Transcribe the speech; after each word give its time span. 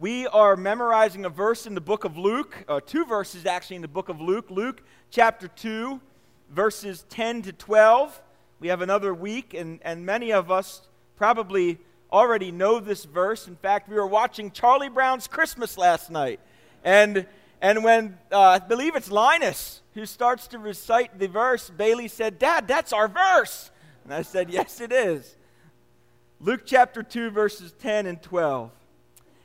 We 0.00 0.26
are 0.28 0.56
memorizing 0.56 1.26
a 1.26 1.28
verse 1.28 1.66
in 1.66 1.74
the 1.74 1.80
book 1.82 2.04
of 2.04 2.16
Luke, 2.16 2.64
uh, 2.66 2.80
two 2.80 3.04
verses 3.04 3.44
actually 3.44 3.76
in 3.76 3.82
the 3.82 3.88
book 3.88 4.08
of 4.08 4.18
Luke. 4.18 4.50
Luke 4.50 4.80
chapter 5.10 5.46
2, 5.46 6.00
verses 6.48 7.04
10 7.10 7.42
to 7.42 7.52
12. 7.52 8.22
We 8.60 8.68
have 8.68 8.80
another 8.80 9.12
week, 9.12 9.52
and, 9.52 9.78
and 9.82 10.06
many 10.06 10.32
of 10.32 10.50
us 10.50 10.88
probably 11.16 11.80
already 12.10 12.50
know 12.50 12.80
this 12.80 13.04
verse. 13.04 13.46
In 13.46 13.56
fact, 13.56 13.90
we 13.90 13.96
were 13.96 14.06
watching 14.06 14.50
Charlie 14.52 14.88
Brown's 14.88 15.28
Christmas 15.28 15.76
last 15.76 16.10
night. 16.10 16.40
And, 16.82 17.26
and 17.60 17.84
when 17.84 18.16
uh, 18.32 18.40
I 18.40 18.58
believe 18.58 18.96
it's 18.96 19.10
Linus 19.10 19.82
who 19.92 20.06
starts 20.06 20.46
to 20.46 20.58
recite 20.58 21.18
the 21.18 21.28
verse, 21.28 21.68
Bailey 21.68 22.08
said, 22.08 22.38
Dad, 22.38 22.66
that's 22.66 22.94
our 22.94 23.06
verse. 23.06 23.70
And 24.04 24.14
I 24.14 24.22
said, 24.22 24.48
Yes, 24.48 24.80
it 24.80 24.92
is. 24.92 25.36
Luke 26.40 26.62
chapter 26.64 27.02
2, 27.02 27.28
verses 27.28 27.74
10 27.78 28.06
and 28.06 28.22
12. 28.22 28.70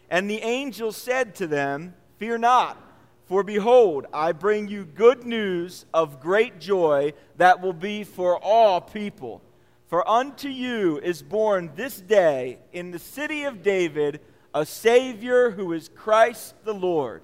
And 0.10 0.30
the 0.30 0.42
angel 0.42 0.92
said 0.92 1.36
to 1.36 1.48
them, 1.48 1.96
Fear 2.18 2.40
not, 2.40 2.78
for 3.26 3.44
behold, 3.44 4.06
I 4.14 4.32
bring 4.32 4.68
you 4.68 4.86
good 4.86 5.26
news 5.26 5.86
of 5.94 6.20
great 6.20 6.60
joy 6.60 7.14
that 7.38 7.62
will 7.62 7.74
be 7.74 8.04
for 8.04 8.38
all 8.42 8.80
people. 8.80 9.42
For 9.88 10.08
unto 10.08 10.48
you 10.48 11.00
is 11.00 11.22
born 11.22 11.72
this 11.76 12.00
day 12.00 12.60
in 12.72 12.92
the 12.92 13.00
city 13.00 13.44
of 13.44 13.64
David 13.64 14.22
a 14.54 14.66
Savior 14.66 15.52
who 15.52 15.74
is 15.74 15.90
Christ 15.90 16.56
the 16.64 16.74
Lord. 16.74 17.22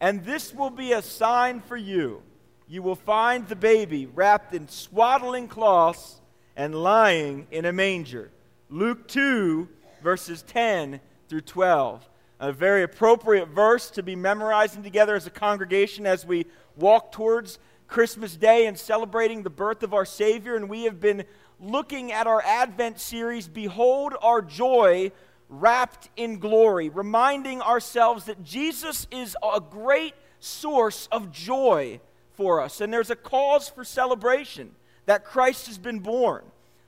And 0.00 0.24
this 0.24 0.52
will 0.52 0.70
be 0.70 0.92
a 0.92 1.02
sign 1.02 1.60
for 1.60 1.76
you. 1.76 2.22
You 2.66 2.82
will 2.82 2.96
find 2.96 3.46
the 3.46 3.56
baby 3.56 4.06
wrapped 4.06 4.54
in 4.54 4.66
swaddling 4.66 5.46
cloths 5.46 6.20
and 6.56 6.74
lying 6.74 7.46
in 7.50 7.66
a 7.66 7.72
manger. 7.72 8.30
Luke 8.68 9.06
2, 9.08 9.68
verses 10.02 10.42
10 10.42 11.00
through 11.28 11.42
12. 11.42 12.08
A 12.42 12.50
very 12.50 12.82
appropriate 12.82 13.50
verse 13.50 13.88
to 13.90 14.02
be 14.02 14.16
memorizing 14.16 14.82
together 14.82 15.14
as 15.14 15.28
a 15.28 15.30
congregation 15.30 16.08
as 16.08 16.26
we 16.26 16.46
walk 16.74 17.12
towards 17.12 17.60
Christmas 17.86 18.36
Day 18.36 18.66
and 18.66 18.76
celebrating 18.76 19.44
the 19.44 19.48
birth 19.48 19.84
of 19.84 19.94
our 19.94 20.04
Savior. 20.04 20.56
And 20.56 20.68
we 20.68 20.82
have 20.82 20.98
been 20.98 21.22
looking 21.60 22.10
at 22.10 22.26
our 22.26 22.42
Advent 22.42 22.98
series, 22.98 23.46
Behold 23.46 24.14
Our 24.20 24.42
Joy 24.42 25.12
Wrapped 25.48 26.08
in 26.16 26.40
Glory, 26.40 26.88
reminding 26.88 27.62
ourselves 27.62 28.24
that 28.24 28.42
Jesus 28.42 29.06
is 29.12 29.36
a 29.40 29.60
great 29.60 30.14
source 30.40 31.06
of 31.12 31.30
joy 31.30 32.00
for 32.32 32.60
us. 32.60 32.80
And 32.80 32.92
there's 32.92 33.10
a 33.10 33.14
cause 33.14 33.68
for 33.68 33.84
celebration 33.84 34.72
that 35.06 35.24
Christ 35.24 35.68
has 35.68 35.78
been 35.78 36.00
born. 36.00 36.42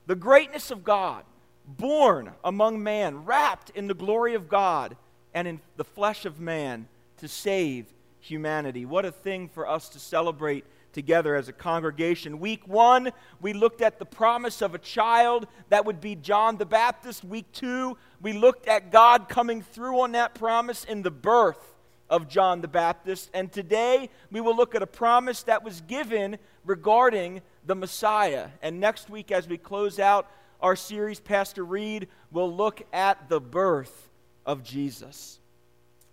The 0.09 0.17
greatness 0.17 0.73
of 0.73 0.83
God, 0.83 1.23
born 1.65 2.33
among 2.43 2.83
man, 2.83 3.25
wrapped 3.25 3.71
in 3.71 3.87
the 3.87 3.95
glory 3.95 4.35
of 4.35 4.49
God 4.49 4.97
and 5.35 5.47
in 5.49 5.61
the 5.77 5.85
flesh 5.85 6.25
of 6.25 6.41
man 6.41 6.89
to 7.19 7.29
save 7.29 7.87
humanity. 8.21 8.87
What 8.87 9.05
a 9.05 9.11
thing 9.11 9.49
for 9.49 9.69
us 9.69 9.89
to 9.91 9.99
celebrate 9.99 10.65
together 10.93 11.35
as 11.35 11.49
a 11.49 11.53
congregation. 11.53 12.39
Week 12.39 12.67
one, 12.67 13.11
we 13.41 13.53
looked 13.53 13.83
at 13.83 13.99
the 13.99 14.07
promise 14.07 14.63
of 14.63 14.75
a 14.75 14.79
child 14.79 15.47
that 15.69 15.85
would 15.85 16.01
be 16.01 16.15
John 16.15 16.57
the 16.57 16.65
Baptist. 16.65 17.25
Week 17.25 17.51
two, 17.53 17.99
we 18.23 18.33
looked 18.33 18.69
at 18.69 18.93
God 18.93 19.29
coming 19.29 19.61
through 19.61 20.01
on 20.01 20.13
that 20.13 20.35
promise 20.35 20.85
in 20.85 21.03
the 21.03 21.11
birth 21.11 21.75
of 22.09 22.29
John 22.29 22.61
the 22.61 22.69
Baptist. 22.69 23.29
And 23.35 23.51
today, 23.51 24.09
we 24.31 24.41
will 24.41 24.57
look 24.57 24.75
at 24.75 24.83
a 24.83 24.87
promise 24.87 25.43
that 25.43 25.65
was 25.65 25.81
given 25.83 26.39
regarding 26.65 27.43
the 27.67 27.75
Messiah. 27.75 28.49
And 28.63 28.79
next 28.79 29.11
week, 29.11 29.33
as 29.33 29.49
we 29.49 29.59
close 29.59 29.99
out 29.99 30.31
our 30.61 30.77
series, 30.77 31.19
Pastor 31.19 31.65
Reed 31.65 32.09
will 32.31 32.55
look 32.55 32.83
at 32.93 33.29
the 33.29 33.41
birth 33.41 34.11
of 34.47 34.63
Jesus. 34.63 35.39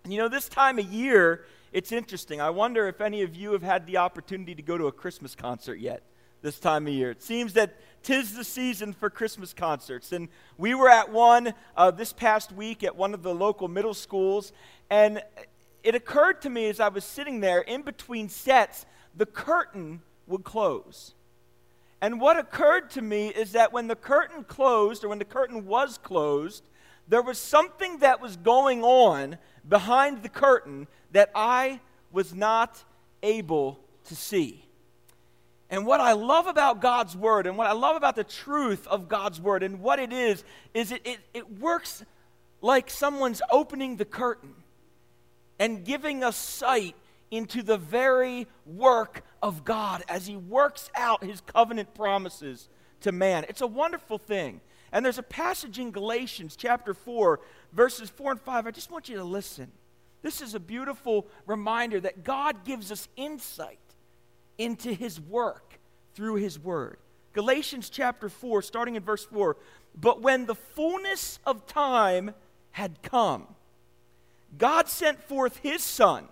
You 0.06 0.18
know, 0.18 0.28
this 0.28 0.48
time 0.48 0.78
of 0.78 0.86
year, 0.86 1.44
it's 1.72 1.92
interesting. 1.92 2.40
I 2.40 2.50
wonder 2.50 2.88
if 2.88 3.00
any 3.00 3.22
of 3.22 3.34
you 3.34 3.52
have 3.52 3.62
had 3.62 3.86
the 3.86 3.98
opportunity 3.98 4.54
to 4.54 4.62
go 4.62 4.76
to 4.76 4.86
a 4.86 4.92
Christmas 4.92 5.34
concert 5.34 5.78
yet 5.78 6.02
this 6.42 6.58
time 6.58 6.86
of 6.86 6.92
year. 6.92 7.10
It 7.10 7.22
seems 7.22 7.52
that 7.54 7.76
tis 8.02 8.34
the 8.34 8.44
season 8.44 8.92
for 8.92 9.08
Christmas 9.08 9.54
concerts. 9.54 10.12
And 10.12 10.28
we 10.58 10.74
were 10.74 10.90
at 10.90 11.10
one 11.10 11.54
uh, 11.76 11.92
this 11.92 12.12
past 12.12 12.52
week 12.52 12.82
at 12.82 12.96
one 12.96 13.14
of 13.14 13.22
the 13.22 13.34
local 13.34 13.68
middle 13.68 13.94
schools. 13.94 14.52
And 14.90 15.22
it 15.82 15.94
occurred 15.94 16.42
to 16.42 16.50
me 16.50 16.68
as 16.68 16.80
I 16.80 16.88
was 16.88 17.04
sitting 17.04 17.40
there 17.40 17.60
in 17.60 17.82
between 17.82 18.28
sets, 18.28 18.84
the 19.14 19.26
curtain 19.26 20.02
would 20.26 20.44
close. 20.44 21.14
And 22.00 22.20
what 22.20 22.36
occurred 22.36 22.90
to 22.90 23.02
me 23.02 23.28
is 23.28 23.52
that 23.52 23.72
when 23.72 23.86
the 23.86 23.94
curtain 23.94 24.42
closed, 24.42 25.04
or 25.04 25.08
when 25.08 25.20
the 25.20 25.24
curtain 25.24 25.66
was 25.66 25.98
closed, 25.98 26.64
there 27.12 27.20
was 27.20 27.36
something 27.36 27.98
that 27.98 28.22
was 28.22 28.38
going 28.38 28.82
on 28.82 29.36
behind 29.68 30.22
the 30.22 30.30
curtain 30.30 30.88
that 31.10 31.30
I 31.34 31.80
was 32.10 32.32
not 32.32 32.82
able 33.22 33.78
to 34.04 34.16
see. 34.16 34.64
And 35.68 35.84
what 35.84 36.00
I 36.00 36.12
love 36.12 36.46
about 36.46 36.80
God's 36.80 37.14
Word 37.14 37.46
and 37.46 37.58
what 37.58 37.66
I 37.66 37.72
love 37.72 37.96
about 37.96 38.16
the 38.16 38.24
truth 38.24 38.86
of 38.86 39.10
God's 39.10 39.42
Word 39.42 39.62
and 39.62 39.80
what 39.80 39.98
it 39.98 40.10
is, 40.10 40.42
is 40.72 40.90
it, 40.90 41.02
it, 41.04 41.18
it 41.34 41.58
works 41.58 42.02
like 42.62 42.88
someone's 42.88 43.42
opening 43.50 43.96
the 43.98 44.06
curtain 44.06 44.54
and 45.58 45.84
giving 45.84 46.24
us 46.24 46.34
sight 46.34 46.96
into 47.30 47.62
the 47.62 47.76
very 47.76 48.46
work 48.64 49.22
of 49.42 49.66
God 49.66 50.02
as 50.08 50.26
He 50.26 50.38
works 50.38 50.90
out 50.96 51.22
His 51.22 51.42
covenant 51.42 51.92
promises 51.92 52.70
to 53.02 53.12
man. 53.12 53.44
It's 53.50 53.60
a 53.60 53.66
wonderful 53.66 54.16
thing. 54.16 54.62
And 54.92 55.04
there's 55.04 55.18
a 55.18 55.22
passage 55.22 55.78
in 55.78 55.90
Galatians 55.90 56.54
chapter 56.54 56.92
4, 56.92 57.40
verses 57.72 58.10
4 58.10 58.32
and 58.32 58.40
5. 58.40 58.66
I 58.66 58.70
just 58.70 58.90
want 58.90 59.08
you 59.08 59.16
to 59.16 59.24
listen. 59.24 59.72
This 60.20 60.40
is 60.40 60.54
a 60.54 60.60
beautiful 60.60 61.26
reminder 61.46 61.98
that 62.00 62.22
God 62.22 62.64
gives 62.64 62.92
us 62.92 63.08
insight 63.16 63.78
into 64.58 64.92
his 64.92 65.20
work 65.20 65.78
through 66.14 66.36
his 66.36 66.58
word. 66.58 66.98
Galatians 67.32 67.88
chapter 67.88 68.28
4, 68.28 68.62
starting 68.62 68.94
in 68.94 69.02
verse 69.02 69.24
4. 69.24 69.56
But 69.98 70.20
when 70.20 70.46
the 70.46 70.54
fullness 70.54 71.38
of 71.46 71.66
time 71.66 72.34
had 72.72 73.02
come, 73.02 73.46
God 74.58 74.88
sent 74.88 75.22
forth 75.22 75.56
his 75.56 75.82
son, 75.82 76.28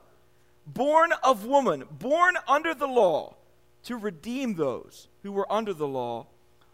born 0.66 1.12
of 1.24 1.46
woman, 1.46 1.84
born 1.90 2.34
under 2.46 2.74
the 2.74 2.86
law, 2.86 3.36
to 3.84 3.96
redeem 3.96 4.54
those 4.54 5.08
who 5.22 5.32
were 5.32 5.50
under 5.50 5.72
the 5.72 5.88
law, 5.88 6.26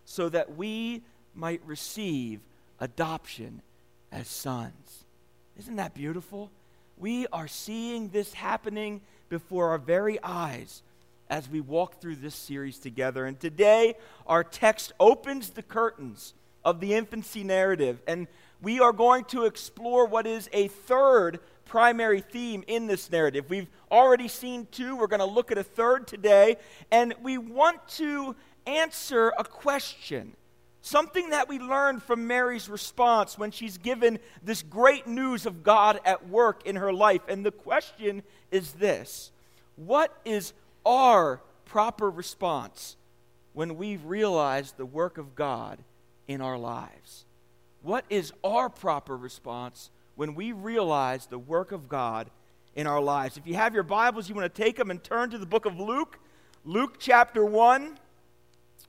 so 0.05 0.29
that 0.29 0.57
we 0.57 1.03
might 1.37 1.61
receive 1.67 2.41
adoption 2.81 3.63
as 4.13 4.29
sons. 4.29 5.05
Isn't 5.59 5.77
that 5.77 5.95
beautiful? 5.95 6.51
We 6.97 7.27
are 7.33 7.49
seeing 7.49 8.09
this 8.09 8.33
happening 8.33 9.01
before 9.29 9.69
our 9.71 9.79
very 9.79 10.19
eyes 10.23 10.83
as 11.29 11.49
we 11.49 11.61
walk 11.61 12.01
through 12.01 12.17
this 12.17 12.35
series 12.35 12.79
together. 12.79 13.27
And 13.27 13.39
today, 13.39 13.95
our 14.27 14.45
text 14.45 14.93
opens 15.01 15.51
the 15.51 15.63
curtains 15.63 16.35
of 16.65 16.81
the 16.81 16.95
infancy 16.95 17.45
narrative, 17.45 18.01
and 18.07 18.27
we 18.63 18.81
are 18.81 18.93
going 18.93 19.25
to 19.27 19.45
explore 19.45 20.07
what 20.07 20.27
is 20.27 20.49
a 20.53 20.69
third 20.69 21.41
primary 21.65 22.21
theme 22.21 22.65
in 22.67 22.87
this 22.87 23.11
narrative. 23.11 23.51
We've 23.51 23.69
already 23.91 24.29
seen 24.29 24.67
two, 24.71 24.97
we're 24.97 25.07
going 25.09 25.21
to 25.21 25.27
look 25.27 25.53
at 25.53 25.59
a 25.59 25.65
third 25.65 26.07
today, 26.07 26.57
and 26.91 27.15
we 27.23 27.39
want 27.39 27.87
to 27.89 28.35
answer 28.67 29.33
a 29.39 29.45
question 29.45 30.35
Something 30.87 31.31
that 31.31 31.49
we 31.49 31.59
learned 31.59 32.05
from 32.05 32.29
Mary's 32.29 32.69
response 32.69 33.37
when 33.37 33.51
she's 33.51 33.77
given 33.77 34.21
this 34.41 34.63
great 34.63 35.09
news 35.09 35.45
of 35.45 35.65
God 35.65 35.99
at 36.05 36.29
work 36.29 36.65
in 36.65 36.77
her 36.77 36.93
life. 36.93 37.23
And 37.27 37.45
the 37.45 37.51
question 37.51 38.23
is 38.53 38.71
this 38.75 39.33
What 39.75 40.17
is 40.25 40.53
our 40.85 41.41
proper 41.65 42.09
response 42.09 42.95
when 43.53 43.75
we 43.75 43.97
realize 43.97 44.71
the 44.71 44.87
work 44.87 45.19
of 45.19 45.35
God 45.35 45.81
in 46.29 46.41
our 46.41 46.57
lives? 46.57 47.25
What 47.83 48.05
is 48.09 48.33
our 48.45 48.71
proper 48.71 49.17
response 49.17 49.91
when 50.15 50.37
we 50.37 50.53
realize 50.53 51.27
the 51.27 51.37
work 51.37 51.73
of 51.73 51.89
God 51.89 52.31
in 52.77 52.87
our 52.87 53.01
lives? 53.01 53.37
If 53.37 53.45
you 53.45 53.57
have 53.57 53.75
your 53.75 53.83
Bibles, 53.83 54.29
you 54.29 54.37
want 54.37 54.55
to 54.55 54.63
take 54.63 54.77
them 54.77 54.93
and 54.93 55.03
turn 55.03 55.31
to 55.31 55.39
the 55.39 55.47
book 55.47 55.67
of 55.67 55.81
Luke, 55.81 56.21
Luke 56.65 57.01
chapter 57.01 57.45
1. 57.45 57.99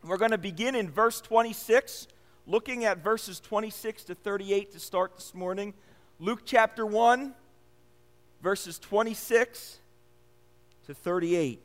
We're 0.04 0.18
going 0.18 0.32
to 0.32 0.38
begin 0.38 0.76
in 0.76 0.90
verse 0.90 1.20
26, 1.22 2.08
looking 2.46 2.86
at 2.86 3.04
verses 3.04 3.40
26 3.40 4.06
to 4.06 4.16
38 4.16 4.72
to 4.72 4.80
start 4.80 5.16
this 5.16 5.34
morning. 5.34 5.74
Luke 6.20 6.42
chapter 6.46 6.86
1, 6.86 7.34
verses 8.42 8.80
26 8.80 9.80
to 10.86 10.94
38. 10.94 11.62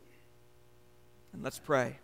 And 1.34 1.42
let's 1.42 1.58
pray. 1.58 1.98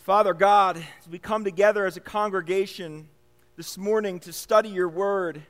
Father 0.00 0.34
God, 0.34 0.76
as 0.76 1.08
we 1.08 1.18
come 1.18 1.44
together 1.44 1.86
as 1.86 1.96
a 1.96 2.00
congregation 2.00 3.08
this 3.56 3.78
morning 3.78 4.18
to 4.20 4.32
study 4.32 4.68
your 4.68 4.88
word, 4.88 5.42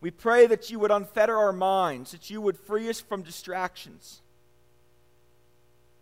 we 0.00 0.10
pray 0.10 0.46
that 0.46 0.70
you 0.70 0.78
would 0.80 0.90
unfetter 0.90 1.38
our 1.38 1.52
minds, 1.52 2.10
that 2.10 2.28
you 2.28 2.40
would 2.40 2.58
free 2.58 2.88
us 2.88 3.00
from 3.00 3.22
distractions 3.22 4.20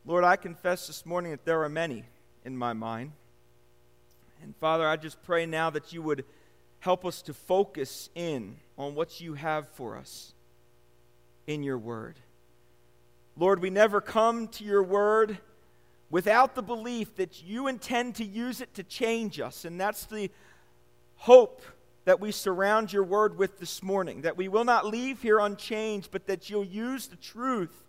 Lord, 0.04 0.24
I 0.24 0.36
confess 0.36 0.86
this 0.86 1.04
morning 1.04 1.32
that 1.32 1.44
there 1.44 1.62
are 1.62 1.68
many 1.68 2.04
in 2.44 2.56
my 2.56 2.72
mind. 2.72 3.12
And 4.42 4.56
Father, 4.56 4.86
I 4.86 4.96
just 4.96 5.22
pray 5.22 5.46
now 5.46 5.70
that 5.70 5.92
you 5.92 6.00
would 6.02 6.24
help 6.80 7.04
us 7.04 7.22
to 7.22 7.34
focus 7.34 8.08
in 8.14 8.56
on 8.76 8.94
what 8.94 9.20
you 9.20 9.34
have 9.34 9.68
for 9.68 9.96
us 9.96 10.32
in 11.46 11.62
your 11.62 11.78
word. 11.78 12.18
Lord, 13.36 13.60
we 13.60 13.70
never 13.70 14.00
come 14.00 14.48
to 14.48 14.64
your 14.64 14.82
word 14.82 15.38
without 16.10 16.54
the 16.54 16.62
belief 16.62 17.16
that 17.16 17.42
you 17.42 17.66
intend 17.66 18.16
to 18.16 18.24
use 18.24 18.60
it 18.60 18.74
to 18.74 18.82
change 18.82 19.40
us. 19.40 19.64
And 19.64 19.80
that's 19.80 20.06
the 20.06 20.30
hope 21.16 21.62
that 22.04 22.20
we 22.20 22.32
surround 22.32 22.92
your 22.92 23.04
word 23.04 23.36
with 23.36 23.58
this 23.58 23.82
morning. 23.82 24.22
That 24.22 24.36
we 24.36 24.48
will 24.48 24.64
not 24.64 24.86
leave 24.86 25.20
here 25.20 25.38
unchanged, 25.38 26.10
but 26.10 26.26
that 26.26 26.48
you'll 26.48 26.64
use 26.64 27.08
the 27.08 27.16
truth 27.16 27.87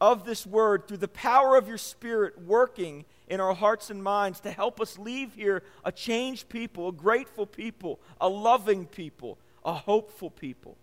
of 0.00 0.24
this 0.24 0.46
word 0.46 0.86
through 0.86 0.98
the 0.98 1.08
power 1.08 1.56
of 1.56 1.68
your 1.68 1.78
spirit 1.78 2.40
working 2.42 3.04
in 3.26 3.40
our 3.40 3.54
hearts 3.54 3.90
and 3.90 4.02
minds 4.02 4.40
to 4.40 4.50
help 4.50 4.80
us 4.80 4.98
leave 4.98 5.34
here 5.34 5.62
a 5.84 5.92
changed 5.92 6.48
people, 6.48 6.88
a 6.88 6.92
grateful 6.92 7.46
people, 7.46 8.00
a 8.20 8.28
loving 8.28 8.86
people, 8.86 9.38
a 9.64 9.72
hopeful 9.72 10.30
people, 10.30 10.76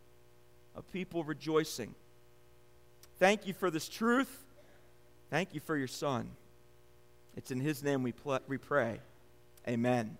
a 0.76 0.82
people 0.82 1.24
rejoicing. 1.24 1.96
Thank 3.20 3.48
you 3.48 3.54
for 3.54 3.72
this 3.72 3.88
truth. 3.88 4.44
Thank 5.30 5.54
you 5.54 5.60
for 5.60 5.78
your 5.78 5.88
son. 5.88 6.30
It's 7.36 7.52
in 7.52 7.60
his 7.60 7.84
name 7.84 8.04
we, 8.04 8.12
pl- 8.12 8.40
we 8.48 8.58
pray. 8.58 9.00
Amen. 9.68 10.18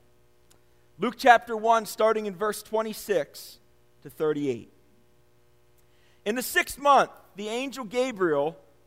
Luke 0.98 1.16
chapter 1.18 1.56
1, 1.56 1.86
starting 1.86 2.26
in 2.26 2.36
verse 2.36 2.64
26 2.64 3.60
to 4.04 4.10
38. 4.10 4.72
In 6.26 6.36
the 6.36 6.42
sixth 6.42 6.80
month, 6.80 7.12
the 7.36 7.50
angel 7.50 7.86
Gabriel 7.86 8.58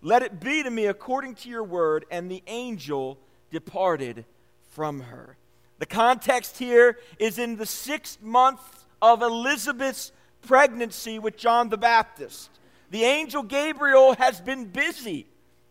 Let 0.00 0.22
it 0.22 0.40
be 0.40 0.62
to 0.62 0.70
me 0.70 0.86
according 0.86 1.34
to 1.36 1.48
your 1.48 1.64
word. 1.64 2.04
And 2.10 2.30
the 2.30 2.42
angel 2.46 3.18
departed 3.50 4.24
from 4.70 5.00
her. 5.00 5.36
The 5.78 5.86
context 5.86 6.58
here 6.58 6.98
is 7.18 7.38
in 7.38 7.56
the 7.56 7.66
sixth 7.66 8.20
month 8.22 8.84
of 9.00 9.22
Elizabeth's 9.22 10.12
pregnancy 10.42 11.18
with 11.18 11.36
John 11.36 11.68
the 11.68 11.78
Baptist. 11.78 12.50
The 12.90 13.04
angel 13.04 13.42
Gabriel 13.42 14.14
has 14.14 14.40
been 14.40 14.66
busy 14.66 15.26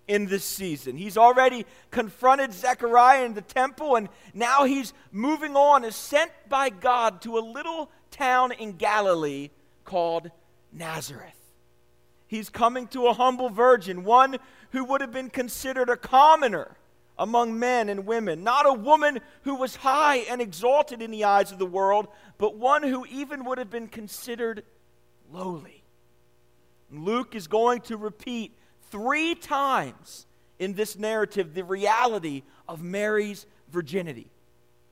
in 0.07 0.27
this 0.27 0.45
season. 0.45 0.95
He's 0.95 1.17
already 1.17 1.65
confronted 1.91 2.53
Zechariah 2.53 3.25
in 3.25 3.33
the 3.33 3.41
temple, 3.41 3.95
and 3.95 4.07
now 4.33 4.63
he's 4.63 4.93
moving 5.11 5.55
on, 5.55 5.83
is 5.83 5.95
sent 5.95 6.31
by 6.47 6.69
God 6.69 7.21
to 7.23 7.37
a 7.37 7.39
little 7.39 7.91
town 8.11 8.53
in 8.53 8.73
Galilee 8.73 9.49
called 9.83 10.31
Nazareth. 10.71 11.36
He's 12.27 12.49
coming 12.49 12.87
to 12.87 13.07
a 13.07 13.13
humble 13.13 13.49
virgin, 13.49 14.03
one 14.03 14.37
who 14.71 14.83
would 14.85 15.01
have 15.01 15.11
been 15.11 15.29
considered 15.29 15.89
a 15.89 15.97
commoner 15.97 16.77
among 17.17 17.57
men 17.57 17.89
and 17.89 18.05
women, 18.05 18.43
not 18.43 18.67
a 18.67 18.73
woman 18.73 19.19
who 19.43 19.55
was 19.55 19.77
high 19.77 20.17
and 20.17 20.41
exalted 20.41 21.01
in 21.01 21.09
the 21.09 21.23
eyes 21.23 21.51
of 21.51 21.57
the 21.57 21.65
world, 21.65 22.07
but 22.37 22.55
one 22.55 22.83
who 22.83 23.05
even 23.07 23.45
would 23.45 23.57
have 23.57 23.69
been 23.69 23.87
considered 23.87 24.63
lowly. 25.31 25.83
Luke 26.91 27.35
is 27.35 27.47
going 27.47 27.81
to 27.81 27.97
repeat 27.97 28.53
three 28.91 29.35
times 29.35 30.25
in 30.59 30.73
this 30.73 30.97
narrative 30.97 31.53
the 31.53 31.63
reality 31.63 32.43
of 32.67 32.81
Mary's 32.81 33.45
virginity. 33.69 34.29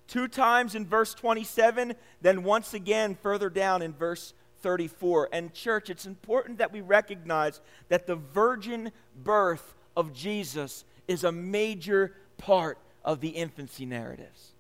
Two 0.08 0.28
times 0.28 0.76
in 0.76 0.86
verse 0.86 1.14
27, 1.14 1.96
then 2.22 2.44
once 2.44 2.74
again 2.74 3.16
further 3.16 3.50
down 3.50 3.82
in 3.82 3.94
verse 3.94 4.34
34. 4.66 5.30
And, 5.32 5.54
church, 5.54 5.92
it's 5.92 6.08
important 6.08 6.58
that 6.58 6.74
we 6.74 6.82
recognize 6.82 7.62
that 7.90 8.08
the 8.08 8.16
virgin 8.16 8.92
birth 9.16 9.76
of 9.96 10.12
Jesus 10.12 10.86
is 11.08 11.24
a 11.24 11.32
major 11.32 12.16
part 12.40 12.80
of 13.04 13.22
the 13.22 13.30
infancy 13.30 13.86
narratives. 13.86 14.54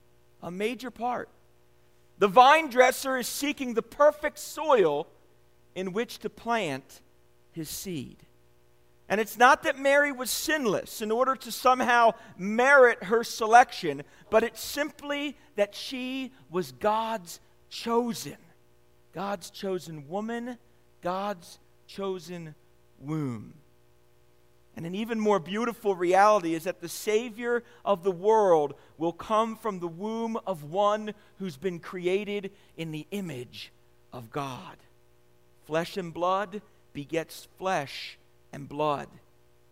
A 0.43 0.51
major 0.51 0.91
part. 0.91 1.27
The 2.19 2.27
vine 2.27 2.69
dresser 2.69 3.17
is 3.17 3.27
seeking 3.27 3.73
the 3.73 3.81
perfect 3.81 4.37
soil 4.37 5.07
in 5.73 5.91
which 5.91 6.19
to 6.19 6.29
plant 6.29 7.01
his 7.51 7.67
seed. 7.67 8.17
And 9.09 9.19
it's 9.19 9.39
not 9.39 9.63
that 9.63 9.79
Mary 9.79 10.11
was 10.11 10.29
sinless 10.29 11.01
in 11.01 11.09
order 11.09 11.35
to 11.35 11.51
somehow 11.51 12.11
merit 12.37 13.05
her 13.05 13.23
selection, 13.23 14.03
but 14.29 14.43
it's 14.43 14.61
simply 14.61 15.35
that 15.55 15.73
she 15.73 16.31
was 16.51 16.73
God's 16.73 17.39
chosen. 17.69 18.37
God's 19.15 19.49
chosen 19.49 20.09
woman, 20.09 20.57
God's 21.01 21.57
chosen 21.87 22.53
womb. 22.99 23.53
And 24.75 24.85
an 24.85 24.93
even 24.93 25.21
more 25.21 25.39
beautiful 25.39 25.95
reality 25.95 26.53
is 26.53 26.65
that 26.65 26.81
the 26.81 26.89
Savior 26.89 27.63
of 27.85 28.03
the 28.03 28.11
world 28.11 28.73
will 28.97 29.13
come 29.13 29.55
from 29.55 29.79
the 29.79 29.87
womb 29.87 30.37
of 30.45 30.65
one 30.65 31.13
who's 31.39 31.55
been 31.55 31.79
created 31.79 32.51
in 32.75 32.91
the 32.91 33.07
image 33.11 33.71
of 34.11 34.31
God. 34.31 34.75
Flesh 35.65 35.95
and 35.95 36.13
blood 36.13 36.61
begets 36.91 37.47
flesh 37.57 38.17
and 38.51 38.67
blood. 38.67 39.07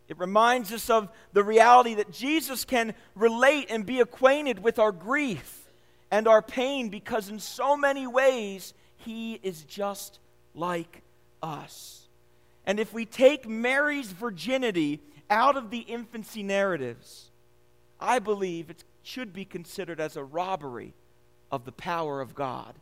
It 0.07 0.17
reminds 0.19 0.71
us 0.71 0.89
of 0.89 1.09
the 1.33 1.43
reality 1.43 1.95
that 1.95 2.13
Jesus 2.13 2.63
can 2.63 2.93
relate 3.13 3.67
and 3.69 3.85
be 3.85 4.00
acquainted 4.00 4.59
with 4.63 4.79
our 4.79 4.93
grief 4.93 5.69
and 6.09 6.29
our 6.29 6.41
pain 6.41 6.88
because, 6.88 7.27
in 7.27 7.39
so 7.39 7.75
many 7.75 8.07
ways, 8.07 8.73
he 9.05 9.39
is 9.43 9.63
just 9.63 10.19
like 10.53 11.01
us. 11.41 12.07
And 12.65 12.79
if 12.79 12.93
we 12.93 13.05
take 13.05 13.48
Mary's 13.48 14.12
virginity 14.12 15.01
out 15.29 15.57
of 15.57 15.69
the 15.69 15.79
infancy 15.79 16.43
narratives, 16.43 17.31
I 18.00 18.19
believe 18.19 18.69
it 18.69 18.83
should 19.01 19.33
be 19.33 19.45
considered 19.45 20.00
as 20.00 20.15
a 20.15 20.24
robbery 20.24 20.93
of 21.51 21.65
the 21.65 21.72
power 21.72 22.22
of 22.22 22.36
God 22.36 22.75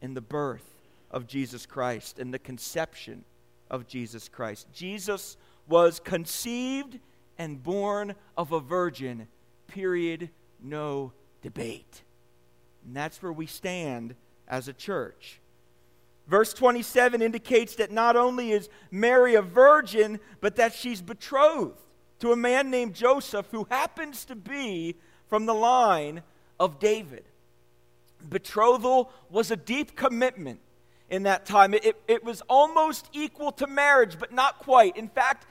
in 0.00 0.14
the 0.14 0.20
birth 0.20 0.64
of 1.10 1.26
Jesus 1.26 1.66
Christ 1.66 2.18
and 2.18 2.32
the 2.32 2.38
conception 2.38 3.24
of 3.70 3.86
Jesus 3.86 4.28
Christ. 4.28 4.66
Jesus 4.72 5.36
was 5.68 6.00
conceived 6.00 6.98
and 7.38 7.62
born 7.62 8.14
of 8.36 8.52
a 8.52 8.60
virgin, 8.60 9.28
period, 9.66 10.30
no 10.62 11.12
debate. 11.40 12.02
And 12.84 12.94
that's 12.94 13.22
where 13.22 13.32
we 13.32 13.46
stand 13.46 14.14
as 14.46 14.68
a 14.68 14.72
church. 14.72 15.40
Verse 16.26 16.52
27 16.54 17.20
indicates 17.20 17.74
that 17.76 17.90
not 17.90 18.16
only 18.16 18.52
is 18.52 18.68
Mary 18.90 19.34
a 19.34 19.42
virgin, 19.42 20.20
but 20.40 20.56
that 20.56 20.72
she's 20.72 21.02
betrothed 21.02 21.78
to 22.20 22.32
a 22.32 22.36
man 22.36 22.70
named 22.70 22.94
Joseph 22.94 23.46
who 23.50 23.66
happens 23.68 24.24
to 24.26 24.36
be 24.36 24.96
from 25.26 25.46
the 25.46 25.54
line 25.54 26.22
of 26.60 26.78
David. 26.78 27.24
Betrothal 28.28 29.10
was 29.28 29.50
a 29.50 29.56
deep 29.56 29.96
commitment 29.96 30.60
in 31.10 31.24
that 31.24 31.44
time. 31.44 31.74
It, 31.74 32.00
it, 32.06 32.22
was 32.22 32.40
almost 32.48 33.08
equal 33.12 33.50
to 33.52 33.66
marriage, 33.66 34.16
but 34.18 34.32
not 34.32 34.60
quite. 34.60 34.96
In 34.96 35.08
fact, 35.08 35.46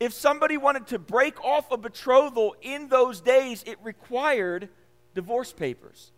if 0.00 0.12
somebody 0.12 0.56
wanted 0.56 0.88
to 0.88 0.98
break 0.98 1.42
off 1.44 1.70
a 1.70 1.76
betrothal 1.76 2.56
in 2.60 2.88
those 2.88 3.20
days, 3.20 3.62
it 3.66 3.78
required 3.82 4.68
divorce 5.14 5.52
papers. 5.52 6.10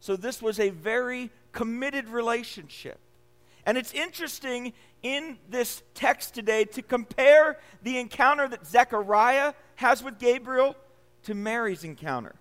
So 0.00 0.14
this 0.14 0.40
was 0.40 0.60
a 0.60 0.70
very 0.70 1.30
committed 1.52 2.08
relationship. 2.08 3.00
And 3.68 3.76
it's 3.76 3.92
interesting 3.92 4.72
in 5.02 5.36
this 5.50 5.82
text 5.92 6.32
today 6.32 6.64
to 6.64 6.80
compare 6.80 7.58
the 7.82 7.98
encounter 7.98 8.48
that 8.48 8.66
Zechariah 8.66 9.52
has 9.74 10.02
with 10.02 10.18
Gabriel 10.18 10.74
to 11.24 11.34
Mary's 11.34 11.84
encounter. 11.84 12.34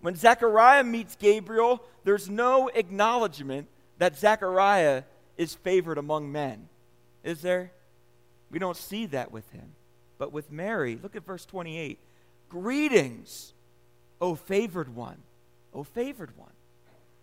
When 0.00 0.14
Zechariah 0.14 0.84
meets 0.84 1.16
Gabriel, 1.16 1.82
there's 2.04 2.30
no 2.30 2.68
acknowledgement 2.68 3.66
that 3.98 4.16
Zechariah 4.16 5.02
is 5.36 5.54
favored 5.54 5.98
among 5.98 6.30
men. 6.30 6.68
Is 7.24 7.42
there? 7.42 7.72
We 8.52 8.60
don't 8.60 8.76
see 8.76 9.06
that 9.06 9.32
with 9.32 9.50
him. 9.50 9.74
But 10.18 10.32
with 10.32 10.52
Mary, 10.52 11.00
look 11.02 11.16
at 11.16 11.26
verse 11.26 11.44
28. 11.44 11.98
Greetings, 12.48 13.54
O 14.20 14.36
favored 14.36 14.94
one, 14.94 15.18
O 15.74 15.82
favored 15.82 16.38
one. 16.38 16.52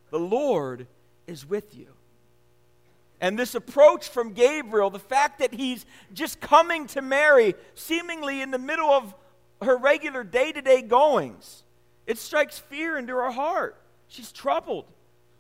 The 0.10 0.20
Lord 0.20 0.86
is 1.28 1.48
with 1.48 1.78
you. 1.78 1.94
And 3.22 3.38
this 3.38 3.54
approach 3.54 4.10
from 4.10 4.34
Gabriel, 4.34 4.90
the 4.90 5.00
fact 5.00 5.40
that 5.40 5.54
he's 5.54 5.86
just 6.12 6.42
coming 6.42 6.88
to 6.88 7.04
Mary, 7.04 7.54
seemingly 7.76 8.42
in 8.42 8.50
the 8.50 8.58
middle 8.58 8.90
of 8.90 9.14
her 9.62 9.78
regular 9.78 10.24
day 10.24 10.52
to 10.52 10.62
day 10.62 10.82
goings, 10.82 11.64
it 12.08 12.18
strikes 12.18 12.58
fear 12.58 12.98
into 12.98 13.14
her 13.14 13.30
heart. 13.30 13.80
She's 14.08 14.32
troubled. 14.32 14.86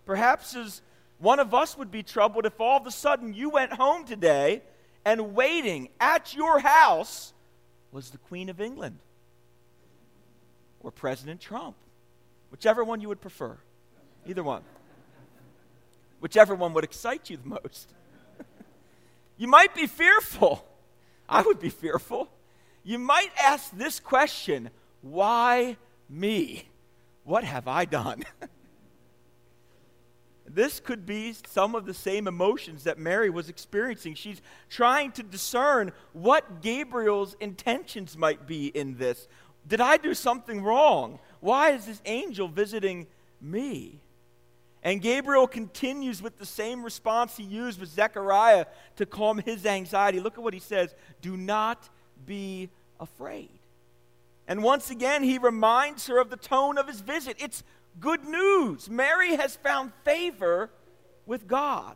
Perhaps 0.05 0.55
as 0.55 0.83
one 1.17 1.39
of 1.39 1.55
us 1.55 1.75
would 1.75 1.89
be 1.89 2.03
troubled 2.03 2.45
if 2.45 2.61
all 2.61 2.77
of 2.77 2.85
a 2.85 2.91
sudden 2.91 3.33
you 3.33 3.49
went 3.49 3.73
home 3.73 4.05
today 4.05 4.61
and 5.03 5.33
waiting 5.33 5.89
at 5.99 6.35
your 6.35 6.59
house 6.59 7.33
was 7.91 8.11
the 8.11 8.19
Queen 8.19 8.49
of 8.49 8.61
England 8.61 8.99
or 10.81 10.91
President 10.91 11.41
Trump, 11.41 11.75
whichever 12.51 12.83
one 12.83 13.01
you 13.01 13.07
would 13.07 13.21
prefer. 13.21 13.57
Either 14.27 14.43
one 14.43 14.61
whichever 16.21 16.55
one 16.55 16.73
would 16.73 16.85
excite 16.85 17.29
you 17.29 17.35
the 17.35 17.49
most. 17.49 17.93
you 19.37 19.47
might 19.47 19.75
be 19.75 19.87
fearful. 19.87 20.65
I 21.27 21.41
would 21.41 21.59
be 21.59 21.69
fearful. 21.69 22.29
You 22.83 22.97
might 22.97 23.31
ask 23.41 23.71
this 23.71 23.99
question 23.99 24.69
why 25.01 25.77
me? 26.09 26.69
What 27.23 27.43
have 27.43 27.67
I 27.67 27.85
done? 27.85 28.23
this 30.47 30.79
could 30.79 31.05
be 31.05 31.35
some 31.47 31.75
of 31.75 31.85
the 31.85 31.93
same 31.93 32.27
emotions 32.27 32.83
that 32.83 32.97
Mary 32.97 33.29
was 33.29 33.49
experiencing. 33.49 34.13
She's 34.13 34.41
trying 34.69 35.11
to 35.13 35.23
discern 35.23 35.91
what 36.13 36.61
Gabriel's 36.61 37.35
intentions 37.39 38.17
might 38.17 38.47
be 38.47 38.67
in 38.67 38.97
this. 38.97 39.27
Did 39.67 39.81
I 39.81 39.97
do 39.97 40.13
something 40.13 40.61
wrong? 40.61 41.19
Why 41.39 41.71
is 41.71 41.85
this 41.85 42.01
angel 42.05 42.47
visiting 42.47 43.07
me? 43.39 44.01
And 44.83 45.01
Gabriel 45.01 45.47
continues 45.47 46.21
with 46.21 46.39
the 46.39 46.45
same 46.45 46.83
response 46.83 47.37
he 47.37 47.43
used 47.43 47.79
with 47.79 47.89
Zechariah 47.89 48.65
to 48.95 49.05
calm 49.05 49.37
his 49.37 49.65
anxiety. 49.65 50.19
Look 50.19 50.37
at 50.37 50.43
what 50.43 50.53
he 50.53 50.59
says 50.59 50.95
Do 51.21 51.37
not 51.37 51.89
be 52.25 52.69
afraid. 52.99 53.59
And 54.47 54.63
once 54.63 54.89
again, 54.89 55.23
he 55.23 55.37
reminds 55.37 56.07
her 56.07 56.19
of 56.19 56.29
the 56.29 56.37
tone 56.37 56.77
of 56.77 56.87
his 56.87 57.01
visit. 57.01 57.37
It's 57.39 57.63
good 57.99 58.25
news. 58.25 58.89
Mary 58.89 59.35
has 59.35 59.55
found 59.55 59.91
favor 60.03 60.71
with 61.25 61.47
God. 61.47 61.95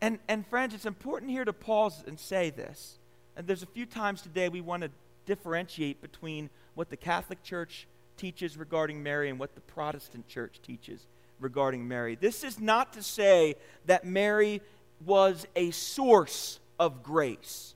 And, 0.00 0.18
and 0.28 0.46
friends, 0.46 0.74
it's 0.74 0.86
important 0.86 1.30
here 1.30 1.44
to 1.44 1.52
pause 1.52 2.04
and 2.06 2.20
say 2.20 2.50
this. 2.50 2.98
And 3.36 3.46
there's 3.46 3.62
a 3.62 3.66
few 3.66 3.86
times 3.86 4.20
today 4.20 4.48
we 4.48 4.60
want 4.60 4.82
to 4.82 4.90
differentiate 5.26 6.00
between 6.00 6.50
what 6.74 6.90
the 6.90 6.96
Catholic 6.96 7.42
Church 7.42 7.88
teaches 8.16 8.56
regarding 8.56 9.02
Mary 9.02 9.30
and 9.30 9.38
what 9.38 9.54
the 9.54 9.60
Protestant 9.62 10.28
Church 10.28 10.60
teaches 10.62 11.06
regarding 11.40 11.86
Mary. 11.86 12.14
This 12.14 12.44
is 12.44 12.60
not 12.60 12.92
to 12.94 13.02
say 13.02 13.54
that 13.86 14.04
Mary 14.04 14.60
was 15.04 15.46
a 15.54 15.70
source 15.70 16.60
of 16.78 17.02
grace, 17.02 17.74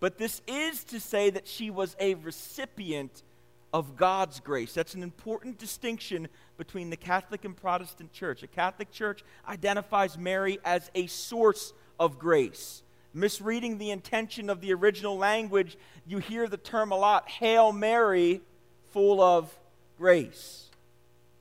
but 0.00 0.18
this 0.18 0.42
is 0.46 0.84
to 0.84 1.00
say 1.00 1.30
that 1.30 1.46
she 1.46 1.70
was 1.70 1.96
a 1.98 2.14
recipient 2.14 3.22
of 3.72 3.96
God's 3.96 4.40
grace. 4.40 4.72
That's 4.72 4.94
an 4.94 5.02
important 5.02 5.58
distinction 5.58 6.28
between 6.56 6.90
the 6.90 6.96
Catholic 6.96 7.44
and 7.44 7.56
Protestant 7.56 8.12
church. 8.12 8.42
A 8.42 8.46
Catholic 8.46 8.90
church 8.90 9.22
identifies 9.46 10.16
Mary 10.16 10.58
as 10.64 10.90
a 10.94 11.06
source 11.06 11.72
of 12.00 12.18
grace. 12.18 12.82
Misreading 13.14 13.78
the 13.78 13.90
intention 13.90 14.50
of 14.50 14.60
the 14.60 14.72
original 14.72 15.16
language, 15.16 15.76
you 16.06 16.18
hear 16.18 16.46
the 16.46 16.56
term 16.56 16.92
a 16.92 16.96
lot 16.96 17.28
Hail 17.28 17.72
Mary, 17.72 18.40
full 18.92 19.20
of 19.20 19.56
grace. 19.98 20.67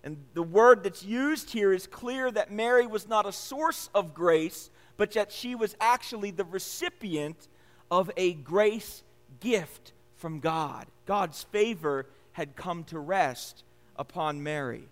And 0.03 0.17
the 0.33 0.43
word 0.43 0.83
that's 0.83 1.03
used 1.03 1.51
here 1.51 1.73
is 1.73 1.87
clear 1.87 2.31
that 2.31 2.51
Mary 2.51 2.87
was 2.87 3.07
not 3.07 3.25
a 3.25 3.31
source 3.31 3.89
of 3.93 4.13
grace, 4.13 4.69
but 4.95 5.11
that 5.13 5.31
she 5.31 5.55
was 5.55 5.75
actually 5.81 6.31
the 6.31 6.45
recipient 6.45 7.47
of 7.91 8.11
a 8.17 8.33
grace 8.33 9.03
gift 9.39 9.93
from 10.15 10.39
God. 10.39 10.87
God's 11.05 11.43
favor 11.43 12.05
had 12.33 12.55
come 12.55 12.83
to 12.85 12.99
rest 12.99 13.63
upon 13.95 14.43
Mary. 14.43 14.87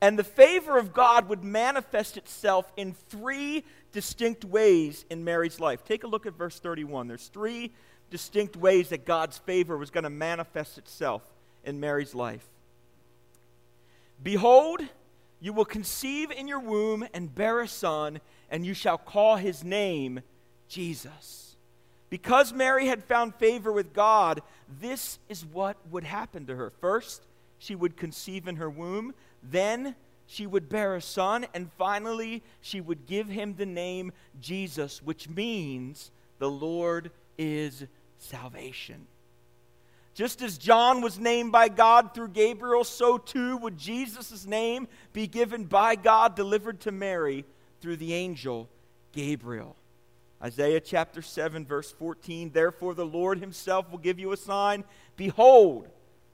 And 0.00 0.18
the 0.18 0.24
favor 0.24 0.78
of 0.78 0.92
God 0.92 1.28
would 1.28 1.44
manifest 1.44 2.16
itself 2.16 2.72
in 2.76 2.94
three 3.08 3.64
distinct 3.92 4.44
ways 4.44 5.04
in 5.10 5.22
Mary's 5.22 5.60
life. 5.60 5.84
Take 5.84 6.02
a 6.02 6.08
look 6.08 6.26
at 6.26 6.36
verse 6.36 6.58
31. 6.58 7.06
There's 7.06 7.28
three 7.28 7.72
distinct 8.10 8.56
ways 8.56 8.88
that 8.88 9.04
God's 9.04 9.38
favor 9.38 9.78
was 9.78 9.90
going 9.90 10.04
to 10.04 10.10
manifest 10.10 10.76
itself 10.76 11.22
in 11.64 11.78
Mary's 11.78 12.14
life. 12.14 12.48
Behold, 14.22 14.80
you 15.40 15.52
will 15.52 15.64
conceive 15.64 16.30
in 16.30 16.46
your 16.46 16.60
womb 16.60 17.06
and 17.12 17.34
bear 17.34 17.60
a 17.60 17.68
son, 17.68 18.20
and 18.50 18.64
you 18.64 18.74
shall 18.74 18.98
call 18.98 19.36
his 19.36 19.64
name 19.64 20.20
Jesus. 20.68 21.56
Because 22.10 22.52
Mary 22.52 22.86
had 22.86 23.02
found 23.02 23.34
favor 23.34 23.72
with 23.72 23.92
God, 23.92 24.42
this 24.80 25.18
is 25.28 25.44
what 25.44 25.76
would 25.90 26.04
happen 26.04 26.46
to 26.46 26.54
her. 26.54 26.70
First, 26.80 27.26
she 27.58 27.74
would 27.74 27.96
conceive 27.96 28.46
in 28.46 28.56
her 28.56 28.70
womb, 28.70 29.14
then, 29.42 29.96
she 30.26 30.46
would 30.46 30.68
bear 30.68 30.94
a 30.94 31.02
son, 31.02 31.46
and 31.52 31.70
finally, 31.76 32.42
she 32.60 32.80
would 32.80 33.06
give 33.06 33.28
him 33.28 33.54
the 33.54 33.66
name 33.66 34.12
Jesus, 34.40 35.02
which 35.02 35.28
means 35.28 36.10
the 36.38 36.50
Lord 36.50 37.10
is 37.36 37.84
salvation. 38.18 39.06
Just 40.14 40.42
as 40.42 40.58
John 40.58 41.00
was 41.00 41.18
named 41.18 41.52
by 41.52 41.68
God 41.68 42.14
through 42.14 42.28
Gabriel, 42.28 42.84
so 42.84 43.16
too 43.16 43.56
would 43.58 43.78
Jesus' 43.78 44.46
name 44.46 44.86
be 45.12 45.26
given 45.26 45.64
by 45.64 45.94
God, 45.96 46.34
delivered 46.34 46.80
to 46.80 46.92
Mary 46.92 47.44
through 47.80 47.96
the 47.96 48.12
angel 48.12 48.68
Gabriel. 49.12 49.74
Isaiah 50.42 50.80
chapter 50.80 51.22
7, 51.22 51.64
verse 51.64 51.92
14 51.92 52.50
Therefore 52.52 52.94
the 52.94 53.06
Lord 53.06 53.38
himself 53.38 53.90
will 53.90 53.98
give 53.98 54.18
you 54.18 54.32
a 54.32 54.36
sign. 54.36 54.84
Behold, 55.16 55.88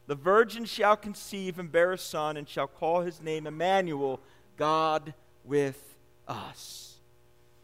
the 0.06 0.14
virgin 0.14 0.64
shall 0.64 0.96
conceive 0.96 1.58
and 1.58 1.70
bear 1.70 1.92
a 1.92 1.98
son, 1.98 2.36
and 2.36 2.48
shall 2.48 2.66
call 2.66 3.02
his 3.02 3.20
name 3.20 3.46
Emmanuel, 3.46 4.20
God 4.56 5.12
with 5.44 5.96
us. 6.26 6.87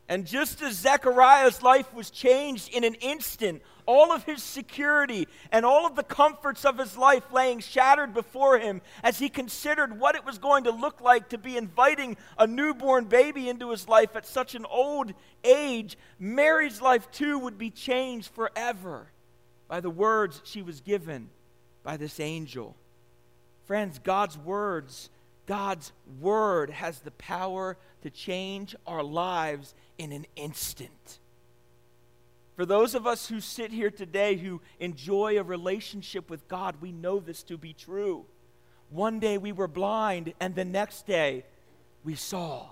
And 0.08 0.26
just 0.26 0.60
as 0.60 0.74
Zechariah's 0.74 1.62
life 1.62 1.92
was 1.94 2.10
changed 2.10 2.74
in 2.74 2.84
an 2.84 2.94
instant, 2.94 3.62
all 3.86 4.12
of 4.12 4.24
his 4.24 4.42
security 4.42 5.26
and 5.50 5.64
all 5.64 5.86
of 5.86 5.96
the 5.96 6.02
comforts 6.02 6.64
of 6.64 6.78
his 6.78 6.96
life 6.96 7.32
laying 7.32 7.60
shattered 7.60 8.12
before 8.12 8.58
him 8.58 8.82
as 9.02 9.18
he 9.18 9.28
considered 9.28 9.98
what 9.98 10.14
it 10.14 10.24
was 10.24 10.38
going 10.38 10.64
to 10.64 10.70
look 10.70 11.00
like 11.00 11.30
to 11.30 11.38
be 11.38 11.56
inviting 11.56 12.16
a 12.38 12.46
newborn 12.46 13.04
baby 13.06 13.48
into 13.48 13.70
his 13.70 13.88
life 13.88 14.14
at 14.14 14.26
such 14.26 14.54
an 14.54 14.66
old 14.66 15.12
age, 15.42 15.96
Mary's 16.18 16.82
life 16.82 17.10
too 17.10 17.38
would 17.38 17.56
be 17.56 17.70
changed 17.70 18.30
forever 18.34 19.10
by 19.68 19.80
the 19.80 19.90
words 19.90 20.42
she 20.44 20.62
was 20.62 20.80
given 20.80 21.30
by 21.82 21.96
this 21.96 22.20
angel. 22.20 22.76
Friends, 23.66 23.98
God's 23.98 24.36
words, 24.36 25.08
God's 25.46 25.92
word 26.20 26.70
has 26.70 27.00
the 27.00 27.10
power 27.12 27.78
to 28.02 28.10
change 28.10 28.76
our 28.86 29.02
lives 29.02 29.74
in 29.98 30.12
an 30.12 30.26
instant. 30.36 31.18
For 32.56 32.64
those 32.64 32.94
of 32.94 33.06
us 33.06 33.28
who 33.28 33.40
sit 33.40 33.72
here 33.72 33.90
today 33.90 34.36
who 34.36 34.60
enjoy 34.78 35.38
a 35.38 35.42
relationship 35.42 36.30
with 36.30 36.46
God, 36.46 36.76
we 36.80 36.92
know 36.92 37.18
this 37.18 37.42
to 37.44 37.58
be 37.58 37.72
true. 37.72 38.26
One 38.90 39.18
day 39.18 39.38
we 39.38 39.50
were 39.50 39.66
blind, 39.66 40.34
and 40.38 40.54
the 40.54 40.64
next 40.64 41.06
day 41.06 41.44
we 42.04 42.14
saw. 42.14 42.68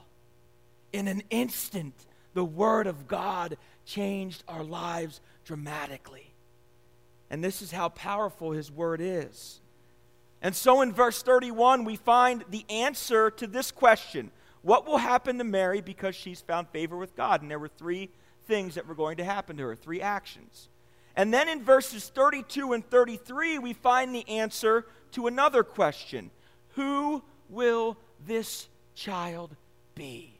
In 0.93 1.09
an 1.09 1.23
instant, 1.31 1.95
the 2.35 2.45
Word 2.45 2.87
of 2.87 3.09
God 3.09 3.57
changed 3.85 4.45
our 4.47 4.63
lives 4.63 5.21
dramatically. 5.45 6.33
And 7.29 7.43
this 7.43 7.61
is 7.61 7.73
how 7.73 7.89
powerful 7.89 8.53
His 8.53 8.71
Word 8.71 9.01
is. 9.01 9.61
And 10.43 10.55
so 10.55 10.81
in 10.83 10.93
verse 10.93 11.23
31, 11.23 11.85
we 11.85 11.97
find 11.97 12.45
the 12.51 12.65
answer 12.69 13.31
to 13.31 13.47
this 13.47 13.73
question 13.73 14.31
What 14.63 14.87
will 14.87 14.99
happen 14.99 15.39
to 15.39 15.45
Mary 15.45 15.81
because 15.81 16.15
she's 16.15 16.41
found 16.41 16.69
favor 16.69 16.97
with 16.97 17.17
God? 17.17 17.43
And 17.43 17.51
there 17.51 17.59
were 17.59 17.69
three 17.69 18.11
things 18.47 18.77
that 18.77 18.87
were 18.87 18.95
going 18.95 19.17
to 19.19 19.25
happen 19.25 19.57
to 19.57 19.65
her, 19.65 19.75
three 19.77 20.01
actions. 20.01 20.69
And 21.15 21.33
then 21.33 21.49
in 21.49 21.63
verses 21.63 22.09
32 22.09 22.73
and 22.73 22.89
33, 22.89 23.59
we 23.59 23.73
find 23.73 24.15
the 24.15 24.29
answer 24.29 24.87
to 25.13 25.27
another 25.27 25.63
question 25.63 26.31
Who 26.75 27.23
will 27.49 27.99
this 28.27 28.69
child 28.95 29.55
be? 29.95 30.39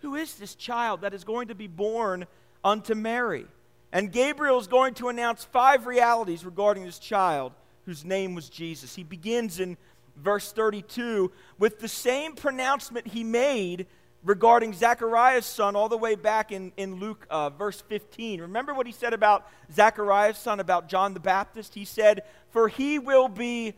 Who 0.00 0.14
is 0.14 0.34
this 0.34 0.54
child 0.54 1.02
that 1.02 1.14
is 1.14 1.24
going 1.24 1.48
to 1.48 1.54
be 1.54 1.66
born 1.66 2.26
unto 2.64 2.94
Mary? 2.94 3.46
And 3.92 4.10
Gabriel 4.10 4.58
is 4.58 4.66
going 4.66 4.94
to 4.94 5.08
announce 5.08 5.44
five 5.44 5.86
realities 5.86 6.44
regarding 6.44 6.84
this 6.84 6.98
child 6.98 7.52
whose 7.84 8.04
name 8.04 8.34
was 8.34 8.48
Jesus. 8.48 8.94
He 8.94 9.04
begins 9.04 9.60
in 9.60 9.76
verse 10.16 10.52
32 10.52 11.32
with 11.58 11.80
the 11.80 11.88
same 11.88 12.34
pronouncement 12.34 13.06
he 13.06 13.24
made 13.24 13.86
regarding 14.24 14.72
Zechariah's 14.72 15.46
son 15.46 15.74
all 15.74 15.88
the 15.88 15.96
way 15.96 16.14
back 16.14 16.52
in, 16.52 16.72
in 16.76 16.96
Luke 16.96 17.26
uh, 17.28 17.50
verse 17.50 17.80
15. 17.82 18.40
Remember 18.40 18.72
what 18.72 18.86
he 18.86 18.92
said 18.92 19.12
about 19.12 19.48
Zechariah's 19.72 20.38
son, 20.38 20.60
about 20.60 20.88
John 20.88 21.14
the 21.14 21.20
Baptist? 21.20 21.74
He 21.74 21.84
said, 21.84 22.22
For 22.50 22.68
he 22.68 22.98
will 22.98 23.28
be 23.28 23.74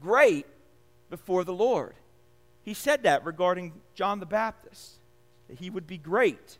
great 0.00 0.46
before 1.10 1.44
the 1.44 1.54
Lord. 1.54 1.94
He 2.62 2.74
said 2.74 3.04
that 3.04 3.24
regarding 3.24 3.72
John 3.94 4.20
the 4.20 4.26
Baptist, 4.26 4.94
that 5.48 5.58
he 5.58 5.70
would 5.70 5.86
be 5.86 5.98
great. 5.98 6.58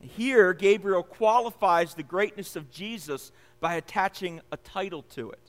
Here, 0.00 0.52
Gabriel 0.52 1.02
qualifies 1.02 1.94
the 1.94 2.02
greatness 2.02 2.56
of 2.56 2.70
Jesus 2.70 3.32
by 3.60 3.74
attaching 3.74 4.40
a 4.50 4.56
title 4.56 5.02
to 5.14 5.30
it. 5.30 5.41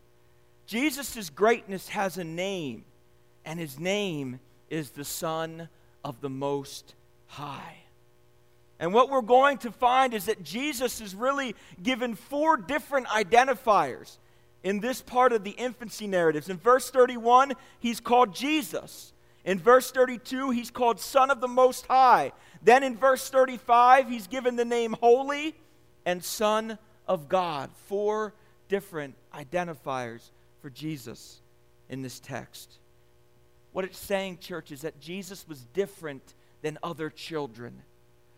Jesus' 0.66 1.30
greatness 1.30 1.90
has 1.90 2.18
a 2.18 2.24
name, 2.24 2.86
and 3.46 3.60
his 3.60 3.80
name 3.80 4.40
is 4.70 4.92
the 4.92 5.06
Son 5.06 5.70
of 6.04 6.22
the 6.22 6.30
Most 6.30 6.96
High. 7.28 7.78
And 8.80 8.94
what 8.94 9.10
we're 9.10 9.22
going 9.22 9.60
to 9.60 9.72
find 9.72 10.14
is 10.14 10.26
that 10.26 10.44
Jesus 10.44 11.00
is 11.00 11.16
really 11.16 11.56
given 11.82 12.16
four 12.16 12.58
different 12.58 13.08
identifiers 13.08 14.18
in 14.64 14.80
this 14.80 15.02
part 15.02 15.32
of 15.34 15.44
the 15.44 15.52
infancy 15.52 16.08
narratives. 16.08 16.50
In 16.50 16.58
verse 16.58 16.90
31, 16.90 17.54
he's 17.80 18.00
called 18.00 18.34
Jesus. 18.34 19.14
In 19.46 19.60
verse 19.60 19.92
32, 19.92 20.52
he's 20.52 20.72
called 20.72 21.00
Son 21.00 21.30
of 21.30 21.42
the 21.42 21.48
Most 21.48 21.86
High. 21.88 22.32
Then 22.62 22.84
in 22.84 22.98
verse 22.98 23.30
35, 23.30 24.10
he's 24.10 24.28
given 24.28 24.56
the 24.56 24.66
name 24.66 24.96
Holy 25.02 25.56
and 26.06 26.24
Son 26.24 26.78
of 27.08 27.28
God. 27.28 27.70
Four 27.88 28.34
different 28.70 29.16
identifiers 29.34 30.30
for 30.64 30.70
Jesus 30.70 31.42
in 31.90 32.02
this 32.02 32.22
text. 32.22 32.80
What 33.74 33.84
it's 33.84 34.00
saying, 34.00 34.38
church, 34.38 34.72
is 34.72 34.84
that 34.84 34.98
Jesus 34.98 35.46
was 35.46 35.60
different 35.74 36.36
than 36.62 36.80
other 36.82 37.10
children. 37.10 37.82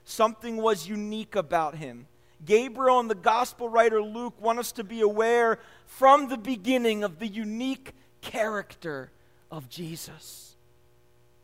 Something 0.06 0.58
was 0.58 0.90
unique 0.90 1.36
about 1.36 1.76
him. 1.76 2.08
Gabriel 2.44 3.00
and 3.00 3.12
the 3.12 3.14
gospel 3.14 3.70
writer 3.70 4.02
Luke 4.02 4.42
want 4.42 4.58
us 4.58 4.72
to 4.72 4.84
be 4.84 5.02
aware 5.02 5.60
from 5.86 6.28
the 6.28 6.38
beginning 6.38 7.04
of 7.04 7.20
the 7.20 7.28
unique 7.28 7.94
character 8.22 9.12
of 9.52 9.70
Jesus. 9.70 10.56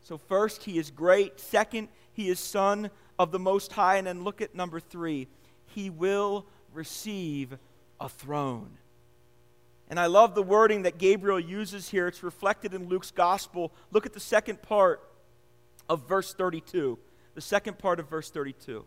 So, 0.02 0.18
first, 0.18 0.64
he 0.64 0.80
is 0.80 0.90
great. 0.90 1.40
Second, 1.40 1.90
he 2.12 2.28
is 2.28 2.40
Son 2.40 2.90
of 3.20 3.32
the 3.32 3.40
Most 3.40 3.72
High. 3.72 3.98
And 3.98 4.08
then 4.08 4.24
look 4.24 4.42
at 4.42 4.56
number 4.56 4.80
three 4.80 5.28
he 5.68 5.92
will 5.92 6.48
receive 6.74 7.56
a 8.00 8.10
throne. 8.10 8.80
And 9.92 10.00
I 10.00 10.06
love 10.06 10.36
the 10.36 10.42
wording 10.42 10.84
that 10.84 10.98
Gabriel 10.98 11.38
uses 11.38 11.90
here. 11.90 12.08
It's 12.08 12.24
reflected 12.24 12.74
in 12.74 12.88
Luke's 12.88 13.12
gospel. 13.12 13.74
Look 13.92 14.06
at 14.06 14.14
the 14.14 14.22
second 14.22 14.62
part 14.62 15.04
of 15.90 16.08
verse 16.08 16.34
32. 16.34 16.98
The 17.36 17.42
second 17.42 17.78
part 17.78 18.00
of 18.00 18.10
verse 18.10 18.30
32. 18.32 18.86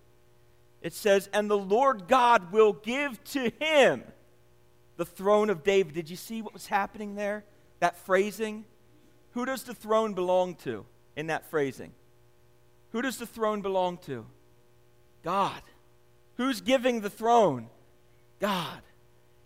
It 0.81 0.95
says, 0.95 1.29
And 1.35 1.51
the 1.51 1.59
Lord 1.59 2.09
God 2.09 2.53
will 2.53 2.73
give 2.73 3.23
to 3.25 3.53
him 3.61 4.03
the 4.97 5.05
throne 5.05 5.51
of 5.51 5.63
David. 5.63 5.93
Did 5.93 6.09
you 6.09 6.17
see 6.17 6.41
what 6.41 6.55
was 6.55 6.69
happening 6.69 7.17
there? 7.17 7.45
That 7.81 7.99
phrasing? 7.99 8.65
Who 9.33 9.45
does 9.45 9.65
the 9.65 9.75
throne 9.75 10.15
belong 10.15 10.55
to 10.65 10.87
in 11.17 11.27
that 11.27 11.51
phrasing? 11.51 11.93
Who 12.93 13.03
does 13.03 13.19
the 13.19 13.27
throne 13.27 13.61
belong 13.61 13.99
to? 14.07 14.25
God. 15.23 15.61
Who's 16.37 16.63
giving 16.63 17.03
the 17.03 17.11
throne? 17.11 17.69
God. 18.41 18.81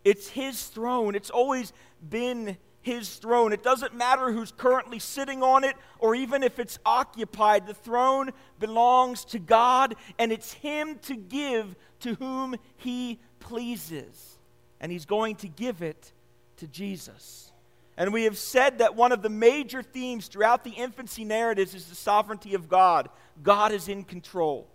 It's 0.09 0.29
His 0.29 0.65
throne. 0.65 1.15
It's 1.15 1.29
always 1.29 1.75
been 2.09 2.57
His 2.81 3.17
throne. 3.17 3.53
It 3.53 3.63
doesn't 3.63 3.95
matter 3.95 4.33
who's 4.33 4.53
currently 4.53 4.99
sitting 4.99 5.43
on 5.43 5.65
it 5.65 5.77
or 5.99 6.15
even 6.15 6.43
if 6.43 6.59
it's 6.59 6.79
occupied. 6.87 7.67
The 7.67 7.75
throne 7.75 8.31
belongs 8.59 9.27
to 9.27 9.39
God, 9.39 9.97
and 10.19 10.33
it's 10.33 10.55
Him 10.55 10.99
to 11.03 11.15
give 11.15 11.77
to 12.01 12.15
whom 12.15 12.57
He 12.77 13.19
pleases. 13.39 14.39
And 14.81 14.91
He's 14.91 15.05
going 15.05 15.37
to 15.37 15.49
give 15.49 15.83
it 15.83 16.13
to 16.57 16.67
Jesus. 16.67 17.53
And 17.99 18.11
we 18.11 18.25
have 18.25 18.39
said 18.39 18.79
that 18.79 18.97
one 18.97 19.13
of 19.13 19.21
the 19.21 19.29
major 19.29 19.83
themes 19.83 20.29
throughout 20.29 20.65
the 20.65 20.71
infancy 20.71 21.25
narratives 21.25 21.75
is 21.75 21.85
the 21.87 21.97
sovereignty 21.97 22.55
of 22.55 22.69
God. 22.69 23.11
God 23.43 23.73
is 23.73 23.89
in 23.89 24.05
control. 24.05 24.69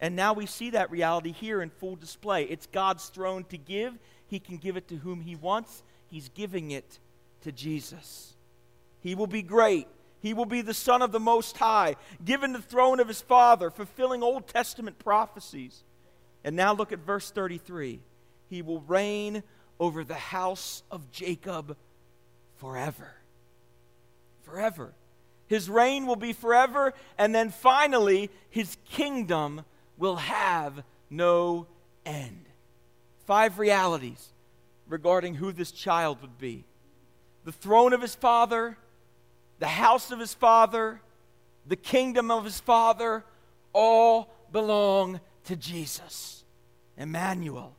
And 0.00 0.16
now 0.16 0.32
we 0.32 0.46
see 0.46 0.70
that 0.70 0.90
reality 0.90 1.30
here 1.30 1.62
in 1.62 1.70
full 1.70 1.94
display. 1.94 2.42
It's 2.42 2.66
God's 2.66 3.06
throne 3.06 3.44
to 3.50 3.56
give, 3.56 3.96
he 4.32 4.40
can 4.40 4.56
give 4.56 4.78
it 4.78 4.88
to 4.88 4.96
whom 4.96 5.20
He 5.20 5.36
wants. 5.36 5.82
He's 6.06 6.30
giving 6.30 6.70
it 6.70 6.98
to 7.42 7.52
Jesus. 7.52 8.32
He 9.00 9.14
will 9.14 9.26
be 9.26 9.42
great. 9.42 9.86
He 10.20 10.32
will 10.32 10.46
be 10.46 10.62
the 10.62 10.72
Son 10.72 11.02
of 11.02 11.12
the 11.12 11.20
Most 11.20 11.58
High, 11.58 11.96
given 12.24 12.54
the 12.54 12.62
throne 12.62 12.98
of 12.98 13.08
His 13.08 13.20
Father, 13.20 13.68
fulfilling 13.68 14.22
Old 14.22 14.48
Testament 14.48 14.98
prophecies. 14.98 15.84
And 16.44 16.56
now 16.56 16.72
look 16.72 16.92
at 16.92 17.00
verse 17.00 17.30
33. 17.30 18.00
He 18.48 18.62
will 18.62 18.80
reign 18.80 19.42
over 19.78 20.02
the 20.02 20.14
house 20.14 20.82
of 20.90 21.10
Jacob 21.10 21.76
forever. 22.56 23.12
Forever. 24.44 24.94
His 25.46 25.68
reign 25.68 26.06
will 26.06 26.16
be 26.16 26.32
forever, 26.32 26.94
and 27.18 27.34
then 27.34 27.50
finally, 27.50 28.30
his 28.48 28.78
kingdom 28.86 29.66
will 29.98 30.16
have 30.16 30.84
no 31.10 31.66
end 32.06 32.46
five 33.26 33.58
realities 33.58 34.28
regarding 34.88 35.34
who 35.34 35.52
this 35.52 35.70
child 35.70 36.20
would 36.22 36.38
be 36.38 36.64
the 37.44 37.52
throne 37.52 37.92
of 37.92 38.00
his 38.00 38.14
father, 38.14 38.76
the 39.58 39.66
house 39.66 40.10
of 40.10 40.20
his 40.20 40.32
father, 40.32 41.00
the 41.66 41.76
kingdom 41.76 42.30
of 42.30 42.44
his 42.44 42.60
father, 42.60 43.24
all 43.72 44.32
belong 44.52 45.20
to 45.44 45.56
Jesus. 45.56 46.44
Emmanuel, 46.96 47.74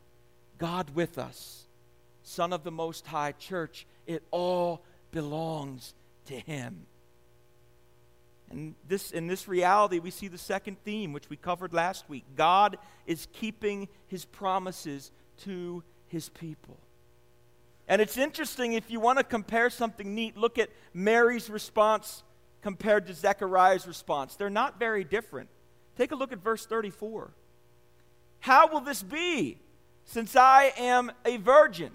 God 0.58 0.90
with 0.96 1.18
us, 1.18 1.66
Son 2.24 2.52
of 2.52 2.64
the 2.64 2.72
Most 2.72 3.06
High 3.06 3.34
Church, 3.34 3.86
it 4.06 4.24
all 4.32 4.84
belongs 5.12 5.94
to 6.26 6.40
him. 6.40 6.88
And 8.50 8.76
this, 8.88 9.12
in 9.12 9.28
this 9.28 9.48
reality, 9.48 10.00
we 10.00 10.12
see 10.12 10.28
the 10.28 10.38
second 10.38 10.78
theme, 10.84 11.12
which 11.12 11.30
we 11.30 11.38
covered 11.38 11.74
last 11.74 12.08
week. 12.10 12.24
God 12.36 12.78
is 13.08 13.28
keeping 13.34 13.88
his 14.08 14.26
promises 14.26 15.12
to 15.40 15.84
his 16.08 16.30
people. 16.30 16.80
And 17.88 18.02
it's 18.02 18.18
interesting 18.18 18.74
if 18.74 18.90
you 18.90 19.00
want 19.00 19.18
to 19.18 19.24
compare 19.24 19.70
something 19.70 20.16
neat, 20.16 20.38
look 20.38 20.58
at 20.58 20.70
Mary's 20.94 21.50
response 21.50 22.24
compared 22.62 23.08
to 23.08 23.14
Zechariah's 23.14 23.88
response. 23.88 24.36
They're 24.36 24.50
not 24.50 24.80
very 24.80 25.04
different. 25.04 25.50
Take 25.98 26.12
a 26.12 26.16
look 26.16 26.32
at 26.32 26.40
verse 26.40 26.66
34. 26.66 27.34
How 28.40 28.68
will 28.68 28.82
this 28.82 29.04
be 29.04 29.60
since 30.06 30.36
I 30.36 30.74
am 30.78 31.12
a 31.26 31.38
virgin? 31.38 31.92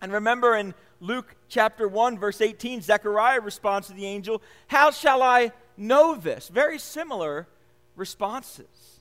And 0.00 0.12
remember 0.12 0.54
in 0.54 0.74
Luke 1.00 1.34
chapter 1.48 1.88
1, 1.88 2.18
verse 2.18 2.40
18, 2.40 2.80
Zechariah 2.80 3.40
responds 3.40 3.88
to 3.88 3.92
the 3.92 4.06
angel, 4.06 4.42
How 4.68 4.90
shall 4.90 5.22
I 5.22 5.52
know 5.76 6.14
this? 6.14 6.48
Very 6.48 6.78
similar 6.78 7.48
responses. 7.96 9.00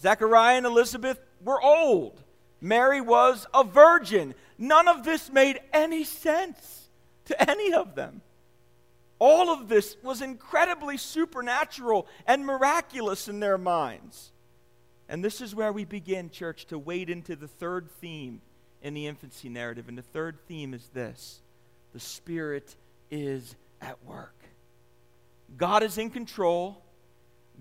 Zechariah 0.00 0.58
and 0.58 0.66
Elizabeth 0.66 1.18
were 1.42 1.60
old. 1.60 2.22
Mary 2.60 3.00
was 3.00 3.46
a 3.54 3.64
virgin. 3.64 4.34
None 4.56 4.88
of 4.88 5.04
this 5.04 5.30
made 5.30 5.60
any 5.72 6.04
sense 6.04 6.88
to 7.26 7.50
any 7.50 7.72
of 7.72 7.94
them. 7.94 8.22
All 9.18 9.50
of 9.50 9.68
this 9.68 9.96
was 10.02 10.22
incredibly 10.22 10.96
supernatural 10.96 12.06
and 12.26 12.46
miraculous 12.46 13.28
in 13.28 13.40
their 13.40 13.58
minds. 13.58 14.32
And 15.08 15.24
this 15.24 15.40
is 15.40 15.54
where 15.54 15.72
we 15.72 15.84
begin, 15.84 16.30
church, 16.30 16.66
to 16.66 16.78
wade 16.78 17.10
into 17.10 17.34
the 17.34 17.48
third 17.48 17.90
theme 18.00 18.40
in 18.82 18.94
the 18.94 19.06
infancy 19.06 19.48
narrative. 19.48 19.88
And 19.88 19.98
the 19.98 20.02
third 20.02 20.38
theme 20.46 20.74
is 20.74 20.88
this 20.92 21.40
the 21.92 22.00
Spirit 22.00 22.76
is 23.10 23.56
at 23.80 24.04
work. 24.04 24.34
God 25.56 25.82
is 25.82 25.98
in 25.98 26.10
control, 26.10 26.82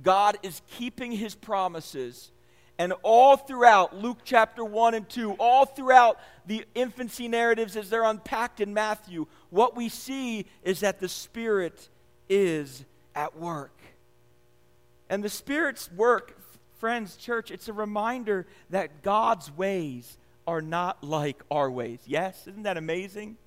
God 0.04 0.38
is 0.44 0.62
keeping 0.72 1.12
his 1.12 1.34
promises 1.34 2.32
and 2.80 2.94
all 3.02 3.38
throughout 3.38 3.96
Luke 3.96 4.20
chapter 4.24 4.64
1 4.64 4.94
and 4.94 5.10
2, 5.10 5.34
all 5.34 5.66
throughout 5.66 6.20
the 6.46 6.66
infancy 6.76 7.28
narratives 7.28 7.76
as 7.76 7.90
they're 7.90 8.04
unpacked 8.04 8.62
in 8.62 8.74
Matthew, 8.74 9.26
what 9.50 9.76
we 9.76 9.90
see 9.90 10.46
is 10.64 10.82
that 10.82 11.00
the 11.00 11.10
Spirit 11.10 11.90
is 12.30 12.86
at 13.16 13.38
work. 13.38 13.80
And 15.10 15.24
the 15.24 15.30
Spirit's 15.30 15.92
work, 15.92 16.38
friends, 16.78 17.16
church, 17.16 17.50
it's 17.50 17.68
a 17.68 17.74
reminder 17.74 18.46
that 18.70 19.02
God's 19.02 19.52
ways 19.52 20.18
are 20.46 20.62
not 20.62 21.04
like 21.04 21.42
our 21.50 21.72
ways. 21.72 22.00
Yes? 22.06 22.48
Isn't 22.48 22.64
that 22.64 22.78
amazing? 22.78 23.38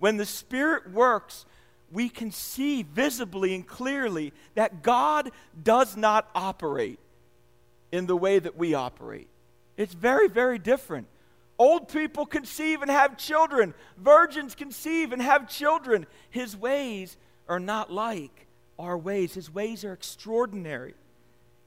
When 0.00 0.16
the 0.16 0.26
Spirit 0.26 0.90
works, 0.90 1.46
we 1.92 2.08
can 2.08 2.32
see 2.32 2.82
visibly 2.82 3.54
and 3.54 3.66
clearly 3.66 4.32
that 4.54 4.82
God 4.82 5.30
does 5.62 5.96
not 5.96 6.28
operate 6.34 6.98
in 7.92 8.06
the 8.06 8.16
way 8.16 8.38
that 8.38 8.56
we 8.56 8.74
operate. 8.74 9.28
It's 9.76 9.94
very, 9.94 10.28
very 10.28 10.58
different. 10.58 11.06
Old 11.58 11.88
people 11.88 12.24
conceive 12.24 12.82
and 12.82 12.90
have 12.90 13.18
children, 13.18 13.74
virgins 13.98 14.54
conceive 14.54 15.12
and 15.12 15.20
have 15.20 15.48
children. 15.48 16.06
His 16.30 16.56
ways 16.56 17.16
are 17.48 17.60
not 17.60 17.92
like 17.92 18.46
our 18.78 18.96
ways, 18.96 19.34
His 19.34 19.52
ways 19.52 19.84
are 19.84 19.92
extraordinary. 19.92 20.94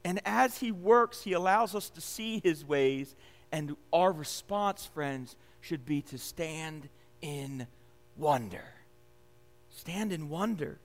And 0.04 0.20
as 0.24 0.58
He 0.58 0.72
works, 0.72 1.22
He 1.22 1.32
allows 1.32 1.74
us 1.74 1.90
to 1.90 2.00
see 2.00 2.40
His 2.42 2.64
ways, 2.64 3.14
and 3.52 3.76
our 3.92 4.10
response, 4.12 4.84
friends, 4.84 5.36
should 5.60 5.86
be 5.86 6.02
to 6.02 6.18
stand 6.18 6.88
in 7.22 7.66
wonder. 8.16 8.64
Stand 9.70 10.12
in 10.12 10.28
wonder. 10.28 10.78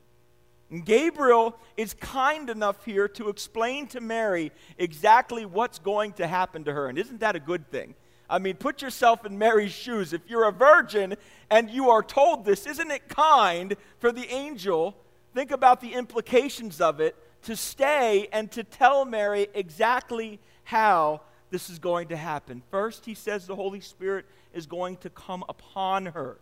Gabriel 0.86 1.58
is 1.77 1.95
kind 1.95 2.49
enough 2.49 2.86
here 2.86 3.08
to 3.10 3.29
explain 3.29 3.88
to 3.88 4.01
Mary 4.01 4.51
exactly 4.77 5.45
what's 5.45 5.79
going 5.79 6.13
to 6.13 6.27
happen 6.27 6.63
to 6.65 6.73
her. 6.73 6.88
And 6.88 6.97
isn't 6.97 7.19
that 7.21 7.36
a 7.36 7.39
good 7.39 7.69
thing? 7.71 7.95
I 8.29 8.38
mean, 8.38 8.55
put 8.55 8.84
yourself 8.84 9.25
in 9.25 9.38
Mary's 9.39 9.71
shoes. 9.71 10.13
If 10.13 10.21
you're 10.27 10.47
a 10.47 10.51
virgin 10.51 11.15
and 11.49 11.69
you 11.69 11.89
are 11.89 12.03
told 12.03 12.45
this, 12.45 12.67
isn't 12.67 12.91
it 12.91 13.10
kind 13.10 13.75
for 13.97 14.12
the 14.12 14.32
angel? 14.32 14.95
Think 15.34 15.49
about 15.49 15.82
the 15.82 15.93
implications 15.93 16.79
of 16.79 16.99
it 16.99 17.15
to 17.43 17.55
stay 17.55 18.27
and 18.32 18.51
to 18.51 18.63
tell 18.63 19.05
Mary 19.05 19.47
exactly 19.55 20.39
how 20.63 21.21
this 21.49 21.71
is 21.71 21.79
going 21.79 22.10
to 22.10 22.17
happen. 22.17 22.62
First, 22.69 23.05
he 23.05 23.15
says 23.15 23.47
the 23.47 23.55
Holy 23.55 23.79
Spirit 23.79 24.25
is 24.53 24.67
going 24.67 24.97
to 24.97 25.10
come 25.10 25.43
upon 25.49 26.08
her. 26.08 26.38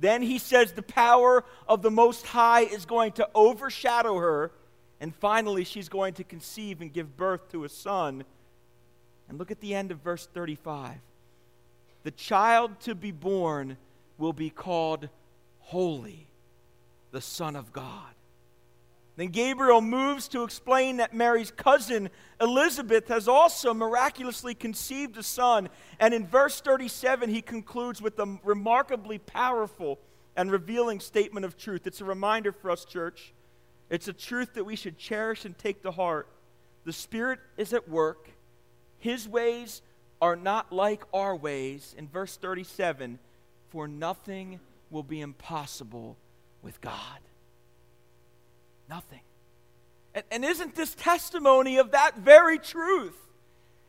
Then 0.00 0.22
he 0.22 0.38
says 0.38 0.72
the 0.72 0.82
power 0.82 1.44
of 1.68 1.82
the 1.82 1.90
Most 1.90 2.26
High 2.26 2.62
is 2.62 2.86
going 2.86 3.12
to 3.12 3.28
overshadow 3.34 4.16
her. 4.18 4.50
And 4.98 5.14
finally, 5.14 5.64
she's 5.64 5.88
going 5.88 6.14
to 6.14 6.24
conceive 6.24 6.80
and 6.80 6.92
give 6.92 7.16
birth 7.16 7.50
to 7.52 7.64
a 7.64 7.68
son. 7.68 8.24
And 9.28 9.38
look 9.38 9.50
at 9.50 9.60
the 9.60 9.74
end 9.74 9.90
of 9.90 9.98
verse 9.98 10.26
35. 10.32 10.96
The 12.02 12.10
child 12.10 12.80
to 12.80 12.94
be 12.94 13.12
born 13.12 13.76
will 14.16 14.32
be 14.32 14.50
called 14.50 15.08
Holy, 15.60 16.26
the 17.10 17.20
Son 17.20 17.54
of 17.54 17.72
God. 17.72 18.14
Then 19.16 19.28
Gabriel 19.28 19.80
moves 19.80 20.28
to 20.28 20.44
explain 20.44 20.98
that 20.98 21.14
Mary's 21.14 21.50
cousin 21.50 22.10
Elizabeth 22.40 23.08
has 23.08 23.28
also 23.28 23.74
miraculously 23.74 24.54
conceived 24.54 25.16
a 25.18 25.22
son. 25.22 25.68
And 25.98 26.14
in 26.14 26.26
verse 26.26 26.60
37, 26.60 27.28
he 27.28 27.42
concludes 27.42 28.00
with 28.00 28.18
a 28.18 28.38
remarkably 28.42 29.18
powerful 29.18 29.98
and 30.36 30.50
revealing 30.50 31.00
statement 31.00 31.44
of 31.44 31.56
truth. 31.56 31.86
It's 31.86 32.00
a 32.00 32.04
reminder 32.04 32.52
for 32.52 32.70
us, 32.70 32.84
church. 32.84 33.34
It's 33.90 34.08
a 34.08 34.12
truth 34.12 34.54
that 34.54 34.64
we 34.64 34.76
should 34.76 34.96
cherish 34.96 35.44
and 35.44 35.58
take 35.58 35.82
to 35.82 35.90
heart. 35.90 36.28
The 36.84 36.92
Spirit 36.92 37.40
is 37.56 37.74
at 37.74 37.88
work, 37.88 38.30
His 38.98 39.28
ways 39.28 39.82
are 40.22 40.36
not 40.36 40.72
like 40.72 41.02
our 41.12 41.34
ways. 41.34 41.94
In 41.98 42.08
verse 42.08 42.36
37, 42.36 43.18
for 43.68 43.88
nothing 43.88 44.60
will 44.90 45.02
be 45.02 45.20
impossible 45.20 46.16
with 46.62 46.80
God. 46.80 47.20
Nothing. 48.90 49.20
And, 50.16 50.24
and 50.32 50.44
isn't 50.44 50.74
this 50.74 50.96
testimony 50.96 51.78
of 51.78 51.92
that 51.92 52.18
very 52.18 52.58
truth? 52.58 53.16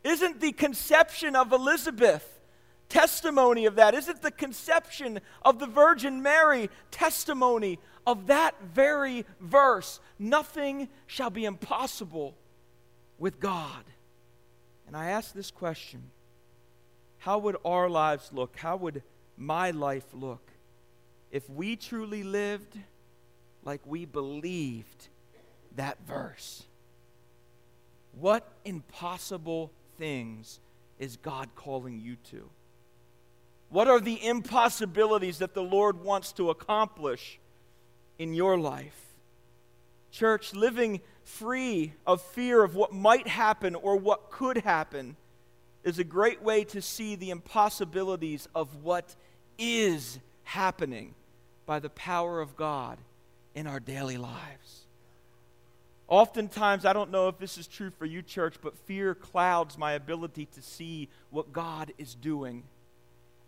Isn't 0.04 0.40
the 0.40 0.52
conception 0.52 1.36
of 1.36 1.52
Elizabeth 1.52 2.40
testimony 2.88 3.66
of 3.66 3.76
that? 3.76 3.96
Isn't 3.96 4.22
the 4.22 4.30
conception 4.30 5.20
of 5.42 5.58
the 5.58 5.66
Virgin 5.66 6.22
Mary 6.22 6.70
testimony 6.92 7.80
of 8.06 8.28
that 8.28 8.56
very 8.74 9.26
verse? 9.40 10.00
Nothing 10.20 10.88
shall 11.08 11.32
be 11.32 11.46
impossible 11.46 12.38
with 13.18 13.40
God. 13.40 13.84
And 14.86 14.96
I 14.96 15.10
ask 15.10 15.34
this 15.34 15.50
question 15.50 16.12
How 17.18 17.40
would 17.40 17.58
our 17.66 17.90
lives 17.90 18.30
look? 18.32 18.56
How 18.56 18.78
would 18.78 19.02
my 19.36 19.72
life 19.72 20.06
look 20.14 20.52
if 21.32 21.50
we 21.50 21.76
truly 21.76 22.24
lived 22.24 22.78
like 23.64 23.82
we 23.86 24.06
believed 24.06 25.08
that 25.76 25.98
verse. 26.06 26.64
What 28.20 28.48
impossible 28.66 29.72
things 29.98 30.60
is 31.00 31.18
God 31.18 31.50
calling 31.56 32.00
you 32.00 32.18
to? 32.32 32.50
What 33.70 33.88
are 33.88 34.02
the 34.02 34.26
impossibilities 34.26 35.38
that 35.38 35.54
the 35.54 35.64
Lord 35.64 36.04
wants 36.04 36.34
to 36.34 36.50
accomplish 36.50 37.40
in 38.20 38.34
your 38.34 38.58
life? 38.58 39.00
Church, 40.12 40.54
living 40.54 41.00
free 41.24 41.94
of 42.06 42.22
fear 42.22 42.64
of 42.64 42.76
what 42.76 42.92
might 42.92 43.28
happen 43.28 43.76
or 43.76 43.96
what 43.96 44.30
could 44.30 44.58
happen 44.58 45.16
is 45.84 46.00
a 46.00 46.04
great 46.04 46.42
way 46.44 46.64
to 46.66 46.82
see 46.82 47.16
the 47.16 47.30
impossibilities 47.30 48.48
of 48.54 48.84
what 48.84 49.16
is 49.58 50.20
happening 50.44 51.16
by 51.66 51.80
the 51.80 51.90
power 51.90 52.42
of 52.42 52.58
God 52.58 52.98
in 53.56 53.68
our 53.68 53.80
daily 53.80 54.18
lives. 54.18 54.82
Oftentimes, 56.08 56.84
I 56.84 56.92
don't 56.92 57.10
know 57.10 57.30
if 57.30 57.38
this 57.38 57.58
is 57.58 57.68
true 57.68 57.90
for 57.90 58.06
you, 58.06 58.22
church, 58.22 58.56
but 58.62 58.78
fear 58.78 59.16
clouds 59.16 59.78
my 59.78 59.94
ability 59.94 60.46
to 60.48 60.62
see 60.62 61.08
what 61.30 61.54
God 61.54 61.94
is 61.98 62.16
doing. 62.16 62.64